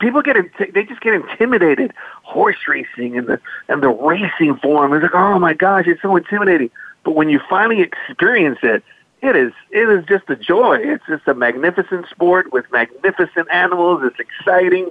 people 0.00 0.22
get 0.22 0.36
they 0.74 0.82
just 0.82 1.00
get 1.00 1.14
intimidated. 1.14 1.92
Horse 2.24 2.66
racing 2.66 3.16
and 3.16 3.28
the 3.28 3.40
and 3.68 3.80
the 3.80 3.90
racing 3.90 4.56
form 4.56 4.92
is 4.92 5.02
like, 5.02 5.14
oh 5.14 5.38
my 5.38 5.54
gosh, 5.54 5.86
it's 5.86 6.02
so 6.02 6.16
intimidating. 6.16 6.70
But 7.04 7.12
when 7.12 7.28
you 7.28 7.40
finally 7.48 7.80
experience 7.80 8.58
it, 8.64 8.82
it 9.22 9.36
is 9.36 9.52
it 9.70 9.88
is 9.88 10.04
just 10.06 10.28
a 10.28 10.36
joy. 10.36 10.78
It's 10.78 11.04
just 11.06 11.26
a 11.28 11.34
magnificent 11.34 12.08
sport 12.08 12.52
with 12.52 12.70
magnificent 12.72 13.48
animals. 13.52 14.02
It's 14.02 14.18
exciting, 14.18 14.90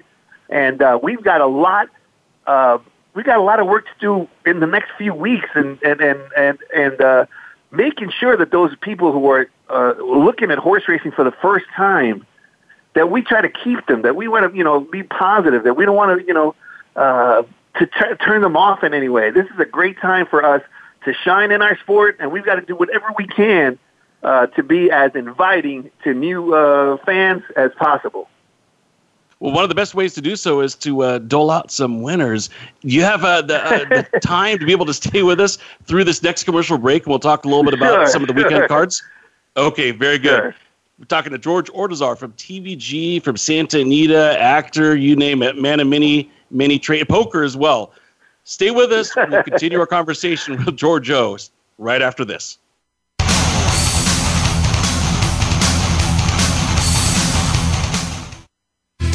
and 0.50 0.82
uh, 0.82 1.00
we've 1.02 1.24
got 1.24 1.42
a 1.42 1.48
lot. 1.48 1.90
Uh, 2.46 2.78
we 3.18 3.24
got 3.24 3.40
a 3.40 3.42
lot 3.42 3.60
of 3.60 3.66
work 3.66 3.86
to 3.86 3.92
do 4.00 4.30
in 4.46 4.60
the 4.60 4.68
next 4.68 4.92
few 4.96 5.12
weeks, 5.12 5.50
and 5.56 5.82
and 5.82 6.00
and 6.02 6.20
and 6.38 6.60
and 6.76 7.02
uh, 7.02 7.26
making 7.72 8.12
sure 8.12 8.38
that 8.38 8.52
those 8.52 8.76
people 8.82 9.12
who 9.12 9.28
are 9.32 9.50
uh, 9.72 9.96
looking 10.00 10.52
at 10.52 10.60
horse 10.60 10.84
racing 10.88 11.12
for 11.12 11.24
the 11.24 11.32
first 11.32 11.66
time, 11.76 12.28
that 12.94 13.10
we 13.10 13.24
try 13.24 13.42
to 13.42 13.50
keep 13.50 13.88
them. 13.88 14.04
That 14.04 14.16
we 14.16 14.28
want 14.28 14.52
to 14.52 14.56
you 14.56 14.64
know 14.64 14.82
be 14.82 15.02
positive. 15.02 15.64
That 15.64 15.74
we 15.74 15.84
don't 15.84 15.96
want 15.96 16.20
to 16.20 16.28
you 16.28 16.34
know 16.36 16.54
uh, 16.96 17.42
to 17.80 17.88
t- 17.88 18.16
turn 18.24 18.44
them 18.44 18.56
off 18.56 18.84
in 18.84 18.94
any 18.94 19.10
way. 19.10 19.32
This 19.32 19.48
is 19.48 19.60
a 19.60 19.66
great 19.66 20.00
time 20.00 20.28
for 20.28 20.46
us 20.46 20.62
to 21.06 21.14
shine 21.26 21.52
in 21.52 21.64
our 21.64 21.76
sport, 21.80 22.18
and 22.20 22.32
we've 22.32 22.46
got 22.46 22.56
to 22.56 22.62
do 22.62 22.76
whatever 22.76 23.08
we 23.18 23.26
can 23.26 23.80
uh, 24.22 24.46
to 24.46 24.62
be 24.62 24.92
as 24.92 25.16
inviting 25.16 25.90
to 26.04 26.14
new 26.14 26.54
uh, 26.54 26.98
fans 27.04 27.42
as 27.56 27.72
possible. 27.80 28.30
Well, 29.40 29.54
one 29.54 29.64
of 29.64 29.70
the 29.70 29.76
best 29.76 29.94
ways 29.94 30.14
to 30.16 30.22
do 30.22 30.36
so 30.36 30.62
is 30.62 30.74
to 30.76 31.04
uh, 31.04 31.18
dole 31.20 31.52
out 31.52 31.70
some 31.70 32.02
winners. 32.02 32.50
You 32.82 33.04
have 33.04 33.24
uh, 33.24 33.44
the, 33.44 33.64
uh, 33.64 34.04
the, 34.12 34.20
time 34.24 34.58
to 34.58 34.66
be 34.66 34.72
able 34.72 34.88
to 34.88 34.94
stay 34.94 35.22
with 35.22 35.40
us 35.40 35.60
through 35.86 36.06
this 36.06 36.24
next 36.24 36.44
commercial 36.44 36.78
break, 36.78 37.04
and 37.04 37.12
we'll 37.12 37.20
talk 37.20 37.46
a 37.46 37.48
little 37.48 37.64
bit 37.64 37.76
about 37.76 37.94
sure, 37.94 38.08
some 38.08 38.24
of 38.24 38.28
the 38.28 38.34
weekend 38.34 38.56
sure. 38.56 38.68
cards. 38.68 39.04
Okay, 39.56 39.92
very 39.92 40.18
good. 40.18 40.40
Sure. 40.40 40.56
We're 40.98 41.06
talking 41.06 41.32
to 41.32 41.38
George 41.38 41.70
Ortuzar 41.70 42.18
from 42.18 42.34
TVG, 42.34 43.22
from 43.22 43.38
Santa 43.38 43.82
Anita, 43.82 44.36
actor, 44.42 44.96
you 44.96 45.16
name 45.16 45.44
it, 45.44 45.56
man 45.56 45.80
of 45.80 45.88
many, 45.88 46.32
many 46.50 46.80
trade, 46.80 47.08
poker 47.08 47.44
as 47.44 47.56
well. 47.56 47.92
Stay 48.46 48.72
with 48.72 48.92
us. 48.92 49.16
We'll 49.16 49.44
continue 49.44 49.80
our 49.80 49.86
conversation 49.86 50.64
with 50.66 50.76
George 50.76 51.12
O 51.12 51.38
right 51.78 52.02
after 52.02 52.26
this. 52.26 52.58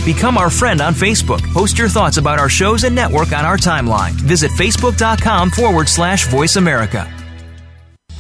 Become 0.05 0.36
our 0.36 0.50
friend 0.50 0.80
on 0.80 0.94
Facebook. 0.94 1.40
Post 1.53 1.78
your 1.78 1.88
thoughts 1.88 2.16
about 2.16 2.40
our 2.40 2.48
shows 2.48 2.82
and 2.82 2.94
network 2.94 3.32
on 3.32 3.44
our 3.44 3.57
timeline. 3.57 4.12
Visit 4.12 4.50
facebook.com 4.50 5.50
forward 5.50 5.88
slash 5.88 6.26
voice 6.26 6.57
America. 6.57 7.09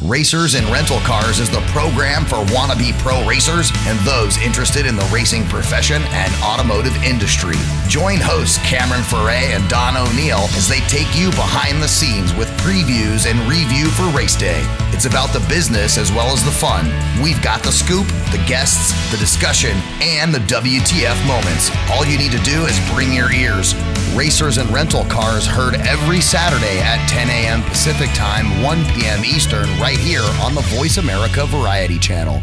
Racers 0.04 0.54
and 0.54 0.66
Rental 0.66 0.98
Cars 1.00 1.38
is 1.38 1.48
the 1.48 1.60
program 1.70 2.24
for 2.24 2.36
wannabe 2.54 2.92
pro 2.98 3.24
racers 3.26 3.70
and 3.86 3.96
those 4.00 4.36
interested 4.38 4.84
in 4.84 4.96
the 4.96 5.08
racing 5.12 5.44
profession 5.46 6.02
and 6.10 6.32
automotive 6.42 6.94
industry. 7.04 7.54
Join 7.88 8.18
hosts 8.18 8.58
Cameron 8.66 9.02
Foray 9.02 9.52
and 9.52 9.68
Don 9.68 9.96
O'Neill 9.96 10.50
as 10.58 10.68
they 10.68 10.80
take 10.90 11.06
you 11.14 11.30
behind 11.30 11.80
the 11.80 11.86
scenes 11.86 12.34
with 12.34 12.48
previews 12.58 13.30
and 13.30 13.38
review 13.48 13.86
for 13.90 14.02
race 14.16 14.34
day. 14.34 14.62
It's 14.92 15.06
about 15.06 15.32
the 15.32 15.40
business 15.48 15.96
as 15.96 16.12
well 16.12 16.32
as 16.32 16.44
the 16.44 16.50
fun. 16.50 16.86
We've 17.22 17.40
got 17.42 17.62
the 17.62 17.72
scoop, 17.72 18.06
the 18.30 18.42
guests, 18.46 18.92
the 19.10 19.16
discussion, 19.16 19.72
and 20.00 20.34
the 20.34 20.40
WTF 20.40 21.26
moments. 21.26 21.70
All 21.90 22.04
you 22.04 22.18
need 22.18 22.32
to 22.32 22.42
do 22.42 22.66
is 22.66 22.78
bring 22.92 23.12
your 23.12 23.32
ears. 23.32 23.74
Racers 24.14 24.58
and 24.58 24.68
Rental 24.70 25.04
Cars 25.06 25.46
heard 25.46 25.76
every 25.86 26.20
Saturday 26.20 26.78
at 26.80 27.04
10 27.08 27.30
a.m. 27.30 27.62
Pacific 27.62 28.10
Time, 28.14 28.62
1 28.62 28.84
p.m. 28.92 29.24
Eastern, 29.24 29.68
right 29.80 29.98
here 29.98 30.24
on 30.42 30.54
the 30.54 30.60
Voice 30.76 30.98
America 30.98 31.46
Variety 31.46 31.98
Channel. 31.98 32.42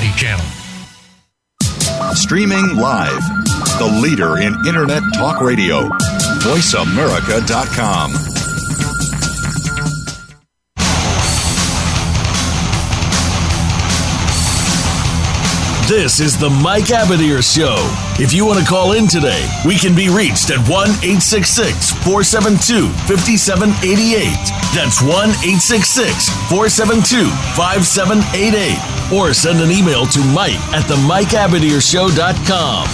Variety 0.01 0.19
Channel. 0.19 0.45
Streaming 2.15 2.75
live, 2.75 3.21
the 3.77 3.99
leader 4.01 4.39
in 4.39 4.53
Internet 4.67 5.03
talk 5.13 5.41
radio. 5.41 5.89
VoiceAmerica.com. 6.41 8.13
This 15.87 16.19
is 16.21 16.37
the 16.37 16.49
Mike 16.49 16.85
Abadir 16.85 17.43
Show. 17.43 17.75
If 18.23 18.33
you 18.33 18.45
want 18.45 18.59
to 18.59 18.65
call 18.65 18.93
in 18.93 19.07
today, 19.07 19.45
we 19.65 19.75
can 19.77 19.93
be 19.93 20.07
reached 20.07 20.49
at 20.49 20.59
1 20.69 20.89
866 21.03 21.91
472 22.03 22.87
5788. 23.11 24.23
That's 24.73 25.01
1 25.01 25.11
866 25.11 26.29
472 26.47 27.29
5788. 27.57 28.90
Or 29.13 29.33
send 29.33 29.59
an 29.59 29.71
email 29.71 30.05
to 30.05 30.19
Mike 30.33 30.59
at 30.73 30.87
the 30.87 30.95
MikeAbadirshow.com. 30.95 32.87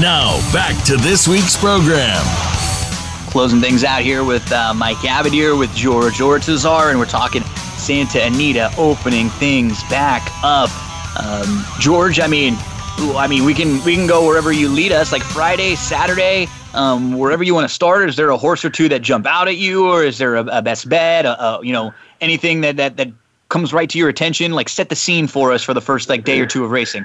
Now, 0.00 0.52
back 0.52 0.84
to 0.86 0.96
this 0.96 1.28
week's 1.28 1.56
program. 1.56 2.20
Closing 3.30 3.60
things 3.60 3.84
out 3.84 4.02
here 4.02 4.24
with 4.24 4.50
uh, 4.50 4.74
Mike 4.74 4.96
Abadir 4.98 5.56
with 5.56 5.72
George 5.74 6.18
Ortuzar, 6.18 6.90
and 6.90 6.98
we're 6.98 7.06
talking 7.06 7.42
Santa 7.76 8.24
Anita 8.24 8.72
opening 8.76 9.30
things 9.30 9.82
back 9.84 10.28
up. 10.42 10.70
Um, 11.16 11.64
George, 11.78 12.18
I 12.18 12.26
mean, 12.26 12.56
I 13.16 13.26
mean, 13.28 13.44
we 13.44 13.54
can 13.54 13.82
we 13.84 13.94
can 13.94 14.06
go 14.06 14.26
wherever 14.26 14.52
you 14.52 14.68
lead 14.68 14.92
us, 14.92 15.12
like 15.12 15.22
Friday, 15.22 15.74
Saturday, 15.76 16.48
um, 16.74 17.16
wherever 17.16 17.42
you 17.42 17.54
want 17.54 17.68
to 17.68 17.74
start. 17.74 18.08
Is 18.08 18.16
there 18.16 18.30
a 18.30 18.36
horse 18.36 18.64
or 18.64 18.70
two 18.70 18.88
that 18.88 19.02
jump 19.02 19.26
out 19.26 19.48
at 19.48 19.56
you, 19.56 19.86
or 19.88 20.04
is 20.04 20.18
there 20.18 20.36
a, 20.36 20.44
a 20.46 20.62
best 20.62 20.88
bet? 20.88 21.26
A, 21.26 21.40
a, 21.42 21.64
you 21.64 21.72
know, 21.72 21.94
anything 22.20 22.60
that, 22.60 22.76
that 22.76 22.96
that 22.96 23.08
comes 23.50 23.72
right 23.74 23.90
to 23.90 23.98
your 23.98 24.08
attention? 24.08 24.52
Like, 24.52 24.70
set 24.70 24.88
the 24.88 24.96
scene 24.96 25.26
for 25.26 25.52
us 25.52 25.62
for 25.62 25.74
the 25.74 25.82
first 25.82 26.08
like 26.08 26.24
day 26.24 26.40
or 26.40 26.46
two 26.46 26.64
of 26.64 26.70
racing. 26.70 27.04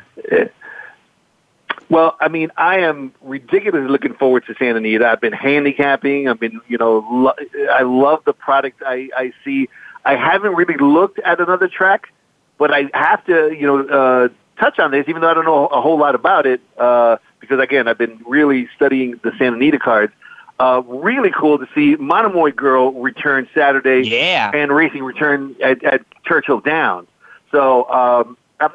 Well, 1.90 2.18
I 2.20 2.30
mean, 2.30 2.52
I 2.58 2.80
am 2.80 3.14
ridiculously 3.22 3.88
looking 3.88 4.16
forward 4.16 4.46
to 4.48 4.56
Santa 4.56 4.78
Anita. 4.78 5.08
I've 5.08 5.22
been 5.22 5.34
handicapping. 5.34 6.28
I've 6.28 6.40
been, 6.40 6.60
you 6.68 6.78
know, 6.78 7.06
lo- 7.12 7.36
I 7.72 7.84
love 7.84 8.24
the 8.26 8.34
product 8.34 8.82
I, 8.84 9.10
I 9.16 9.34
see. 9.44 9.70
I 10.04 10.16
haven't 10.16 10.56
really 10.56 10.78
looked 10.78 11.20
at 11.20 11.40
another 11.40 11.68
track, 11.68 12.12
but 12.58 12.74
I 12.74 12.90
have 12.94 13.24
to, 13.26 13.54
you 13.54 13.68
know, 13.68 13.88
uh, 13.88 14.30
touch 14.60 14.80
on 14.80 14.92
this, 14.92 15.06
even 15.08 15.22
though 15.22 15.30
I 15.30 15.34
don't 15.36 15.46
know 15.46 15.68
a 15.68 15.80
whole 15.80 15.98
lot 15.98 16.16
about 16.16 16.48
it, 16.48 16.62
uh, 16.78 17.18
because 17.40 17.60
again, 17.60 17.88
I've 17.88 17.98
been 17.98 18.20
really 18.26 18.68
studying 18.76 19.20
the 19.24 19.32
Santa 19.38 19.56
Anita 19.56 19.78
cards. 19.78 20.14
Uh, 20.58 20.82
really 20.86 21.32
cool 21.32 21.58
to 21.58 21.68
see 21.76 21.96
Monomoy 21.98 22.52
Girl 22.52 22.94
return 22.94 23.48
Saturday. 23.54 24.08
Yeah. 24.08 24.52
And 24.54 24.72
racing 24.72 25.04
return 25.04 25.56
at, 25.62 25.84
at 25.84 26.06
Churchill 26.24 26.62
Downs. 26.62 27.08
So, 27.52 27.90
um, 27.90 28.38
I'm 28.60 28.72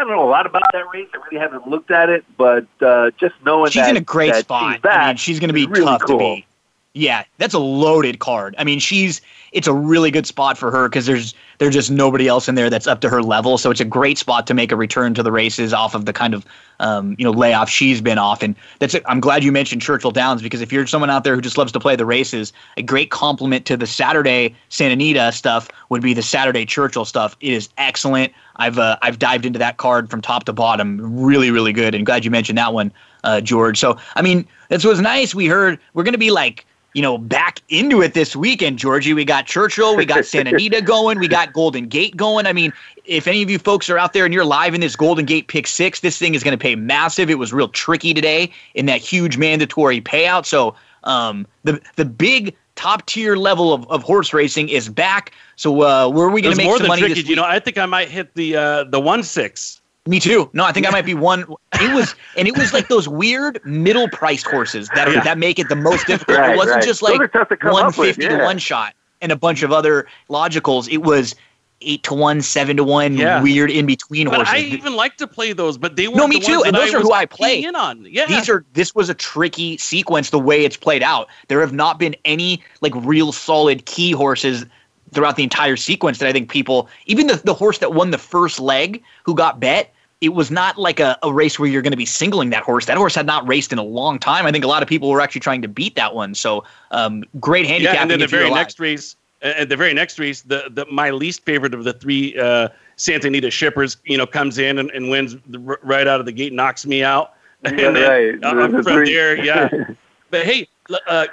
I 0.00 0.04
don't 0.04 0.10
know 0.10 0.26
a 0.26 0.30
lot 0.30 0.46
about 0.46 0.62
that 0.72 0.84
race. 0.94 1.08
I 1.12 1.18
really 1.18 1.38
haven't 1.38 1.68
looked 1.68 1.90
at 1.90 2.08
it, 2.08 2.24
but 2.38 2.66
uh, 2.80 3.10
just 3.18 3.34
knowing 3.44 3.70
she's 3.70 3.82
that, 3.82 3.90
in 3.90 3.96
a 3.98 4.00
great 4.00 4.34
spot. 4.34 4.72
She's 4.72 4.80
back 4.80 5.00
I 5.00 5.06
mean, 5.08 5.16
she's 5.16 5.38
going 5.40 5.48
to 5.48 5.54
be 5.54 5.66
really 5.66 5.84
tough 5.84 6.02
cool. 6.02 6.18
to 6.18 6.36
beat. 6.36 6.46
Yeah, 6.94 7.24
that's 7.38 7.54
a 7.54 7.58
loaded 7.58 8.18
card. 8.18 8.54
I 8.56 8.64
mean, 8.64 8.78
she's 8.78 9.20
it's 9.52 9.66
a 9.66 9.74
really 9.74 10.10
good 10.10 10.26
spot 10.26 10.56
for 10.56 10.70
her 10.70 10.88
because 10.88 11.06
there's 11.06 11.34
there's 11.60 11.74
just 11.74 11.90
nobody 11.90 12.26
else 12.26 12.48
in 12.48 12.54
there 12.54 12.70
that's 12.70 12.86
up 12.86 13.02
to 13.02 13.10
her 13.10 13.22
level. 13.22 13.58
So 13.58 13.70
it's 13.70 13.80
a 13.80 13.84
great 13.84 14.16
spot 14.16 14.46
to 14.46 14.54
make 14.54 14.72
a 14.72 14.76
return 14.76 15.12
to 15.12 15.22
the 15.22 15.30
races 15.30 15.74
off 15.74 15.94
of 15.94 16.06
the 16.06 16.12
kind 16.12 16.32
of 16.32 16.46
um, 16.80 17.14
you 17.18 17.24
know 17.24 17.30
layoff 17.30 17.68
she's 17.68 18.00
been 18.00 18.16
off. 18.16 18.42
And 18.42 18.56
that's 18.78 18.94
it. 18.94 19.02
I'm 19.06 19.20
glad 19.20 19.44
you 19.44 19.52
mentioned 19.52 19.82
Churchill 19.82 20.10
Downs 20.10 20.40
because 20.40 20.62
if 20.62 20.72
you're 20.72 20.86
someone 20.86 21.10
out 21.10 21.22
there 21.22 21.34
who 21.34 21.42
just 21.42 21.58
loves 21.58 21.70
to 21.72 21.78
play 21.78 21.96
the 21.96 22.06
races, 22.06 22.54
a 22.78 22.82
great 22.82 23.10
compliment 23.10 23.66
to 23.66 23.76
the 23.76 23.86
Saturday 23.86 24.56
Santa 24.70 24.94
Anita 24.94 25.30
stuff 25.32 25.68
would 25.90 26.00
be 26.00 26.14
the 26.14 26.22
Saturday 26.22 26.64
Churchill 26.64 27.04
stuff. 27.04 27.36
It 27.40 27.52
is 27.52 27.68
excellent. 27.76 28.32
I've 28.56 28.78
uh, 28.78 28.96
I've 29.02 29.18
dived 29.18 29.44
into 29.44 29.58
that 29.58 29.76
card 29.76 30.10
from 30.10 30.22
top 30.22 30.44
to 30.44 30.54
bottom, 30.54 30.98
really 31.22 31.50
really 31.50 31.74
good. 31.74 31.94
And 31.94 32.06
glad 32.06 32.24
you 32.24 32.30
mentioned 32.30 32.56
that 32.56 32.72
one, 32.72 32.90
uh, 33.22 33.42
George. 33.42 33.78
So 33.78 33.98
I 34.16 34.22
mean, 34.22 34.48
this 34.70 34.82
was 34.82 34.98
nice. 34.98 35.34
We 35.34 35.46
heard 35.46 35.78
we're 35.92 36.04
going 36.04 36.14
to 36.14 36.18
be 36.18 36.30
like 36.30 36.64
you 36.92 37.02
know, 37.02 37.18
back 37.18 37.60
into 37.68 38.02
it 38.02 38.14
this 38.14 38.34
weekend, 38.34 38.78
Georgie. 38.78 39.14
We 39.14 39.24
got 39.24 39.46
Churchill, 39.46 39.96
we 39.96 40.04
got 40.04 40.24
Santa 40.26 40.50
Anita 40.50 40.82
going, 40.82 41.18
we 41.18 41.28
got 41.28 41.52
Golden 41.52 41.86
Gate 41.86 42.16
going. 42.16 42.46
I 42.46 42.52
mean, 42.52 42.72
if 43.04 43.26
any 43.26 43.42
of 43.42 43.50
you 43.50 43.58
folks 43.58 43.88
are 43.90 43.98
out 43.98 44.12
there 44.12 44.24
and 44.24 44.34
you're 44.34 44.44
live 44.44 44.74
in 44.74 44.80
this 44.80 44.96
Golden 44.96 45.24
Gate 45.24 45.48
pick 45.48 45.66
six, 45.66 46.00
this 46.00 46.18
thing 46.18 46.34
is 46.34 46.42
going 46.42 46.56
to 46.56 46.62
pay 46.62 46.74
massive. 46.74 47.30
It 47.30 47.38
was 47.38 47.52
real 47.52 47.68
tricky 47.68 48.14
today 48.14 48.52
in 48.74 48.86
that 48.86 49.00
huge 49.00 49.36
mandatory 49.36 50.00
payout. 50.00 50.46
So 50.46 50.74
um, 51.04 51.46
the 51.64 51.80
the 51.96 52.04
big 52.04 52.56
top 52.76 53.04
tier 53.06 53.36
level 53.36 53.72
of, 53.72 53.88
of 53.90 54.02
horse 54.02 54.32
racing 54.32 54.68
is 54.68 54.88
back. 54.88 55.32
So 55.56 55.82
uh, 55.82 56.08
where 56.08 56.26
are 56.26 56.30
we 56.30 56.40
going 56.40 56.54
to 56.54 56.56
make 56.56 56.66
more 56.66 56.76
some 56.76 56.84
than 56.84 56.88
money 56.88 57.00
tricky. 57.00 57.14
this 57.14 57.22
week? 57.24 57.30
You 57.30 57.36
know, 57.36 57.44
I 57.44 57.58
think 57.58 57.78
I 57.78 57.86
might 57.86 58.08
hit 58.08 58.34
the 58.34 58.56
uh, 58.56 58.84
the 58.84 59.00
one 59.00 59.22
six. 59.22 59.79
Me 60.06 60.18
too. 60.18 60.48
No, 60.52 60.64
I 60.64 60.72
think 60.72 60.86
I 60.86 60.90
might 60.90 61.04
be 61.04 61.14
one. 61.30 61.42
It 61.74 61.94
was, 61.94 62.14
and 62.36 62.48
it 62.48 62.56
was 62.56 62.72
like 62.72 62.88
those 62.88 63.06
weird 63.08 63.60
middle 63.64 64.08
priced 64.08 64.46
horses 64.46 64.88
that 64.94 65.10
Yeah. 65.12 65.22
that 65.22 65.38
make 65.38 65.58
it 65.58 65.68
the 65.68 65.76
most 65.76 66.06
difficult. 66.06 66.38
Right, 66.38 66.54
it 66.54 66.56
wasn't 66.56 66.76
right. 66.76 66.84
just 66.84 67.02
like 67.02 67.20
are 67.20 67.28
tough 67.28 67.48
to 67.50 67.56
come 67.56 67.72
one 67.72 67.84
up 67.86 67.98
with, 67.98 68.16
fifty 68.16 68.28
to 68.28 68.42
one 68.42 68.58
shot 68.58 68.94
and 69.20 69.30
a 69.30 69.36
bunch 69.36 69.62
of 69.62 69.72
other 69.72 70.06
logicals. 70.30 70.88
It 70.90 70.98
was 71.02 71.34
eight 71.82 72.02
to 72.02 72.12
one, 72.14 72.42
seven 72.42 72.76
to 72.76 72.84
one, 72.84 73.14
Yeah. 73.16 73.42
weird 73.42 73.70
in 73.70 73.86
between 73.86 74.26
But 74.28 74.36
horses. 74.36 74.54
I 74.54 74.58
even 74.58 74.96
like 74.96 75.16
to 75.18 75.26
play 75.26 75.52
those, 75.54 75.78
but 75.78 75.96
they 75.96 76.08
were 76.08 76.16
no, 76.16 76.28
me 76.28 76.38
too. 76.40 76.62
And 76.64 76.74
those 76.76 76.92
are 76.92 77.00
who 77.00 77.12
I 77.12 77.24
play. 77.24 77.62
in 77.62 77.74
on. 77.74 78.06
Yeah, 78.08 78.26
These 78.26 78.48
are 78.50 78.64
this 78.74 78.94
was 78.94 79.08
a 79.08 79.14
tricky 79.14 79.76
sequence 79.78 80.28
the 80.30 80.38
way 80.38 80.64
it's 80.64 80.76
played 80.76 81.02
out. 81.02 81.28
There 81.48 81.60
have 81.60 81.72
not 81.72 81.98
been 81.98 82.16
any 82.24 82.62
like 82.82 82.92
real 82.96 83.32
solid 83.32 83.84
key 83.86 84.12
horses 84.12 84.64
throughout 85.12 85.36
the 85.36 85.42
entire 85.42 85.76
sequence 85.76 86.18
that 86.18 86.28
I 86.28 86.32
think 86.32 86.50
people 86.50 86.88
even 87.06 87.26
the, 87.26 87.36
the 87.36 87.54
horse 87.54 87.78
that 87.78 87.94
won 87.94 88.10
the 88.10 88.18
first 88.18 88.60
leg 88.60 89.02
who 89.24 89.34
got 89.34 89.60
bet, 89.60 89.92
it 90.20 90.30
was 90.30 90.50
not 90.50 90.76
like 90.78 91.00
a, 91.00 91.18
a 91.22 91.32
race 91.32 91.58
where 91.58 91.68
you're 91.68 91.82
going 91.82 91.92
to 91.92 91.96
be 91.96 92.06
singling 92.06 92.50
that 92.50 92.62
horse. 92.62 92.86
That 92.86 92.96
horse 92.98 93.14
had 93.14 93.26
not 93.26 93.46
raced 93.48 93.72
in 93.72 93.78
a 93.78 93.82
long 93.82 94.18
time. 94.18 94.44
I 94.46 94.52
think 94.52 94.64
a 94.64 94.68
lot 94.68 94.82
of 94.82 94.88
people 94.88 95.08
were 95.08 95.20
actually 95.20 95.40
trying 95.40 95.62
to 95.62 95.68
beat 95.68 95.94
that 95.96 96.14
one. 96.14 96.34
So 96.34 96.64
um, 96.90 97.24
great 97.40 97.66
handicap. 97.66 97.94
yeah. 97.94 98.02
And 98.02 98.10
then 98.10 98.18
the 98.20 98.26
very 98.26 98.50
next 98.50 98.78
race, 98.78 99.16
uh, 99.42 99.54
at 99.56 99.68
the 99.70 99.76
very 99.76 99.94
next 99.94 100.18
race, 100.18 100.42
the, 100.42 100.70
the 100.70 100.84
my 100.90 101.10
least 101.10 101.44
favorite 101.44 101.72
of 101.72 101.84
the 101.84 101.94
three 101.94 102.38
uh, 102.38 102.68
Santa 102.96 103.28
Anita 103.28 103.50
shippers, 103.50 103.96
you 104.04 104.18
know, 104.18 104.26
comes 104.26 104.58
in 104.58 104.78
and, 104.78 104.90
and 104.90 105.08
wins 105.08 105.36
the, 105.48 105.58
right 105.58 106.06
out 106.06 106.20
of 106.20 106.26
the 106.26 106.32
gate, 106.32 106.52
knocks 106.52 106.84
me 106.84 107.02
out. 107.02 107.32
and 107.64 107.78
then, 107.78 107.94
right. 107.94 108.44
uh, 108.44 108.66
The 108.68 108.82
from 108.82 108.94
three- 108.94 109.12
there, 109.12 109.42
yeah. 109.42 109.68
but 110.30 110.44
hey, 110.44 110.68
uh, 111.06 111.26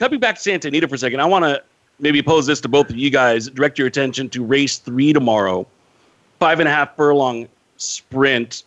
coming 0.00 0.18
back 0.18 0.34
to 0.34 0.40
Santa 0.40 0.66
Anita 0.68 0.88
for 0.88 0.96
a 0.96 0.98
second, 0.98 1.20
I 1.20 1.26
want 1.26 1.44
to 1.44 1.62
maybe 2.00 2.22
pose 2.22 2.46
this 2.46 2.60
to 2.62 2.68
both 2.68 2.90
of 2.90 2.96
you 2.96 3.10
guys. 3.10 3.48
Direct 3.48 3.78
your 3.78 3.86
attention 3.86 4.28
to 4.30 4.44
race 4.44 4.78
three 4.78 5.12
tomorrow, 5.12 5.66
five 6.38 6.60
and 6.60 6.68
a 6.68 6.72
half 6.72 6.96
furlong 6.96 7.48
sprint, 7.76 8.64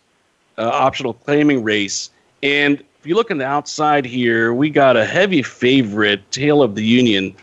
uh, 0.58 0.68
optional 0.68 1.14
claiming 1.14 1.62
race. 1.62 2.10
And 2.42 2.80
if 3.00 3.06
you 3.06 3.14
look 3.14 3.30
on 3.30 3.38
the 3.38 3.46
outside 3.46 4.04
here, 4.04 4.54
we 4.54 4.70
got 4.70 4.96
a 4.96 5.04
heavy 5.04 5.42
favorite, 5.42 6.30
Tale 6.30 6.62
of 6.62 6.74
the 6.74 6.84
Union. 6.84 7.34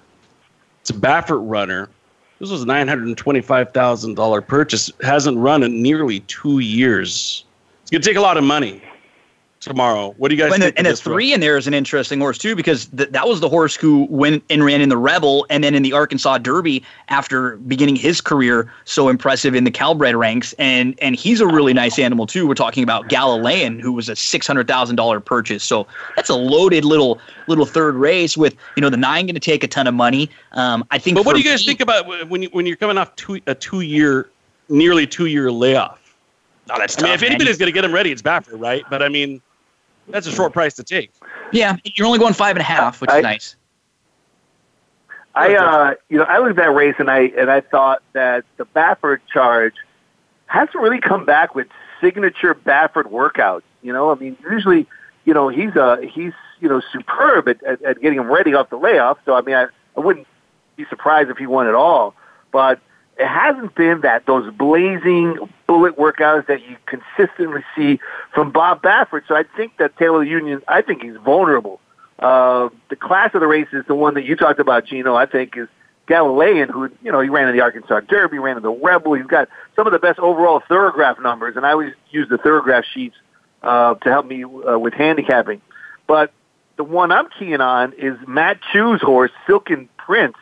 It's 0.82 0.90
a 0.90 0.94
Baffert 0.94 1.48
runner. 1.48 1.90
This 2.40 2.50
was 2.50 2.64
a 2.64 2.66
nine 2.66 2.88
hundred 2.88 3.08
and 3.08 3.18
twenty-five 3.18 3.72
thousand 3.72 4.16
dollar 4.16 4.42
purchase. 4.42 4.92
Hasn't 5.04 5.38
run 5.38 5.62
in 5.62 5.82
nearly 5.82 6.22
two 6.22 6.60
years. 6.60 7.46
It's 7.84 7.92
gonna 7.92 8.04
take 8.04 8.18
a 8.18 8.22
lot 8.22 8.38
of 8.38 8.44
money 8.44 8.82
tomorrow. 9.62 10.14
What 10.18 10.30
do 10.30 10.36
you 10.36 10.42
guys 10.42 10.54
and 10.54 10.74
and 10.76 10.86
this 10.86 11.00
three 11.00 11.34
in 11.34 11.40
there 11.40 11.56
is 11.56 11.68
an 11.68 11.74
interesting 11.74 12.20
horse 12.20 12.38
too 12.38 12.56
because 12.56 12.88
th- 12.88 13.10
that 13.10 13.28
was 13.28 13.40
the 13.40 13.48
horse 13.48 13.76
who 13.76 14.08
went 14.10 14.44
and 14.50 14.66
ran 14.66 14.82
in 14.82 14.90
the 14.90 14.98
Rebel 14.98 15.46
and 15.50 15.64
then 15.64 15.76
in 15.76 15.84
the 15.84 15.94
Arkansas 15.94 16.40
Derby 16.40 16.84
after 17.10 17.58
beginning 17.58 17.96
his 17.96 18.20
career 18.20 18.72
so 18.86 19.08
impressive 19.08 19.56
in 19.56 19.64
the 19.64 19.72
Calbred 19.72 20.16
ranks 20.16 20.54
and 20.54 20.96
and 21.02 21.16
he's 21.16 21.40
a 21.40 21.48
really 21.48 21.74
nice 21.74 21.98
animal 22.00 22.28
too. 22.28 22.48
We're 22.48 22.56
talking 22.56 22.84
about 22.84 23.08
Galilean 23.08 23.80
who 23.80 23.94
was 23.94 24.10
a 24.10 24.16
six 24.16 24.48
hundred 24.48 24.68
thousand 24.68 24.96
dollar 24.96 25.20
purchase. 25.20 25.64
So 25.64 25.88
that's 26.16 26.30
a 26.30 26.36
loaded 26.36 26.84
little 26.84 27.20
little 27.48 27.66
third 27.66 27.96
race 27.96 28.36
with 28.36 28.56
you 28.76 28.82
know 28.82 28.90
the 28.90 28.98
nine 28.98 29.28
going 29.28 29.36
to 29.36 29.40
take 29.40 29.64
a 29.64 29.68
ton 29.68 29.88
of 29.88 29.94
money. 29.94 30.30
Um, 30.54 30.86
I 30.90 30.98
think. 30.98 31.16
But 31.16 31.26
what 31.26 31.36
do 31.36 31.42
you 31.42 31.50
guys 31.50 31.62
me- 31.62 31.68
think 31.68 31.82
about 31.82 32.30
when 32.30 32.42
you 32.42 32.50
when 32.52 32.66
you're 32.66 32.78
coming 32.78 32.98
off 32.98 33.16
two, 33.16 33.40
a 33.46 33.54
two 33.54 33.82
year, 33.82 34.30
nearly 34.70 35.06
two 35.06 35.28
year 35.28 35.52
layoff? 35.52 36.00
Oh, 36.70 36.78
that's 36.78 36.98
I 37.00 37.06
mean, 37.06 37.14
if 37.14 37.24
anybody's 37.24 37.58
going 37.58 37.68
to 37.68 37.74
get 37.74 37.84
him 37.84 37.94
ready, 37.94 38.12
it's 38.12 38.22
Baffert, 38.22 38.60
right? 38.60 38.84
But 38.90 39.04
I 39.04 39.10
mean, 39.10 39.42
that's 40.12 40.28
a 40.28 40.32
short 40.32 40.54
price 40.54 40.74
to 40.76 40.84
take. 40.84 41.12
Yeah, 41.52 41.78
you're 41.84 42.08
only 42.08 42.20
going 42.20 42.34
five 42.34 42.56
and 42.56 42.62
a 42.62 42.66
half, 42.66 43.02
which 43.02 43.10
I- 43.10 43.18
is 43.18 43.24
nice. 43.24 43.56
I 45.34 45.56
uh 45.56 45.94
you 46.10 46.18
know 46.18 46.26
I 46.26 46.40
looked 46.40 46.52
at 46.52 46.56
that 46.58 46.72
race 46.74 46.96
and 47.00 47.10
I 47.10 47.20
and 47.38 47.50
I 47.50 47.62
thought 47.62 48.04
that 48.14 48.44
the 48.58 48.66
Baffert 48.66 49.20
charge 49.32 49.76
hasn't 50.48 50.76
really 50.76 51.00
come 51.00 51.24
back 51.24 51.56
with 51.56 51.68
signature 52.02 52.54
Baffert 52.54 53.06
workouts. 53.06 53.62
You 53.82 53.94
know, 53.94 54.12
I 54.12 54.16
mean 54.16 54.36
usually 54.50 54.88
you 55.24 55.34
know 55.34 55.48
he's 55.48 55.74
uh 55.78 55.98
he's 56.02 56.34
you 56.60 56.68
know 56.68 56.82
superb 56.92 57.48
at, 57.48 57.64
at, 57.64 57.82
at 57.82 58.02
getting 58.02 58.20
him 58.20 58.30
ready 58.30 58.54
off 58.54 58.70
the 58.70 58.76
layoff. 58.78 59.20
So 59.26 59.34
I 59.34 59.42
mean 59.42 59.56
I, 59.56 59.68
I 59.96 60.02
wouldn't 60.02 60.28
be 60.76 60.86
surprised 60.90 61.30
if 61.30 61.38
he 61.38 61.48
won 61.48 61.68
at 61.68 61.76
all. 61.76 62.14
But 62.52 62.82
it 63.22 63.28
hasn't 63.28 63.76
been 63.76 64.02
that 64.02 64.26
those 64.26 64.52
blazing 64.56 65.38
bullet 65.68 65.96
workouts 65.96 66.48
that 66.48 66.68
you 66.68 66.76
consistently 66.88 67.64
see 67.76 68.00
from 68.34 68.52
Bob 68.52 68.82
Baffert. 68.82 69.28
So 69.28 69.36
I 69.36 69.44
think 69.56 69.78
that 69.78 69.96
Taylor 69.98 70.24
Union 70.24 70.64
I 70.68 70.82
think 70.82 71.04
he's 71.04 71.18
vulnerable. 71.18 71.80
Uh, 72.18 72.70
the 72.90 72.96
class 72.96 73.32
of 73.36 73.42
the 73.42 73.48
race 73.48 73.68
is 73.74 73.86
the 73.88 73.94
one 73.94 74.16
that 74.16 74.26
you 74.26 74.36
talked 74.36 74.60
about, 74.60 74.86
Gino. 74.86 75.14
I 75.14 75.28
think 75.28 75.56
is 75.56 75.68
Galilean, 76.08 76.70
who 76.70 76.90
you 77.04 77.12
know 77.12 77.22
he 77.22 77.30
ran 77.30 77.48
in 77.48 77.56
the 77.56 77.62
Arkansas 77.62 78.00
Derby, 78.02 78.40
ran 78.40 78.58
in 78.58 78.64
the 78.64 78.72
Rebel. 78.72 79.14
He's 79.14 79.28
got 79.28 79.50
some 79.76 79.86
of 79.86 79.94
the 79.94 80.00
best 80.00 80.18
overall 80.18 80.64
Thoro-Graph 80.68 81.20
numbers, 81.20 81.56
and 81.56 81.66
I 81.66 81.72
always 81.72 81.94
use 82.10 82.28
the 82.28 82.40
Thoro-Graph 82.40 82.86
sheets 82.92 83.16
uh, 83.62 83.94
to 83.96 84.10
help 84.10 84.26
me 84.26 84.44
uh, 84.44 84.80
with 84.80 84.96
handicapping. 84.96 85.62
But 86.08 86.34
the 86.78 86.84
one 86.84 87.12
I'm 87.12 87.30
keying 87.38 87.62
on 87.62 87.94
is 87.94 88.18
Matt 88.28 88.60
Chew's 88.74 89.02
horse, 89.02 89.32
Silken 89.46 89.90
Prince, 89.98 90.36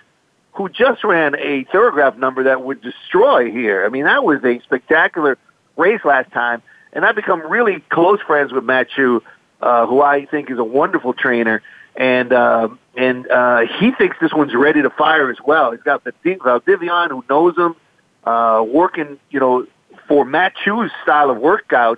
who 0.54 0.70
just 0.70 1.04
ran 1.04 1.36
a 1.36 1.64
Thoro-Graph 1.72 2.18
number 2.18 2.44
that 2.44 2.64
would 2.64 2.82
destroy 2.82 3.52
here. 3.52 3.86
I 3.86 3.90
mean, 3.90 4.06
that 4.06 4.24
was 4.24 4.44
a 4.44 4.60
spectacular 4.62 5.38
race 5.78 6.02
last 6.04 6.32
time, 6.32 6.62
and 6.92 7.06
I've 7.06 7.16
become 7.16 7.50
really 7.50 7.84
close 7.90 8.20
friends 8.22 8.52
with 8.52 8.64
Matt 8.64 8.90
Chew, 8.90 9.24
uh, 9.62 9.86
who 9.86 10.02
I 10.02 10.26
think 10.26 10.50
is 10.52 10.58
a 10.58 10.64
wonderful 10.64 11.14
trainer, 11.14 11.62
and 11.96 12.34
uh, 12.34 12.70
and 12.96 13.30
uh, 13.30 13.62
he 13.80 13.92
thinks 13.92 14.18
this 14.20 14.34
one's 14.34 14.56
ready 14.56 14.82
to 14.82 14.90
fire 14.90 15.30
as 15.30 15.38
well. 15.46 15.72
He's 15.72 15.82
got 15.82 16.04
the 16.04 16.14
Vivian 16.24 17.10
who 17.10 17.24
knows 17.30 17.58
him, 17.58 17.76
uh, 18.24 18.64
working, 18.68 19.20
you 19.30 19.40
know, 19.40 19.66
for 20.08 20.26
Matt 20.26 20.54
Chew's 20.64 20.92
style 21.04 21.30
of 21.30 21.38
workouts, 21.38 21.98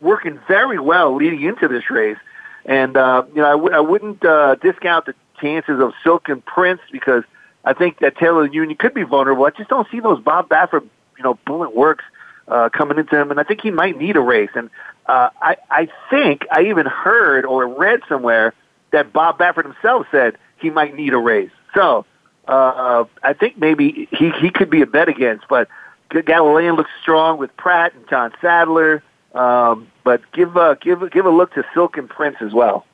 working 0.00 0.40
very 0.48 0.78
well 0.78 1.14
leading 1.14 1.42
into 1.42 1.68
this 1.68 1.90
race. 1.90 2.18
And, 2.64 2.96
uh, 2.96 3.24
you 3.34 3.42
know, 3.42 3.48
I 3.48 3.52
w- 3.52 3.74
I 3.74 3.80
wouldn't 3.80 4.24
uh, 4.24 4.54
discount 4.56 5.06
the 5.06 5.14
chances 5.40 5.80
of 5.80 5.92
Silken 6.04 6.40
Prince 6.42 6.80
because 6.90 7.24
I 7.64 7.72
think 7.72 7.98
that 8.00 8.16
Taylor 8.16 8.46
Union 8.46 8.76
could 8.76 8.94
be 8.94 9.04
vulnerable. 9.04 9.44
I 9.44 9.50
just 9.50 9.70
don't 9.70 9.88
see 9.90 10.00
those 10.00 10.20
Bob 10.20 10.48
Baffert, 10.48 10.82
you 11.16 11.24
know, 11.24 11.38
bullet 11.46 11.74
works 11.74 12.04
uh, 12.48 12.68
coming 12.70 12.98
into 12.98 13.18
him, 13.18 13.30
and 13.30 13.38
I 13.38 13.44
think 13.44 13.60
he 13.60 13.70
might 13.70 13.96
need 13.96 14.16
a 14.16 14.20
race. 14.20 14.50
And 14.54 14.68
uh, 15.06 15.30
I, 15.40 15.56
I 15.70 15.88
think 16.10 16.46
I 16.50 16.64
even 16.64 16.86
heard 16.86 17.44
or 17.44 17.66
read 17.66 18.00
somewhere 18.08 18.54
that 18.90 19.12
Bob 19.12 19.38
Baffert 19.38 19.64
himself 19.64 20.06
said 20.10 20.36
he 20.58 20.70
might 20.70 20.94
need 20.96 21.12
a 21.12 21.18
race. 21.18 21.50
So 21.74 22.04
uh, 22.46 23.04
I 23.22 23.32
think 23.32 23.58
maybe 23.58 24.08
he 24.10 24.30
he 24.30 24.50
could 24.50 24.70
be 24.70 24.82
a 24.82 24.86
bet 24.86 25.08
against. 25.08 25.46
But 25.48 25.68
Galilean 26.10 26.74
looks 26.74 26.90
strong 27.00 27.38
with 27.38 27.56
Prat 27.56 27.94
and 27.94 28.08
John 28.08 28.32
Sadler. 28.40 29.02
Um, 29.34 29.88
but 30.04 30.20
give 30.32 30.56
uh, 30.56 30.74
give 30.74 31.10
give 31.10 31.26
a 31.26 31.30
look 31.30 31.54
to 31.54 31.64
Silken 31.72 32.08
Prince 32.08 32.36
as 32.40 32.52
well. 32.52 32.84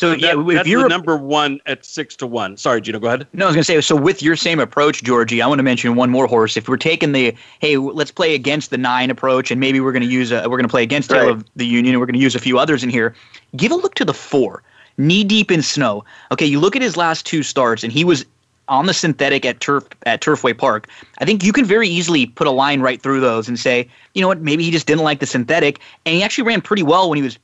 So, 0.00 0.12
yeah, 0.12 0.34
that, 0.34 0.60
if 0.62 0.66
you're 0.66 0.88
number 0.88 1.14
one 1.14 1.60
at 1.66 1.84
six 1.84 2.16
to 2.16 2.26
one. 2.26 2.56
Sorry, 2.56 2.80
Gino, 2.80 2.98
go 2.98 3.08
ahead. 3.08 3.26
No, 3.34 3.44
I 3.44 3.48
was 3.48 3.54
going 3.54 3.60
to 3.60 3.64
say. 3.66 3.78
So 3.82 3.94
with 3.94 4.22
your 4.22 4.34
same 4.34 4.58
approach, 4.58 5.02
Georgie, 5.02 5.42
I 5.42 5.46
want 5.46 5.58
to 5.58 5.62
mention 5.62 5.94
one 5.94 6.08
more 6.08 6.26
horse. 6.26 6.56
If 6.56 6.70
we're 6.70 6.78
taking 6.78 7.12
the 7.12 7.36
hey, 7.58 7.76
let's 7.76 8.10
play 8.10 8.34
against 8.34 8.70
the 8.70 8.78
nine 8.78 9.10
approach, 9.10 9.50
and 9.50 9.60
maybe 9.60 9.78
we're 9.78 9.92
going 9.92 10.02
to 10.02 10.08
use 10.08 10.32
a, 10.32 10.48
we're 10.48 10.56
going 10.56 10.62
to 10.62 10.70
play 10.70 10.82
against 10.82 11.10
right. 11.10 11.28
of 11.28 11.44
the 11.54 11.66
Union, 11.66 11.92
and 11.92 12.00
we're 12.00 12.06
going 12.06 12.14
to 12.14 12.20
use 12.20 12.34
a 12.34 12.38
few 12.38 12.58
others 12.58 12.82
in 12.82 12.88
here. 12.88 13.14
Give 13.56 13.72
a 13.72 13.74
look 13.74 13.94
to 13.96 14.06
the 14.06 14.14
four, 14.14 14.62
knee 14.96 15.22
deep 15.22 15.50
in 15.50 15.60
snow. 15.60 16.02
Okay, 16.32 16.46
you 16.46 16.60
look 16.60 16.74
at 16.74 16.80
his 16.80 16.96
last 16.96 17.26
two 17.26 17.42
starts, 17.42 17.84
and 17.84 17.92
he 17.92 18.02
was 18.02 18.24
on 18.68 18.86
the 18.86 18.94
synthetic 18.94 19.44
at 19.44 19.60
turf 19.60 19.86
at 20.06 20.22
Turfway 20.22 20.56
Park, 20.56 20.88
I 21.18 21.26
think 21.26 21.44
you 21.44 21.52
can 21.52 21.66
very 21.66 21.88
easily 21.88 22.24
put 22.24 22.46
a 22.46 22.52
line 22.52 22.80
right 22.80 23.02
through 23.02 23.20
those 23.20 23.48
and 23.48 23.58
say, 23.58 23.86
you 24.14 24.22
know 24.22 24.28
what, 24.28 24.40
maybe 24.40 24.64
he 24.64 24.70
just 24.70 24.86
didn't 24.86 25.04
like 25.04 25.20
the 25.20 25.26
synthetic, 25.26 25.80
and 26.06 26.14
he 26.14 26.22
actually 26.22 26.44
ran 26.44 26.62
pretty 26.62 26.84
well 26.84 27.10
when 27.10 27.16
he 27.16 27.22
was 27.22 27.38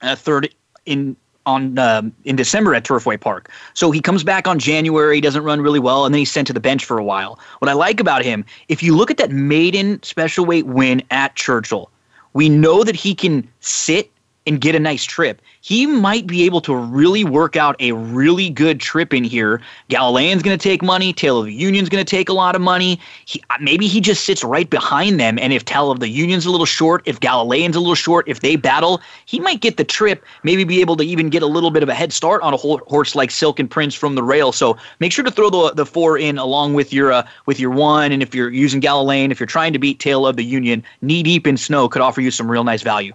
uh, 0.00 0.16
third 0.16 0.54
in 0.86 1.14
on 1.50 1.78
um, 1.78 2.12
in 2.24 2.36
December 2.36 2.74
at 2.74 2.84
Turfway 2.84 3.20
Park. 3.20 3.50
So 3.74 3.90
he 3.90 4.00
comes 4.00 4.22
back 4.24 4.46
on 4.46 4.58
January, 4.58 5.20
doesn't 5.20 5.44
run 5.44 5.60
really 5.60 5.80
well, 5.80 6.04
and 6.04 6.14
then 6.14 6.20
he's 6.20 6.32
sent 6.32 6.46
to 6.46 6.52
the 6.52 6.60
bench 6.60 6.84
for 6.84 6.98
a 6.98 7.04
while. 7.04 7.38
What 7.58 7.68
I 7.68 7.74
like 7.74 8.00
about 8.00 8.22
him, 8.24 8.44
if 8.68 8.82
you 8.82 8.96
look 8.96 9.10
at 9.10 9.16
that 9.18 9.30
maiden 9.30 10.02
special 10.02 10.44
weight 10.46 10.66
win 10.66 11.02
at 11.10 11.34
Churchill, 11.34 11.90
we 12.32 12.48
know 12.48 12.84
that 12.84 12.96
he 12.96 13.14
can 13.14 13.46
sit 13.60 14.10
and 14.50 14.60
get 14.60 14.74
a 14.74 14.80
nice 14.80 15.04
trip 15.04 15.40
he 15.62 15.86
might 15.86 16.26
be 16.26 16.44
able 16.44 16.60
to 16.62 16.74
really 16.74 17.24
work 17.24 17.54
out 17.54 17.76
a 17.80 17.92
really 17.92 18.48
good 18.48 18.80
trip 18.80 19.12
in 19.12 19.24
here. 19.24 19.60
Galilean's 19.88 20.42
going 20.42 20.56
to 20.56 20.62
take 20.62 20.82
money. 20.82 21.12
Tale 21.12 21.38
of 21.38 21.46
the 21.46 21.52
Union's 21.52 21.88
going 21.90 22.04
to 22.04 22.10
take 22.10 22.28
a 22.28 22.32
lot 22.32 22.54
of 22.54 22.62
money. 22.62 22.98
He, 23.26 23.42
uh, 23.50 23.56
maybe 23.60 23.86
he 23.86 24.00
just 24.00 24.24
sits 24.24 24.42
right 24.42 24.68
behind 24.68 25.20
them. 25.20 25.38
And 25.38 25.52
if 25.52 25.66
Tale 25.66 25.90
of 25.90 26.00
the 26.00 26.08
Union's 26.08 26.46
a 26.46 26.50
little 26.50 26.66
short, 26.66 27.02
if 27.04 27.20
Galilean's 27.20 27.76
a 27.76 27.80
little 27.80 27.94
short, 27.94 28.26
if 28.26 28.40
they 28.40 28.56
battle, 28.56 29.02
he 29.26 29.38
might 29.38 29.60
get 29.60 29.76
the 29.76 29.84
trip, 29.84 30.24
maybe 30.44 30.64
be 30.64 30.80
able 30.80 30.96
to 30.96 31.04
even 31.04 31.28
get 31.28 31.42
a 31.42 31.46
little 31.46 31.70
bit 31.70 31.82
of 31.82 31.90
a 31.90 31.94
head 31.94 32.12
start 32.12 32.42
on 32.42 32.54
a 32.54 32.56
horse 32.56 33.14
like 33.14 33.30
Silken 33.30 33.68
Prince 33.68 33.94
from 33.94 34.14
the 34.14 34.22
rail. 34.22 34.52
So 34.52 34.78
make 34.98 35.12
sure 35.12 35.24
to 35.24 35.30
throw 35.30 35.50
the, 35.50 35.74
the 35.74 35.86
four 35.86 36.16
in 36.16 36.38
along 36.38 36.72
with 36.72 36.92
your 36.92 37.12
uh, 37.12 37.26
with 37.44 37.60
your 37.60 37.70
one. 37.70 38.12
And 38.12 38.22
if 38.22 38.34
you're 38.34 38.50
using 38.50 38.80
Galilean, 38.80 39.30
if 39.30 39.38
you're 39.38 39.46
trying 39.46 39.74
to 39.74 39.78
beat 39.78 39.98
Tale 39.98 40.26
of 40.26 40.36
the 40.36 40.44
Union, 40.44 40.82
knee 41.02 41.22
deep 41.22 41.46
in 41.46 41.58
snow 41.58 41.88
could 41.88 42.00
offer 42.00 42.22
you 42.22 42.30
some 42.30 42.50
real 42.50 42.64
nice 42.64 42.82
value. 42.82 43.12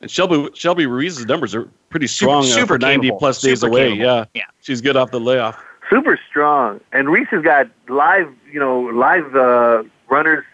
And 0.00 0.10
Shelbe 0.10 0.50
Shelbe 0.50 0.86
Ruis's 0.86 1.26
numbers 1.26 1.54
are 1.54 1.68
pretty 1.90 2.06
strong 2.06 2.44
super, 2.44 2.60
super 2.60 2.74
uh, 2.74 2.76
for 2.76 2.78
90 2.78 3.10
plus 3.18 3.40
days 3.40 3.60
super 3.60 3.70
away. 3.70 3.88
Capable. 3.90 4.04
Yeah. 4.04 4.24
Yeah. 4.34 4.44
She's 4.60 4.80
good 4.80 4.96
off 4.96 5.10
the 5.10 5.20
layoff. 5.20 5.60
Super 5.90 6.18
strong. 6.28 6.80
And 6.92 7.08
Reese 7.08 7.28
has 7.30 7.42
got 7.42 7.68
live, 7.88 8.32
you 8.52 8.60
know, 8.60 8.80
live 8.80 9.34
uh, 9.34 9.82
runners 10.08 10.44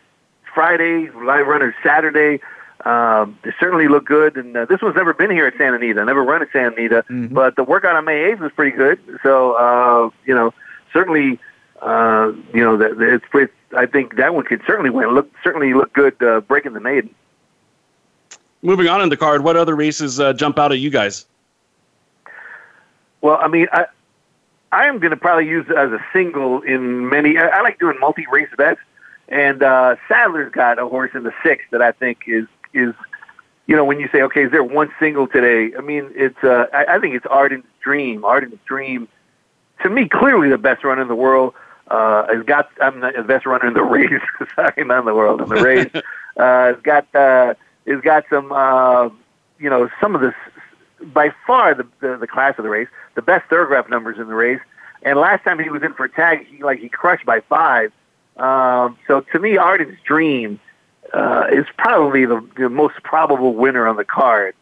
Friday, 0.55 1.11
live 1.11 1.47
runners 1.47 1.75
Saturday. 1.83 2.41
Um, 2.85 3.39
they 3.43 3.51
certainly 3.59 3.89
look 3.89 4.07
good. 4.07 4.37
And 4.37 4.57
uh, 4.57 4.65
this 4.67 4.81
one's 4.81 4.97
never 4.97 5.13
been 5.13 5.31
here 5.31 5.47
at 5.47 5.55
Santa 5.59 5.77
Anita, 5.77 6.05
never 6.05 6.23
run 6.23 6.43
at 6.43 6.49
Santa 6.53 6.77
Anita. 6.77 7.05
Mm-hmm. 7.11 7.35
But 7.35 7.57
the 7.57 7.65
workout 7.65 7.97
on 7.97 8.05
May 8.05 8.33
8th 8.33 8.41
was 8.41 8.53
pretty 8.53 8.77
good. 8.77 8.99
So, 9.23 9.55
uh, 9.55 10.11
you 10.25 10.35
know, 10.35 10.55
certainly, 10.93 11.41
uh, 11.83 12.33
you 12.53 12.63
know, 12.63 12.77
that 12.77 13.01
it's, 13.01 13.25
it's, 13.35 13.53
I 13.77 13.87
think 13.87 14.17
that 14.17 14.35
one 14.35 14.45
could 14.45 14.63
certainly 14.67 14.91
win. 14.91 15.09
Look, 15.09 15.31
certainly 15.43 15.75
look 15.75 15.93
good 15.93 16.23
uh, 16.23 16.41
breaking 16.41 16.75
the 16.75 16.81
maiden 16.81 17.15
moving 18.65 18.89
on 18.89 19.01
in 19.03 19.11
the 19.11 19.17
card, 19.17 19.45
what 19.45 19.57
other 19.57 19.77
races 19.77 20.19
uh, 20.19 20.33
jump 20.33 20.59
out 20.59 20.73
at 20.73 20.79
you 20.79 20.91
guys? 20.91 21.27
Well, 23.21 23.39
I 23.41 23.47
mean, 23.47 23.69
I 23.73 23.87
I 24.73 24.87
am 24.87 24.99
going 24.99 25.13
to 25.13 25.17
probably 25.17 25.47
use 25.47 25.67
it 25.69 25.77
as 25.77 25.93
a 25.93 26.05
single 26.13 26.63
in 26.63 27.09
many. 27.09 27.39
I, 27.39 27.47
I 27.47 27.63
like 27.63 27.79
doing 27.79 27.99
multi 28.01 28.27
race 28.31 28.49
bets, 28.57 28.81
and 29.29 29.63
uh, 29.63 29.97
Sadler's 30.09 30.51
got 30.51 30.79
a 30.79 30.89
horse 30.89 31.13
in 31.15 31.23
the 31.23 31.33
sixth 31.45 31.67
that 31.71 31.81
I 31.81 31.93
think 31.93 32.25
is 32.27 32.47
is 32.73 32.93
you 33.67 33.77
know 33.77 33.85
when 33.85 34.01
you 34.01 34.09
say 34.11 34.23
okay, 34.23 34.45
is 34.45 34.51
there 34.51 34.65
one 34.65 34.93
single 34.99 35.29
today? 35.29 35.77
I 35.77 35.81
mean, 35.81 36.11
it's 36.15 36.43
uh, 36.43 36.67
I, 36.73 36.97
I 36.97 36.99
think 36.99 37.15
it's 37.15 37.27
Arden's 37.27 37.65
Dream. 37.81 38.25
Arden's 38.25 38.59
Dream, 38.67 39.09
to 39.83 39.91
me, 39.91 40.09
clearly 40.09 40.49
the 40.49 40.59
best 40.59 40.83
runner 40.85 41.03
in 41.03 41.09
the 41.09 41.15
world. 41.15 41.55
Uh, 41.89 42.27
has 42.35 42.45
got 42.45 42.71
I'm 42.81 43.01
the 43.01 43.25
best 43.27 43.47
runner 43.47 43.69
in 43.69 43.75
the 43.75 43.83
race. 43.97 44.23
Sorry, 44.55 44.85
not 44.85 45.01
in 45.01 45.05
the 45.05 45.15
world 45.15 45.41
in 45.41 45.49
the 45.49 45.63
race. 45.63 45.91
uh, 46.37 46.75
has 46.75 46.77
got 46.83 47.15
uh, 47.15 47.55
has 47.87 48.01
got 48.01 48.25
some, 48.31 48.53
uh, 48.53 49.09
you 49.59 49.71
know, 49.71 49.89
some 50.01 50.15
of 50.15 50.21
the, 50.21 50.35
by 51.07 51.33
far 51.47 51.75
the, 51.75 51.87
the, 52.01 52.17
the 52.17 52.27
class 52.27 52.55
of 52.59 52.65
the 52.65 52.71
race, 52.71 52.89
the 53.15 53.23
best 53.23 53.49
thoroughbred 53.49 53.89
numbers 53.91 54.19
in 54.19 54.29
the 54.29 54.35
race. 54.35 54.61
And 55.03 55.19
last 55.19 55.45
time 55.45 55.59
he 55.59 55.69
was 55.69 55.83
in 55.83 55.93
for 55.95 56.05
a 56.05 56.09
tag, 56.09 56.47
he 56.47 56.63
like 56.63 56.79
he 56.79 56.89
crushed 56.89 57.27
by 57.27 57.41
five. 57.41 57.93
Um, 58.37 58.99
so 59.07 59.21
to 59.21 59.39
me, 59.39 59.57
Arden's 59.57 59.99
Dream 60.05 60.59
uh, 61.13 61.47
is 61.53 61.67
probably 61.77 62.25
the, 62.25 62.47
the 62.57 62.69
most 62.69 63.03
probable 63.03 63.55
winner 63.55 63.87
on 63.87 63.97
the 63.97 64.05
card 64.05 64.55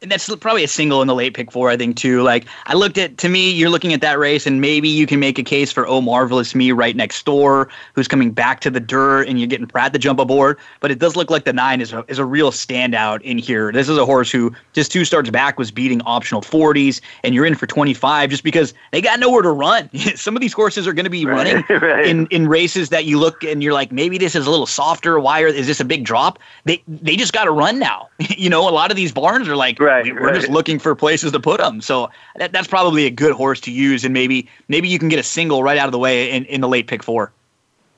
that's 0.00 0.34
probably 0.36 0.62
a 0.62 0.68
single 0.68 1.02
in 1.02 1.08
the 1.08 1.14
late 1.14 1.34
pick 1.34 1.50
four, 1.50 1.70
I 1.70 1.76
think, 1.76 1.96
too. 1.96 2.22
Like, 2.22 2.46
I 2.66 2.74
looked 2.74 2.98
at, 2.98 3.18
to 3.18 3.28
me, 3.28 3.50
you're 3.50 3.70
looking 3.70 3.92
at 3.92 4.00
that 4.00 4.18
race, 4.18 4.46
and 4.46 4.60
maybe 4.60 4.88
you 4.88 5.06
can 5.06 5.18
make 5.18 5.38
a 5.38 5.42
case 5.42 5.72
for 5.72 5.86
Oh 5.88 6.00
Marvelous 6.00 6.54
Me 6.54 6.70
right 6.72 6.94
next 6.94 7.24
door, 7.24 7.68
who's 7.94 8.06
coming 8.06 8.30
back 8.30 8.60
to 8.60 8.70
the 8.70 8.80
dirt, 8.80 9.28
and 9.28 9.38
you're 9.38 9.48
getting 9.48 9.66
Prat 9.66 9.92
to 9.92 9.98
jump 9.98 10.20
aboard. 10.20 10.58
But 10.80 10.90
it 10.90 10.98
does 10.98 11.16
look 11.16 11.30
like 11.30 11.44
the 11.44 11.52
nine 11.52 11.80
is 11.80 11.92
a, 11.92 12.04
is 12.08 12.18
a 12.18 12.24
real 12.24 12.52
standout 12.52 13.22
in 13.22 13.38
here. 13.38 13.72
This 13.72 13.88
is 13.88 13.98
a 13.98 14.06
horse 14.06 14.30
who 14.30 14.54
just 14.72 14.92
two 14.92 15.04
starts 15.04 15.30
back 15.30 15.58
was 15.58 15.70
beating 15.70 16.00
optional 16.02 16.42
40s, 16.42 17.00
and 17.24 17.34
you're 17.34 17.46
in 17.46 17.56
for 17.56 17.66
25 17.66 18.30
just 18.30 18.44
because 18.44 18.74
they 18.92 19.00
got 19.00 19.18
nowhere 19.18 19.42
to 19.42 19.50
run. 19.50 19.90
Some 20.14 20.36
of 20.36 20.40
these 20.40 20.52
horses 20.52 20.86
are 20.86 20.92
going 20.92 21.04
to 21.04 21.10
be 21.10 21.26
running 21.26 21.64
right. 21.70 22.06
in, 22.06 22.26
in 22.26 22.46
races 22.46 22.90
that 22.90 23.04
you 23.04 23.18
look 23.18 23.42
and 23.42 23.62
you're 23.62 23.72
like, 23.72 23.90
maybe 23.90 24.16
this 24.18 24.36
is 24.36 24.46
a 24.46 24.50
little 24.50 24.66
softer. 24.66 25.18
Why 25.18 25.42
are, 25.42 25.48
is 25.48 25.66
this 25.66 25.80
a 25.80 25.84
big 25.84 26.04
drop? 26.04 26.38
They, 26.64 26.82
they 26.86 27.16
just 27.16 27.32
got 27.32 27.44
to 27.44 27.50
run 27.50 27.78
now. 27.78 28.08
you 28.18 28.48
know, 28.48 28.68
a 28.68 28.70
lot 28.70 28.90
of 28.90 28.96
these 28.96 29.12
barns 29.12 29.48
are 29.48 29.56
like, 29.56 29.80
right, 29.80 29.87
we, 30.04 30.10
are 30.10 30.14
right. 30.14 30.34
just 30.34 30.48
looking 30.48 30.78
for 30.78 30.94
places 30.94 31.32
to 31.32 31.40
put 31.40 31.60
them. 31.60 31.80
So 31.80 32.10
that, 32.36 32.52
that's 32.52 32.68
probably 32.68 33.06
a 33.06 33.10
good 33.10 33.32
horse 33.32 33.60
to 33.62 33.70
use, 33.70 34.04
and 34.04 34.12
maybe 34.12 34.48
maybe 34.68 34.88
you 34.88 34.98
can 34.98 35.08
get 35.08 35.18
a 35.18 35.22
single 35.22 35.62
right 35.62 35.78
out 35.78 35.86
of 35.86 35.92
the 35.92 35.98
way 35.98 36.30
in, 36.30 36.44
in 36.46 36.60
the 36.60 36.68
late 36.68 36.86
pick 36.86 37.02
four. 37.02 37.32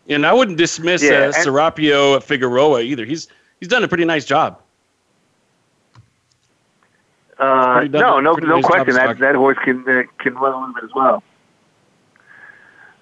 And 0.09 0.27
I 0.27 0.33
wouldn't 0.33 0.59
dismiss 0.59 1.03
yeah, 1.03 1.11
uh, 1.11 1.33
Serapio 1.33 2.17
at 2.17 2.25
Figueroa 2.25 2.83
either. 2.83 3.05
He's 3.05 3.29
he's 3.61 3.69
done 3.69 3.85
a 3.85 3.89
pretty 3.89 4.05
nice 4.05 4.25
job. 4.25 4.61
Uh, 7.39 7.87
no, 7.91 8.21
no, 8.21 8.35
no 8.35 8.57
nice 8.57 8.65
question. 8.65 8.95
That 8.95 9.19
that 9.19 9.35
horse 9.35 9.59
can 9.65 9.89
uh, 9.89 10.03
can 10.19 10.35
run 10.35 10.53
a 10.53 10.59
little 10.59 10.75
bit 10.75 10.85
as 10.85 10.95
well. 10.95 11.23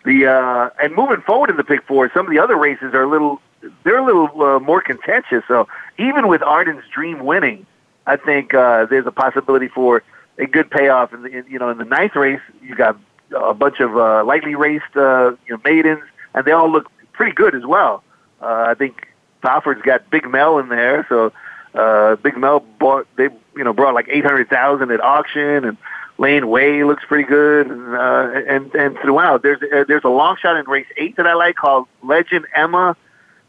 The 0.04 0.26
uh, 0.26 0.70
and 0.82 0.94
moving 0.94 1.20
forward 1.22 1.50
in 1.50 1.56
the 1.56 1.64
pick 1.64 1.82
four, 1.84 2.10
some 2.14 2.26
of 2.26 2.32
the 2.32 2.38
other 2.38 2.56
races 2.56 2.94
are 2.94 3.02
a 3.02 3.08
little 3.08 3.40
they're 3.82 3.98
a 3.98 4.04
little 4.04 4.42
uh, 4.42 4.60
more 4.60 4.80
contentious. 4.80 5.42
So 5.48 5.66
even 5.98 6.28
with 6.28 6.42
Arden's 6.42 6.84
Dream 6.92 7.24
winning, 7.24 7.66
I 8.08 8.16
think 8.16 8.54
uh, 8.54 8.86
there's 8.86 9.06
a 9.06 9.12
possibility 9.12 9.68
for 9.68 10.02
a 10.38 10.46
good 10.46 10.70
payoff. 10.70 11.12
In 11.12 11.22
the 11.22 11.28
in, 11.28 11.44
you 11.46 11.58
know 11.58 11.68
in 11.68 11.76
the 11.76 11.84
ninth 11.84 12.16
race, 12.16 12.40
you 12.62 12.74
got 12.74 12.98
a 13.36 13.52
bunch 13.52 13.80
of 13.80 13.96
uh, 13.96 14.24
lightly 14.24 14.54
raced 14.54 14.96
uh, 14.96 15.32
you 15.46 15.54
know 15.54 15.60
maidens, 15.62 16.02
and 16.34 16.44
they 16.46 16.52
all 16.52 16.70
look 16.72 16.90
pretty 17.12 17.32
good 17.32 17.54
as 17.54 17.66
well. 17.66 18.02
Uh, 18.40 18.64
I 18.68 18.74
think 18.74 19.08
Baffert's 19.42 19.82
got 19.82 20.08
Big 20.10 20.26
Mel 20.26 20.58
in 20.58 20.70
there, 20.70 21.04
so 21.10 21.32
uh, 21.74 22.16
Big 22.16 22.36
Mel 22.38 22.60
bought 22.80 23.06
they 23.16 23.28
you 23.54 23.62
know 23.62 23.74
brought 23.74 23.92
like 23.92 24.08
eight 24.08 24.24
hundred 24.24 24.48
thousand 24.48 24.90
at 24.90 25.02
auction, 25.02 25.66
and 25.66 25.76
Lane 26.16 26.48
Way 26.48 26.84
looks 26.84 27.04
pretty 27.06 27.28
good, 27.28 27.66
and 27.66 27.94
uh, 27.94 28.30
and 28.48 28.74
and 28.74 28.98
throughout 29.02 29.42
there's 29.42 29.60
uh, 29.62 29.84
there's 29.86 30.04
a 30.04 30.08
long 30.08 30.38
shot 30.40 30.56
in 30.56 30.64
race 30.66 30.86
eight 30.96 31.16
that 31.16 31.26
I 31.26 31.34
like 31.34 31.56
called 31.56 31.86
Legend 32.02 32.46
Emma, 32.56 32.96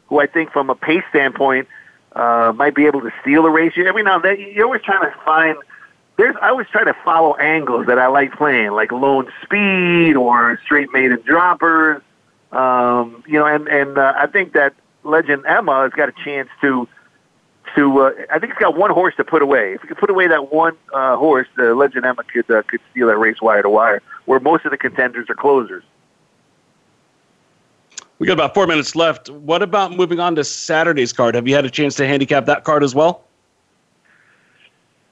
who 0.08 0.20
I 0.20 0.26
think 0.26 0.52
from 0.52 0.68
a 0.68 0.74
pace 0.74 1.04
standpoint 1.08 1.66
uh, 2.12 2.52
might 2.56 2.74
be 2.74 2.86
able 2.86 3.00
to 3.00 3.10
steal 3.22 3.46
a 3.46 3.50
race. 3.50 3.72
Every 3.76 4.02
now 4.02 4.16
and 4.16 4.24
then, 4.24 4.40
you're 4.40 4.66
always 4.66 4.82
trying 4.82 5.02
to 5.02 5.16
find 5.24 5.56
there's 6.20 6.36
I 6.42 6.50
always 6.50 6.66
try 6.68 6.84
to 6.84 6.94
follow 7.02 7.34
angles 7.36 7.86
that 7.86 7.98
I 7.98 8.08
like 8.08 8.34
playing, 8.34 8.72
like 8.72 8.92
lone 8.92 9.32
speed 9.42 10.16
or 10.16 10.60
straight 10.64 10.92
maiden 10.92 11.22
droppers. 11.24 12.02
Um, 12.52 13.24
you 13.26 13.38
know, 13.38 13.46
and 13.46 13.66
and 13.68 13.96
uh, 13.96 14.12
I 14.16 14.26
think 14.26 14.52
that 14.52 14.74
Legend 15.02 15.46
Emma 15.46 15.82
has 15.82 15.92
got 15.92 16.10
a 16.10 16.14
chance 16.24 16.50
to 16.60 16.86
to. 17.74 18.00
Uh, 18.00 18.10
I 18.30 18.38
think 18.38 18.52
it's 18.52 18.60
got 18.60 18.76
one 18.76 18.90
horse 18.90 19.14
to 19.16 19.24
put 19.24 19.40
away. 19.40 19.72
If 19.72 19.82
you 19.82 19.88
could 19.88 19.96
put 19.96 20.10
away 20.10 20.28
that 20.28 20.52
one 20.52 20.76
uh, 20.92 21.16
horse, 21.16 21.48
the 21.56 21.74
Legend 21.74 22.04
Emma 22.04 22.22
could 22.24 22.50
uh, 22.50 22.62
could 22.64 22.80
steal 22.90 23.06
that 23.06 23.16
race 23.16 23.40
wire 23.40 23.62
to 23.62 23.70
wire, 23.70 24.02
where 24.26 24.40
most 24.40 24.66
of 24.66 24.72
the 24.72 24.78
contenders 24.78 25.30
are 25.30 25.34
closers. 25.34 25.84
We 28.20 28.26
got 28.26 28.34
about 28.34 28.52
four 28.52 28.66
minutes 28.66 28.94
left. 28.94 29.30
What 29.30 29.62
about 29.62 29.92
moving 29.92 30.20
on 30.20 30.34
to 30.34 30.44
Saturday's 30.44 31.10
card? 31.10 31.34
Have 31.34 31.48
you 31.48 31.54
had 31.54 31.64
a 31.64 31.70
chance 31.70 31.94
to 31.96 32.06
handicap 32.06 32.44
that 32.46 32.64
card 32.64 32.84
as 32.84 32.94
well? 32.94 33.24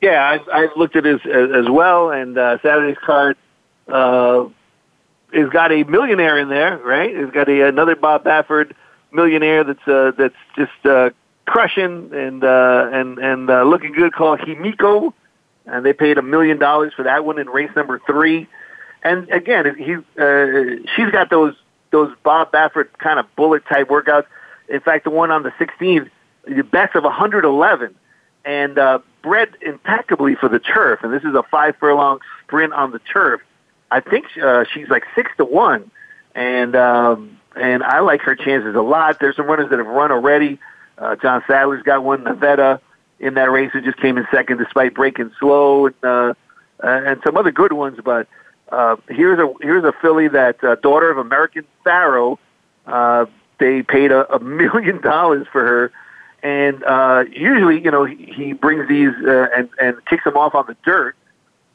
Yeah, 0.03 0.29
I've, 0.29 0.47
I've 0.53 0.77
looked 0.77 0.95
at 0.95 1.07
it 1.07 1.25
as, 1.27 1.57
as 1.65 1.71
well, 1.71 2.11
and 2.11 2.37
uh, 2.37 2.59
Saturday's 2.61 2.99
card 3.03 3.39
uh, 3.89 4.45
has 5.33 5.49
got 5.49 5.73
a 5.73 5.85
millionaire 5.85 6.39
in 6.39 6.51
there, 6.51 6.77
right? 6.77 7.09
It's 7.11 7.33
got 7.33 7.49
a, 7.49 7.67
another 7.67 7.97
Bob 7.97 8.25
Baffert 8.25 8.73
millionaire 9.11 9.65
that's 9.65 9.89
uh, 9.89 10.13
that's 10.17 10.37
just 10.55 10.85
uh, 10.85 11.09
crushing 11.47 12.13
and 12.13 12.45
uh, 12.45 12.91
and 12.93 13.19
and 13.19 13.49
uh, 13.49 13.63
looking 13.63 13.93
good 13.93 14.13
called 14.13 14.41
Himiko, 14.41 15.15
and 15.65 15.85
they 15.85 15.95
paid 15.95 16.19
a 16.19 16.23
million 16.23 16.59
dollars 16.59 16.93
for 16.95 17.05
that 17.05 17.25
one 17.25 17.39
in 17.39 17.49
race 17.49 17.71
number 17.75 18.03
three. 18.07 18.47
And 19.03 19.31
again, 19.31 19.75
he 19.77 19.95
uh, 19.95 20.87
she's 20.95 21.11
got 21.11 21.31
those 21.31 21.55
those 21.91 22.14
Bob 22.22 22.53
Baffert 22.53 22.89
kind 22.99 23.18
of 23.18 23.26
bullet 23.36 23.64
type 23.66 23.89
workouts. 23.89 24.26
In 24.68 24.80
fact, 24.80 25.05
the 25.05 25.11
one 25.11 25.30
on 25.30 25.43
the 25.43 25.51
16th, 25.53 26.11
the 26.47 26.62
best 26.62 26.95
of 26.95 27.05
111, 27.05 27.95
and 28.45 28.78
uh, 28.78 28.99
bred 29.22 29.51
impeccably 29.61 30.34
for 30.34 30.49
the 30.49 30.59
turf. 30.59 31.01
And 31.03 31.12
this 31.12 31.22
is 31.24 31.34
a 31.34 31.43
five 31.45 31.76
furlong 31.76 32.20
sprint 32.45 32.72
on 32.72 32.93
the 32.93 32.99
turf. 32.99 33.41
I 33.91 34.01
think 34.01 34.26
uh, 34.43 34.64
she's 34.72 34.89
like 34.89 35.05
six 35.14 35.30
to 35.39 35.45
one, 35.45 35.91
and 36.34 36.76
um, 36.76 37.39
and 37.57 37.82
I 37.82 38.01
like 38.01 38.20
her 38.22 38.34
chances 38.34 38.74
a 38.74 38.82
lot. 38.82 39.18
There's 39.20 39.36
some 39.36 39.47
runners 39.47 39.70
that 39.70 39.78
have 39.78 39.86
run 39.86 40.12
already. 40.12 40.59
Uh, 40.99 41.16
John 41.16 41.43
Sadler's 41.47 41.82
got 41.82 42.03
one, 42.03 42.24
Nevada, 42.24 42.80
in 43.18 43.34
that 43.34 43.51
race 43.51 43.70
who 43.72 43.80
just 43.80 43.99
came 43.99 44.18
in 44.18 44.26
second 44.30 44.59
despite 44.59 44.95
breaking 44.95 45.32
slow, 45.39 45.86
and, 45.86 45.95
uh, 46.03 46.34
and 46.82 47.20
some 47.24 47.36
other 47.36 47.53
good 47.53 47.72
ones. 47.72 47.99
But 48.05 48.28
uh, 48.71 48.97
here's 49.09 49.39
a 49.39 49.53
here's 49.61 49.85
a 49.85 49.93
filly 50.01 50.29
that 50.29 50.62
uh, 50.62 50.77
daughter 50.77 51.11
of 51.11 51.19
American 51.19 51.64
Pharoah. 51.85 52.37
Uh, 52.87 53.27
they 53.59 53.83
paid 53.83 54.12
a, 54.12 54.33
a 54.33 54.39
million 54.43 55.01
dollars 55.01 55.47
for 55.51 55.64
her, 55.66 55.93
and 56.43 56.83
uh, 56.85 57.25
usually, 57.31 57.83
you 57.83 57.91
know, 57.91 58.05
he, 58.05 58.33
he 58.35 58.53
brings 58.53 58.89
these 58.89 59.12
uh, 59.27 59.49
and 59.57 59.69
and 59.81 60.05
kicks 60.07 60.25
them 60.25 60.37
off 60.37 60.55
on 60.55 60.66
the 60.66 60.77
dirt. 60.85 61.16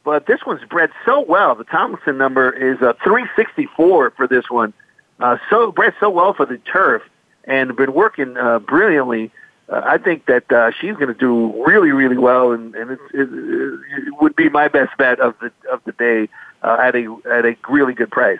But 0.03 0.25
this 0.25 0.39
one's 0.45 0.63
bred 0.65 0.91
so 1.05 1.21
well. 1.21 1.55
The 1.55 1.63
Tomlinson 1.63 2.17
number 2.17 2.51
is 2.51 2.81
uh, 2.81 2.93
364 3.03 4.11
for 4.11 4.27
this 4.27 4.49
one. 4.49 4.73
Uh, 5.19 5.37
so 5.49 5.71
bred 5.71 5.93
so 5.99 6.09
well 6.09 6.33
for 6.33 6.45
the 6.45 6.57
turf, 6.57 7.03
and 7.45 7.75
been 7.75 7.93
working 7.93 8.37
uh, 8.37 8.59
brilliantly. 8.59 9.31
Uh, 9.73 9.81
I 9.83 9.97
think 9.97 10.27
that 10.27 10.51
uh, 10.51 10.69
she's 10.71 10.95
going 10.95 11.07
to 11.07 11.19
do 11.19 11.63
really, 11.65 11.91
really 11.91 12.17
well, 12.17 12.51
and, 12.51 12.75
and 12.75 12.91
it, 12.91 12.99
it, 13.13 13.29
it 13.31 14.21
would 14.21 14.35
be 14.35 14.47
my 14.49 14.67
best 14.67 14.95
bet 14.97 15.19
of 15.19 15.33
the 15.39 15.51
of 15.71 15.83
the 15.85 15.93
day 15.93 16.29
uh, 16.61 16.77
at 16.79 16.95
a 16.95 17.17
at 17.31 17.45
a 17.45 17.55
really 17.67 17.93
good 17.93 18.11
price. 18.11 18.39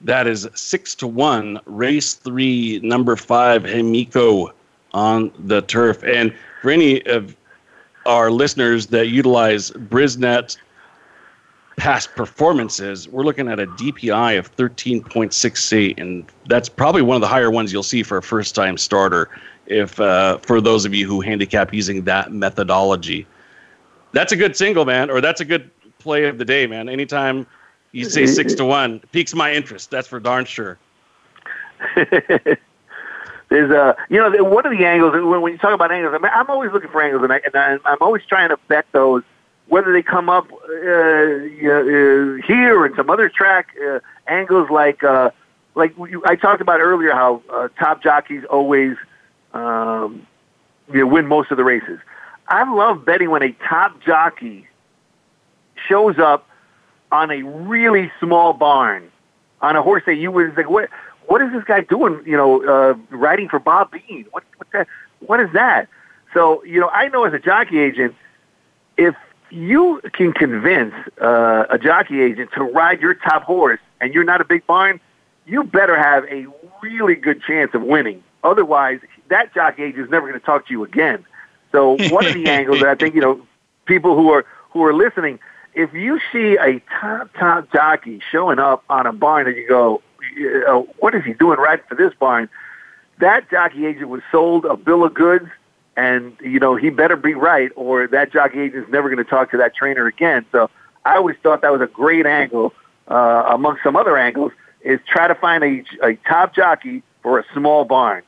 That 0.00 0.26
is 0.26 0.48
six 0.54 0.94
to 0.96 1.06
one. 1.08 1.60
Race 1.66 2.14
three, 2.14 2.80
number 2.84 3.16
five, 3.16 3.64
Himiko 3.64 4.52
on 4.94 5.32
the 5.38 5.62
turf. 5.62 6.02
And 6.04 6.32
for 6.62 6.70
any 6.70 7.04
of 7.06 7.36
our 8.06 8.30
listeners 8.30 8.86
that 8.88 9.08
utilize 9.08 9.72
Brisnet 9.72 10.56
past 11.76 12.14
performances, 12.14 13.08
we're 13.08 13.24
looking 13.24 13.48
at 13.48 13.58
a 13.58 13.66
DPI 13.66 14.38
of 14.38 14.54
13.68, 14.56 16.00
and 16.00 16.24
that's 16.46 16.68
probably 16.68 17.02
one 17.02 17.16
of 17.16 17.20
the 17.20 17.28
higher 17.28 17.50
ones 17.50 17.72
you'll 17.72 17.82
see 17.82 18.02
for 18.02 18.18
a 18.18 18.22
first 18.22 18.54
time 18.54 18.76
starter. 18.76 19.28
If 19.66 19.98
uh, 20.00 20.38
for 20.38 20.60
those 20.60 20.84
of 20.84 20.94
you 20.94 21.06
who 21.06 21.20
handicap 21.20 21.72
using 21.72 22.04
that 22.04 22.32
methodology, 22.32 23.26
that's 24.12 24.32
a 24.32 24.36
good 24.36 24.56
single, 24.56 24.84
man, 24.84 25.10
or 25.10 25.20
that's 25.20 25.40
a 25.40 25.44
good 25.44 25.70
play 25.98 26.24
of 26.24 26.38
the 26.38 26.44
day, 26.44 26.66
man. 26.66 26.88
Anytime 26.88 27.46
you 27.92 28.04
say 28.04 28.26
six 28.26 28.54
to 28.54 28.64
one, 28.64 29.00
piques 29.12 29.34
my 29.34 29.52
interest. 29.52 29.90
That's 29.90 30.08
for 30.08 30.20
darn 30.20 30.44
sure. 30.44 30.78
There's 33.48 33.70
a, 33.72 33.96
you 34.08 34.18
know, 34.18 34.44
one 34.44 34.64
of 34.64 34.76
the 34.76 34.84
angles 34.84 35.12
when, 35.12 35.40
when 35.40 35.52
you 35.52 35.58
talk 35.58 35.74
about 35.74 35.90
angles, 35.90 36.14
I 36.14 36.18
mean, 36.18 36.30
I'm 36.32 36.48
always 36.48 36.70
looking 36.72 36.90
for 36.90 37.02
angles, 37.02 37.24
and, 37.24 37.32
I, 37.32 37.40
and 37.44 37.56
I, 37.84 37.92
am 37.92 37.98
always 38.00 38.24
trying 38.24 38.50
to 38.50 38.56
bet 38.68 38.86
those, 38.92 39.24
whether 39.70 39.92
they 39.92 40.02
come 40.02 40.28
up 40.28 40.50
uh, 40.52 40.56
uh, 40.66 42.34
here 42.44 42.84
and 42.84 42.94
some 42.96 43.08
other 43.08 43.28
track 43.28 43.68
uh, 43.88 44.00
angles, 44.26 44.68
like 44.68 45.02
uh, 45.04 45.30
like 45.76 45.94
I 46.26 46.34
talked 46.34 46.60
about 46.60 46.80
earlier, 46.80 47.12
how 47.12 47.40
uh, 47.48 47.68
top 47.78 48.02
jockeys 48.02 48.44
always 48.50 48.96
um, 49.54 50.26
you 50.92 51.00
know, 51.00 51.06
win 51.06 51.26
most 51.26 51.52
of 51.52 51.56
the 51.56 51.62
races. 51.62 52.00
I 52.48 52.68
love 52.70 53.04
betting 53.04 53.30
when 53.30 53.44
a 53.44 53.52
top 53.68 54.02
jockey 54.02 54.66
shows 55.88 56.18
up 56.18 56.48
on 57.12 57.30
a 57.30 57.42
really 57.42 58.10
small 58.18 58.52
barn 58.52 59.10
on 59.60 59.76
a 59.76 59.82
horse 59.82 60.02
that 60.06 60.16
you 60.16 60.32
was 60.32 60.50
like, 60.56 60.68
what? 60.68 60.90
What 61.26 61.40
is 61.42 61.52
this 61.52 61.62
guy 61.62 61.82
doing? 61.82 62.20
You 62.26 62.36
know, 62.36 62.64
uh, 62.64 62.94
riding 63.16 63.48
for 63.48 63.60
Bob 63.60 63.92
Bean? 63.92 64.26
What? 64.32 64.42
What 64.56 64.66
that? 64.72 64.88
What 65.20 65.38
is 65.38 65.52
that? 65.52 65.88
So 66.34 66.64
you 66.64 66.80
know, 66.80 66.88
I 66.88 67.06
know 67.06 67.22
as 67.22 67.32
a 67.32 67.38
jockey 67.38 67.78
agent, 67.78 68.16
if 68.96 69.14
you 69.50 70.00
can 70.12 70.32
convince 70.32 70.94
uh, 71.20 71.64
a 71.70 71.78
jockey 71.78 72.20
agent 72.20 72.50
to 72.56 72.64
ride 72.64 73.00
your 73.00 73.14
top 73.14 73.44
horse, 73.44 73.80
and 74.00 74.14
you're 74.14 74.24
not 74.24 74.40
a 74.40 74.44
big 74.44 74.66
barn, 74.66 75.00
you 75.46 75.64
better 75.64 75.96
have 75.96 76.24
a 76.24 76.46
really 76.82 77.14
good 77.14 77.42
chance 77.42 77.74
of 77.74 77.82
winning. 77.82 78.22
Otherwise, 78.44 79.00
that 79.28 79.52
jockey 79.54 79.82
agent 79.84 80.04
is 80.04 80.10
never 80.10 80.28
going 80.28 80.38
to 80.38 80.44
talk 80.44 80.66
to 80.66 80.72
you 80.72 80.84
again. 80.84 81.24
So 81.72 81.96
one 82.10 82.26
of 82.26 82.34
the 82.34 82.46
angles 82.48 82.80
that 82.80 82.88
I 82.88 82.94
think 82.94 83.14
you 83.14 83.20
know 83.20 83.46
people 83.84 84.16
who 84.16 84.30
are 84.30 84.46
who 84.70 84.84
are 84.84 84.94
listening 84.94 85.38
if 85.74 85.92
you 85.92 86.20
see 86.32 86.56
a 86.60 86.80
top 87.00 87.32
top 87.34 87.72
jockey 87.72 88.20
showing 88.30 88.58
up 88.58 88.84
on 88.90 89.06
a 89.06 89.12
barn 89.12 89.46
and 89.46 89.56
you 89.56 89.68
go, 89.68 90.02
uh, 90.66 90.78
what 90.98 91.14
is 91.14 91.24
he 91.24 91.32
doing 91.32 91.58
right 91.58 91.86
for 91.88 91.94
this 91.94 92.12
barn? 92.18 92.48
That 93.18 93.50
jockey 93.50 93.86
agent 93.86 94.08
was 94.08 94.22
sold 94.32 94.64
a 94.64 94.76
bill 94.76 95.04
of 95.04 95.14
goods, 95.14 95.48
and 96.00 96.36
you 96.40 96.58
know 96.58 96.76
he 96.76 96.88
better 96.88 97.16
be 97.16 97.34
right, 97.34 97.70
or 97.76 98.06
that 98.06 98.32
jockey 98.32 98.66
is 98.66 98.88
never 98.88 99.08
going 99.10 99.22
to 99.22 99.30
talk 99.30 99.50
to 99.50 99.58
that 99.58 99.74
trainer 99.74 100.06
again. 100.06 100.46
So 100.50 100.70
I 101.04 101.16
always 101.16 101.36
thought 101.42 101.60
that 101.60 101.72
was 101.72 101.82
a 101.82 101.86
great 101.86 102.24
angle, 102.24 102.72
uh, 103.08 103.44
among 103.48 103.76
some 103.84 103.96
other 103.96 104.16
angles, 104.16 104.52
is 104.80 104.98
try 105.06 105.28
to 105.28 105.34
find 105.34 105.62
a, 105.62 105.84
a 106.02 106.14
top 106.26 106.54
jockey 106.54 107.02
for 107.22 107.38
a 107.38 107.44
small 107.52 107.84
barn. 107.84 108.22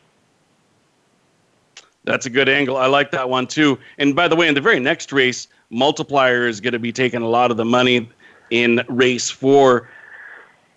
That's 2.04 2.26
a 2.26 2.30
good 2.30 2.48
angle. 2.48 2.76
I 2.76 2.86
like 2.86 3.10
that 3.12 3.30
one 3.30 3.46
too. 3.46 3.78
And 3.96 4.14
by 4.14 4.28
the 4.28 4.36
way, 4.36 4.48
in 4.48 4.54
the 4.54 4.60
very 4.60 4.80
next 4.80 5.12
race, 5.12 5.48
multiplier 5.70 6.46
is 6.46 6.60
going 6.60 6.72
to 6.72 6.78
be 6.78 6.92
taking 6.92 7.22
a 7.22 7.28
lot 7.28 7.50
of 7.50 7.56
the 7.56 7.64
money 7.64 8.10
in 8.50 8.82
race 8.88 9.30
four. 9.30 9.88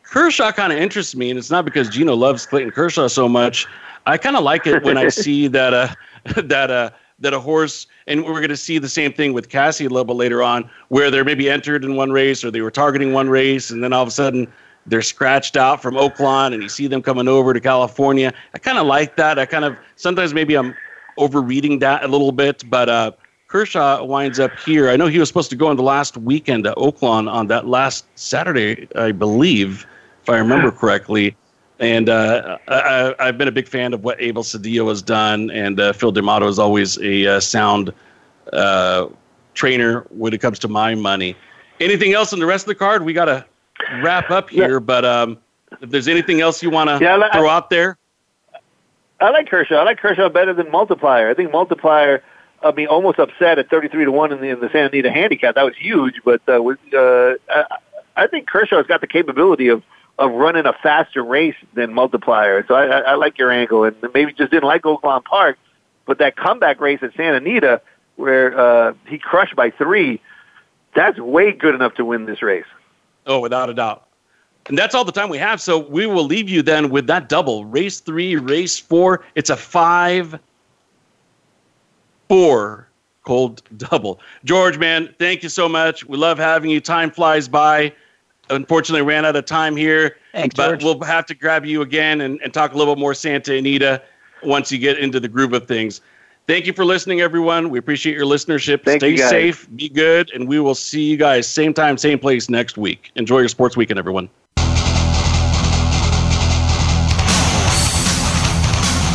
Kershaw 0.03 0.51
kind 0.51 0.71
of 0.71 0.79
interests 0.79 1.15
me, 1.15 1.29
and 1.29 1.37
it's 1.37 1.51
not 1.51 1.65
because 1.65 1.89
Gino 1.89 2.13
loves 2.13 2.45
Clayton 2.45 2.71
Kershaw 2.71 3.07
so 3.07 3.27
much. 3.27 3.67
I 4.05 4.17
kind 4.17 4.35
of 4.35 4.43
like 4.43 4.67
it 4.67 4.83
when 4.83 4.97
I 4.97 5.09
see 5.23 5.47
that 5.47 5.73
uh, 5.73 5.87
that 6.41 6.71
uh, 6.71 6.89
that 7.19 7.33
a 7.33 7.39
horse, 7.39 7.87
and 8.07 8.23
we're 8.23 8.33
going 8.33 8.49
to 8.49 8.57
see 8.57 8.77
the 8.77 8.89
same 8.89 9.13
thing 9.13 9.33
with 9.33 9.49
Cassie 9.49 9.85
a 9.85 9.89
little 9.89 10.05
bit 10.05 10.15
later 10.15 10.43
on, 10.43 10.69
where 10.89 11.09
they're 11.09 11.23
maybe 11.23 11.49
entered 11.49 11.83
in 11.83 11.95
one 11.95 12.11
race 12.11 12.43
or 12.43 12.51
they 12.51 12.61
were 12.61 12.71
targeting 12.71 13.13
one 13.13 13.29
race, 13.29 13.69
and 13.71 13.83
then 13.83 13.93
all 13.93 14.01
of 14.01 14.07
a 14.07 14.11
sudden 14.11 14.51
they're 14.85 15.01
scratched 15.01 15.57
out 15.57 15.81
from 15.81 15.95
Oaklawn, 15.95 16.53
and 16.53 16.61
you 16.61 16.69
see 16.69 16.87
them 16.87 17.01
coming 17.01 17.27
over 17.27 17.53
to 17.53 17.59
California. 17.59 18.33
I 18.53 18.59
kind 18.59 18.77
of 18.77 18.85
like 18.85 19.15
that. 19.15 19.39
I 19.39 19.45
kind 19.45 19.65
of 19.65 19.77
sometimes 19.95 20.33
maybe 20.33 20.55
I'm 20.55 20.75
overreading 21.17 21.79
that 21.79 22.03
a 22.03 22.07
little 22.07 22.31
bit, 22.31 22.69
but 22.69 22.89
uh, 22.89 23.11
Kershaw 23.47 24.03
winds 24.03 24.39
up 24.39 24.51
here. 24.59 24.89
I 24.89 24.97
know 24.97 25.07
he 25.07 25.19
was 25.19 25.29
supposed 25.29 25.49
to 25.51 25.55
go 25.55 25.67
on 25.67 25.77
the 25.77 25.83
last 25.83 26.17
weekend 26.17 26.67
at 26.67 26.75
Oaklawn 26.75 27.31
on 27.31 27.47
that 27.47 27.67
last 27.67 28.05
Saturday, 28.15 28.87
I 28.95 29.11
believe, 29.13 29.85
if 30.21 30.29
I 30.29 30.37
remember 30.37 30.71
correctly. 30.71 31.35
And 31.79 32.07
uh, 32.07 32.57
I, 32.67 33.13
have 33.19 33.37
been 33.37 33.49
a 33.49 33.51
big 33.51 33.67
fan 33.67 33.93
of 33.93 34.03
what 34.03 34.21
Abel 34.21 34.43
Cedillo 34.43 34.87
has 34.87 35.01
done, 35.01 35.51
and 35.51 35.79
uh, 35.79 35.91
Phil 35.91 36.11
D'Amato 36.11 36.47
is 36.47 36.57
always 36.57 36.97
a 36.99 37.35
uh, 37.35 37.39
sound 37.41 37.93
uh, 38.53 39.07
trainer 39.53 40.05
when 40.09 40.33
it 40.33 40.39
comes 40.39 40.57
to 40.59 40.69
my 40.69 40.95
money. 40.95 41.35
Anything 41.81 42.13
else 42.13 42.31
in 42.31 42.39
the 42.39 42.45
rest 42.45 42.63
of 42.63 42.69
the 42.69 42.75
card? 42.75 43.03
We 43.03 43.11
got 43.11 43.25
to 43.25 43.45
wrap 44.01 44.31
up 44.31 44.49
here, 44.49 44.73
yeah. 44.73 44.79
but 44.79 45.03
um, 45.03 45.37
if 45.81 45.89
there's 45.89 46.07
anything 46.07 46.39
else 46.39 46.63
you 46.63 46.69
want 46.69 46.89
to 46.89 47.03
yeah, 47.03 47.29
throw 47.33 47.49
out 47.49 47.69
there. 47.69 47.97
I 49.19 49.29
like 49.31 49.49
Kershaw. 49.49 49.75
I 49.75 49.83
like 49.83 49.97
Kershaw 49.97 50.29
better 50.29 50.53
than 50.53 50.71
Multiplier. 50.71 51.29
I 51.29 51.33
think 51.33 51.51
Multiplier– 51.51 52.23
I 52.65 52.71
mean, 52.71 52.87
almost 52.87 53.19
upset 53.19 53.59
at 53.59 53.69
33 53.69 54.05
to 54.05 54.11
1 54.11 54.31
in 54.31 54.41
the, 54.41 54.49
in 54.49 54.59
the 54.59 54.69
Santa 54.69 54.87
Anita 54.87 55.11
handicap. 55.11 55.55
That 55.55 55.65
was 55.65 55.75
huge, 55.77 56.15
but 56.25 56.41
uh, 56.47 56.59
uh, 56.97 57.35
I, 57.49 57.63
I 58.15 58.27
think 58.27 58.47
Kershaw's 58.47 58.87
got 58.87 59.01
the 59.01 59.07
capability 59.07 59.67
of, 59.67 59.83
of 60.17 60.31
running 60.31 60.65
a 60.65 60.73
faster 60.73 61.23
race 61.23 61.55
than 61.73 61.93
Multiplier. 61.93 62.65
So 62.67 62.75
I, 62.75 62.85
I, 62.85 62.99
I 62.99 63.15
like 63.15 63.37
your 63.37 63.51
angle, 63.51 63.83
and 63.83 63.95
maybe 64.13 64.31
just 64.33 64.51
didn't 64.51 64.63
like 64.63 64.83
Oaklawn 64.83 65.23
Park, 65.23 65.57
but 66.05 66.19
that 66.19 66.35
comeback 66.35 66.79
race 66.79 66.99
at 67.01 67.13
Santa 67.15 67.37
Anita, 67.37 67.81
where 68.15 68.57
uh, 68.57 68.93
he 69.07 69.17
crushed 69.17 69.55
by 69.55 69.71
three, 69.71 70.21
that's 70.95 71.19
way 71.19 71.51
good 71.51 71.75
enough 71.75 71.95
to 71.95 72.05
win 72.05 72.25
this 72.25 72.41
race. 72.41 72.65
Oh, 73.25 73.39
without 73.39 73.69
a 73.69 73.73
doubt. 73.73 74.07
And 74.67 74.77
that's 74.77 74.95
all 74.95 75.05
the 75.05 75.11
time 75.11 75.29
we 75.29 75.37
have. 75.37 75.61
So 75.61 75.77
we 75.77 76.07
will 76.07 76.23
leave 76.23 76.49
you 76.49 76.61
then 76.61 76.89
with 76.89 77.07
that 77.07 77.29
double 77.29 77.65
race 77.65 77.99
three, 77.99 78.35
race 78.35 78.79
four. 78.79 79.23
It's 79.35 79.49
a 79.49 79.57
five, 79.57 80.39
four 82.29 82.87
cold 83.23 83.61
double. 83.77 84.19
George, 84.43 84.77
man, 84.77 85.13
thank 85.19 85.43
you 85.43 85.49
so 85.49 85.67
much. 85.67 86.05
We 86.05 86.17
love 86.17 86.37
having 86.37 86.71
you. 86.71 86.79
Time 86.79 87.11
flies 87.11 87.47
by. 87.47 87.93
Unfortunately, 88.49 89.01
ran 89.01 89.25
out 89.25 89.35
of 89.35 89.45
time 89.45 89.75
here. 89.75 90.17
Thanks, 90.31 90.55
but 90.55 90.79
George. 90.79 90.83
we'll 90.83 91.01
have 91.01 91.25
to 91.27 91.33
grab 91.33 91.65
you 91.65 91.81
again 91.81 92.21
and, 92.21 92.39
and 92.41 92.53
talk 92.53 92.73
a 92.73 92.77
little 92.77 92.95
bit 92.95 92.99
more 92.99 93.13
Santa 93.13 93.55
Anita 93.55 94.01
once 94.43 94.71
you 94.71 94.77
get 94.77 94.99
into 94.99 95.19
the 95.19 95.27
groove 95.27 95.53
of 95.53 95.67
things. 95.67 96.01
Thank 96.47 96.67
you 96.67 96.73
for 96.73 96.85
listening, 96.85 97.21
everyone. 97.21 97.71
We 97.71 97.79
appreciate 97.79 98.15
your 98.15 98.27
listenership. 98.27 98.83
Thank 98.83 99.01
Stay 99.01 99.11
you, 99.11 99.17
guys. 99.17 99.29
safe, 99.31 99.67
be 99.75 99.89
good, 99.89 100.31
and 100.33 100.47
we 100.47 100.59
will 100.59 100.75
see 100.75 101.03
you 101.03 101.17
guys 101.17 101.47
same 101.47 101.73
time, 101.73 101.97
same 101.97 102.19
place 102.19 102.49
next 102.49 102.77
week. 102.77 103.11
Enjoy 103.15 103.39
your 103.39 103.47
sports 103.47 103.75
weekend, 103.75 103.97
everyone. 103.97 104.29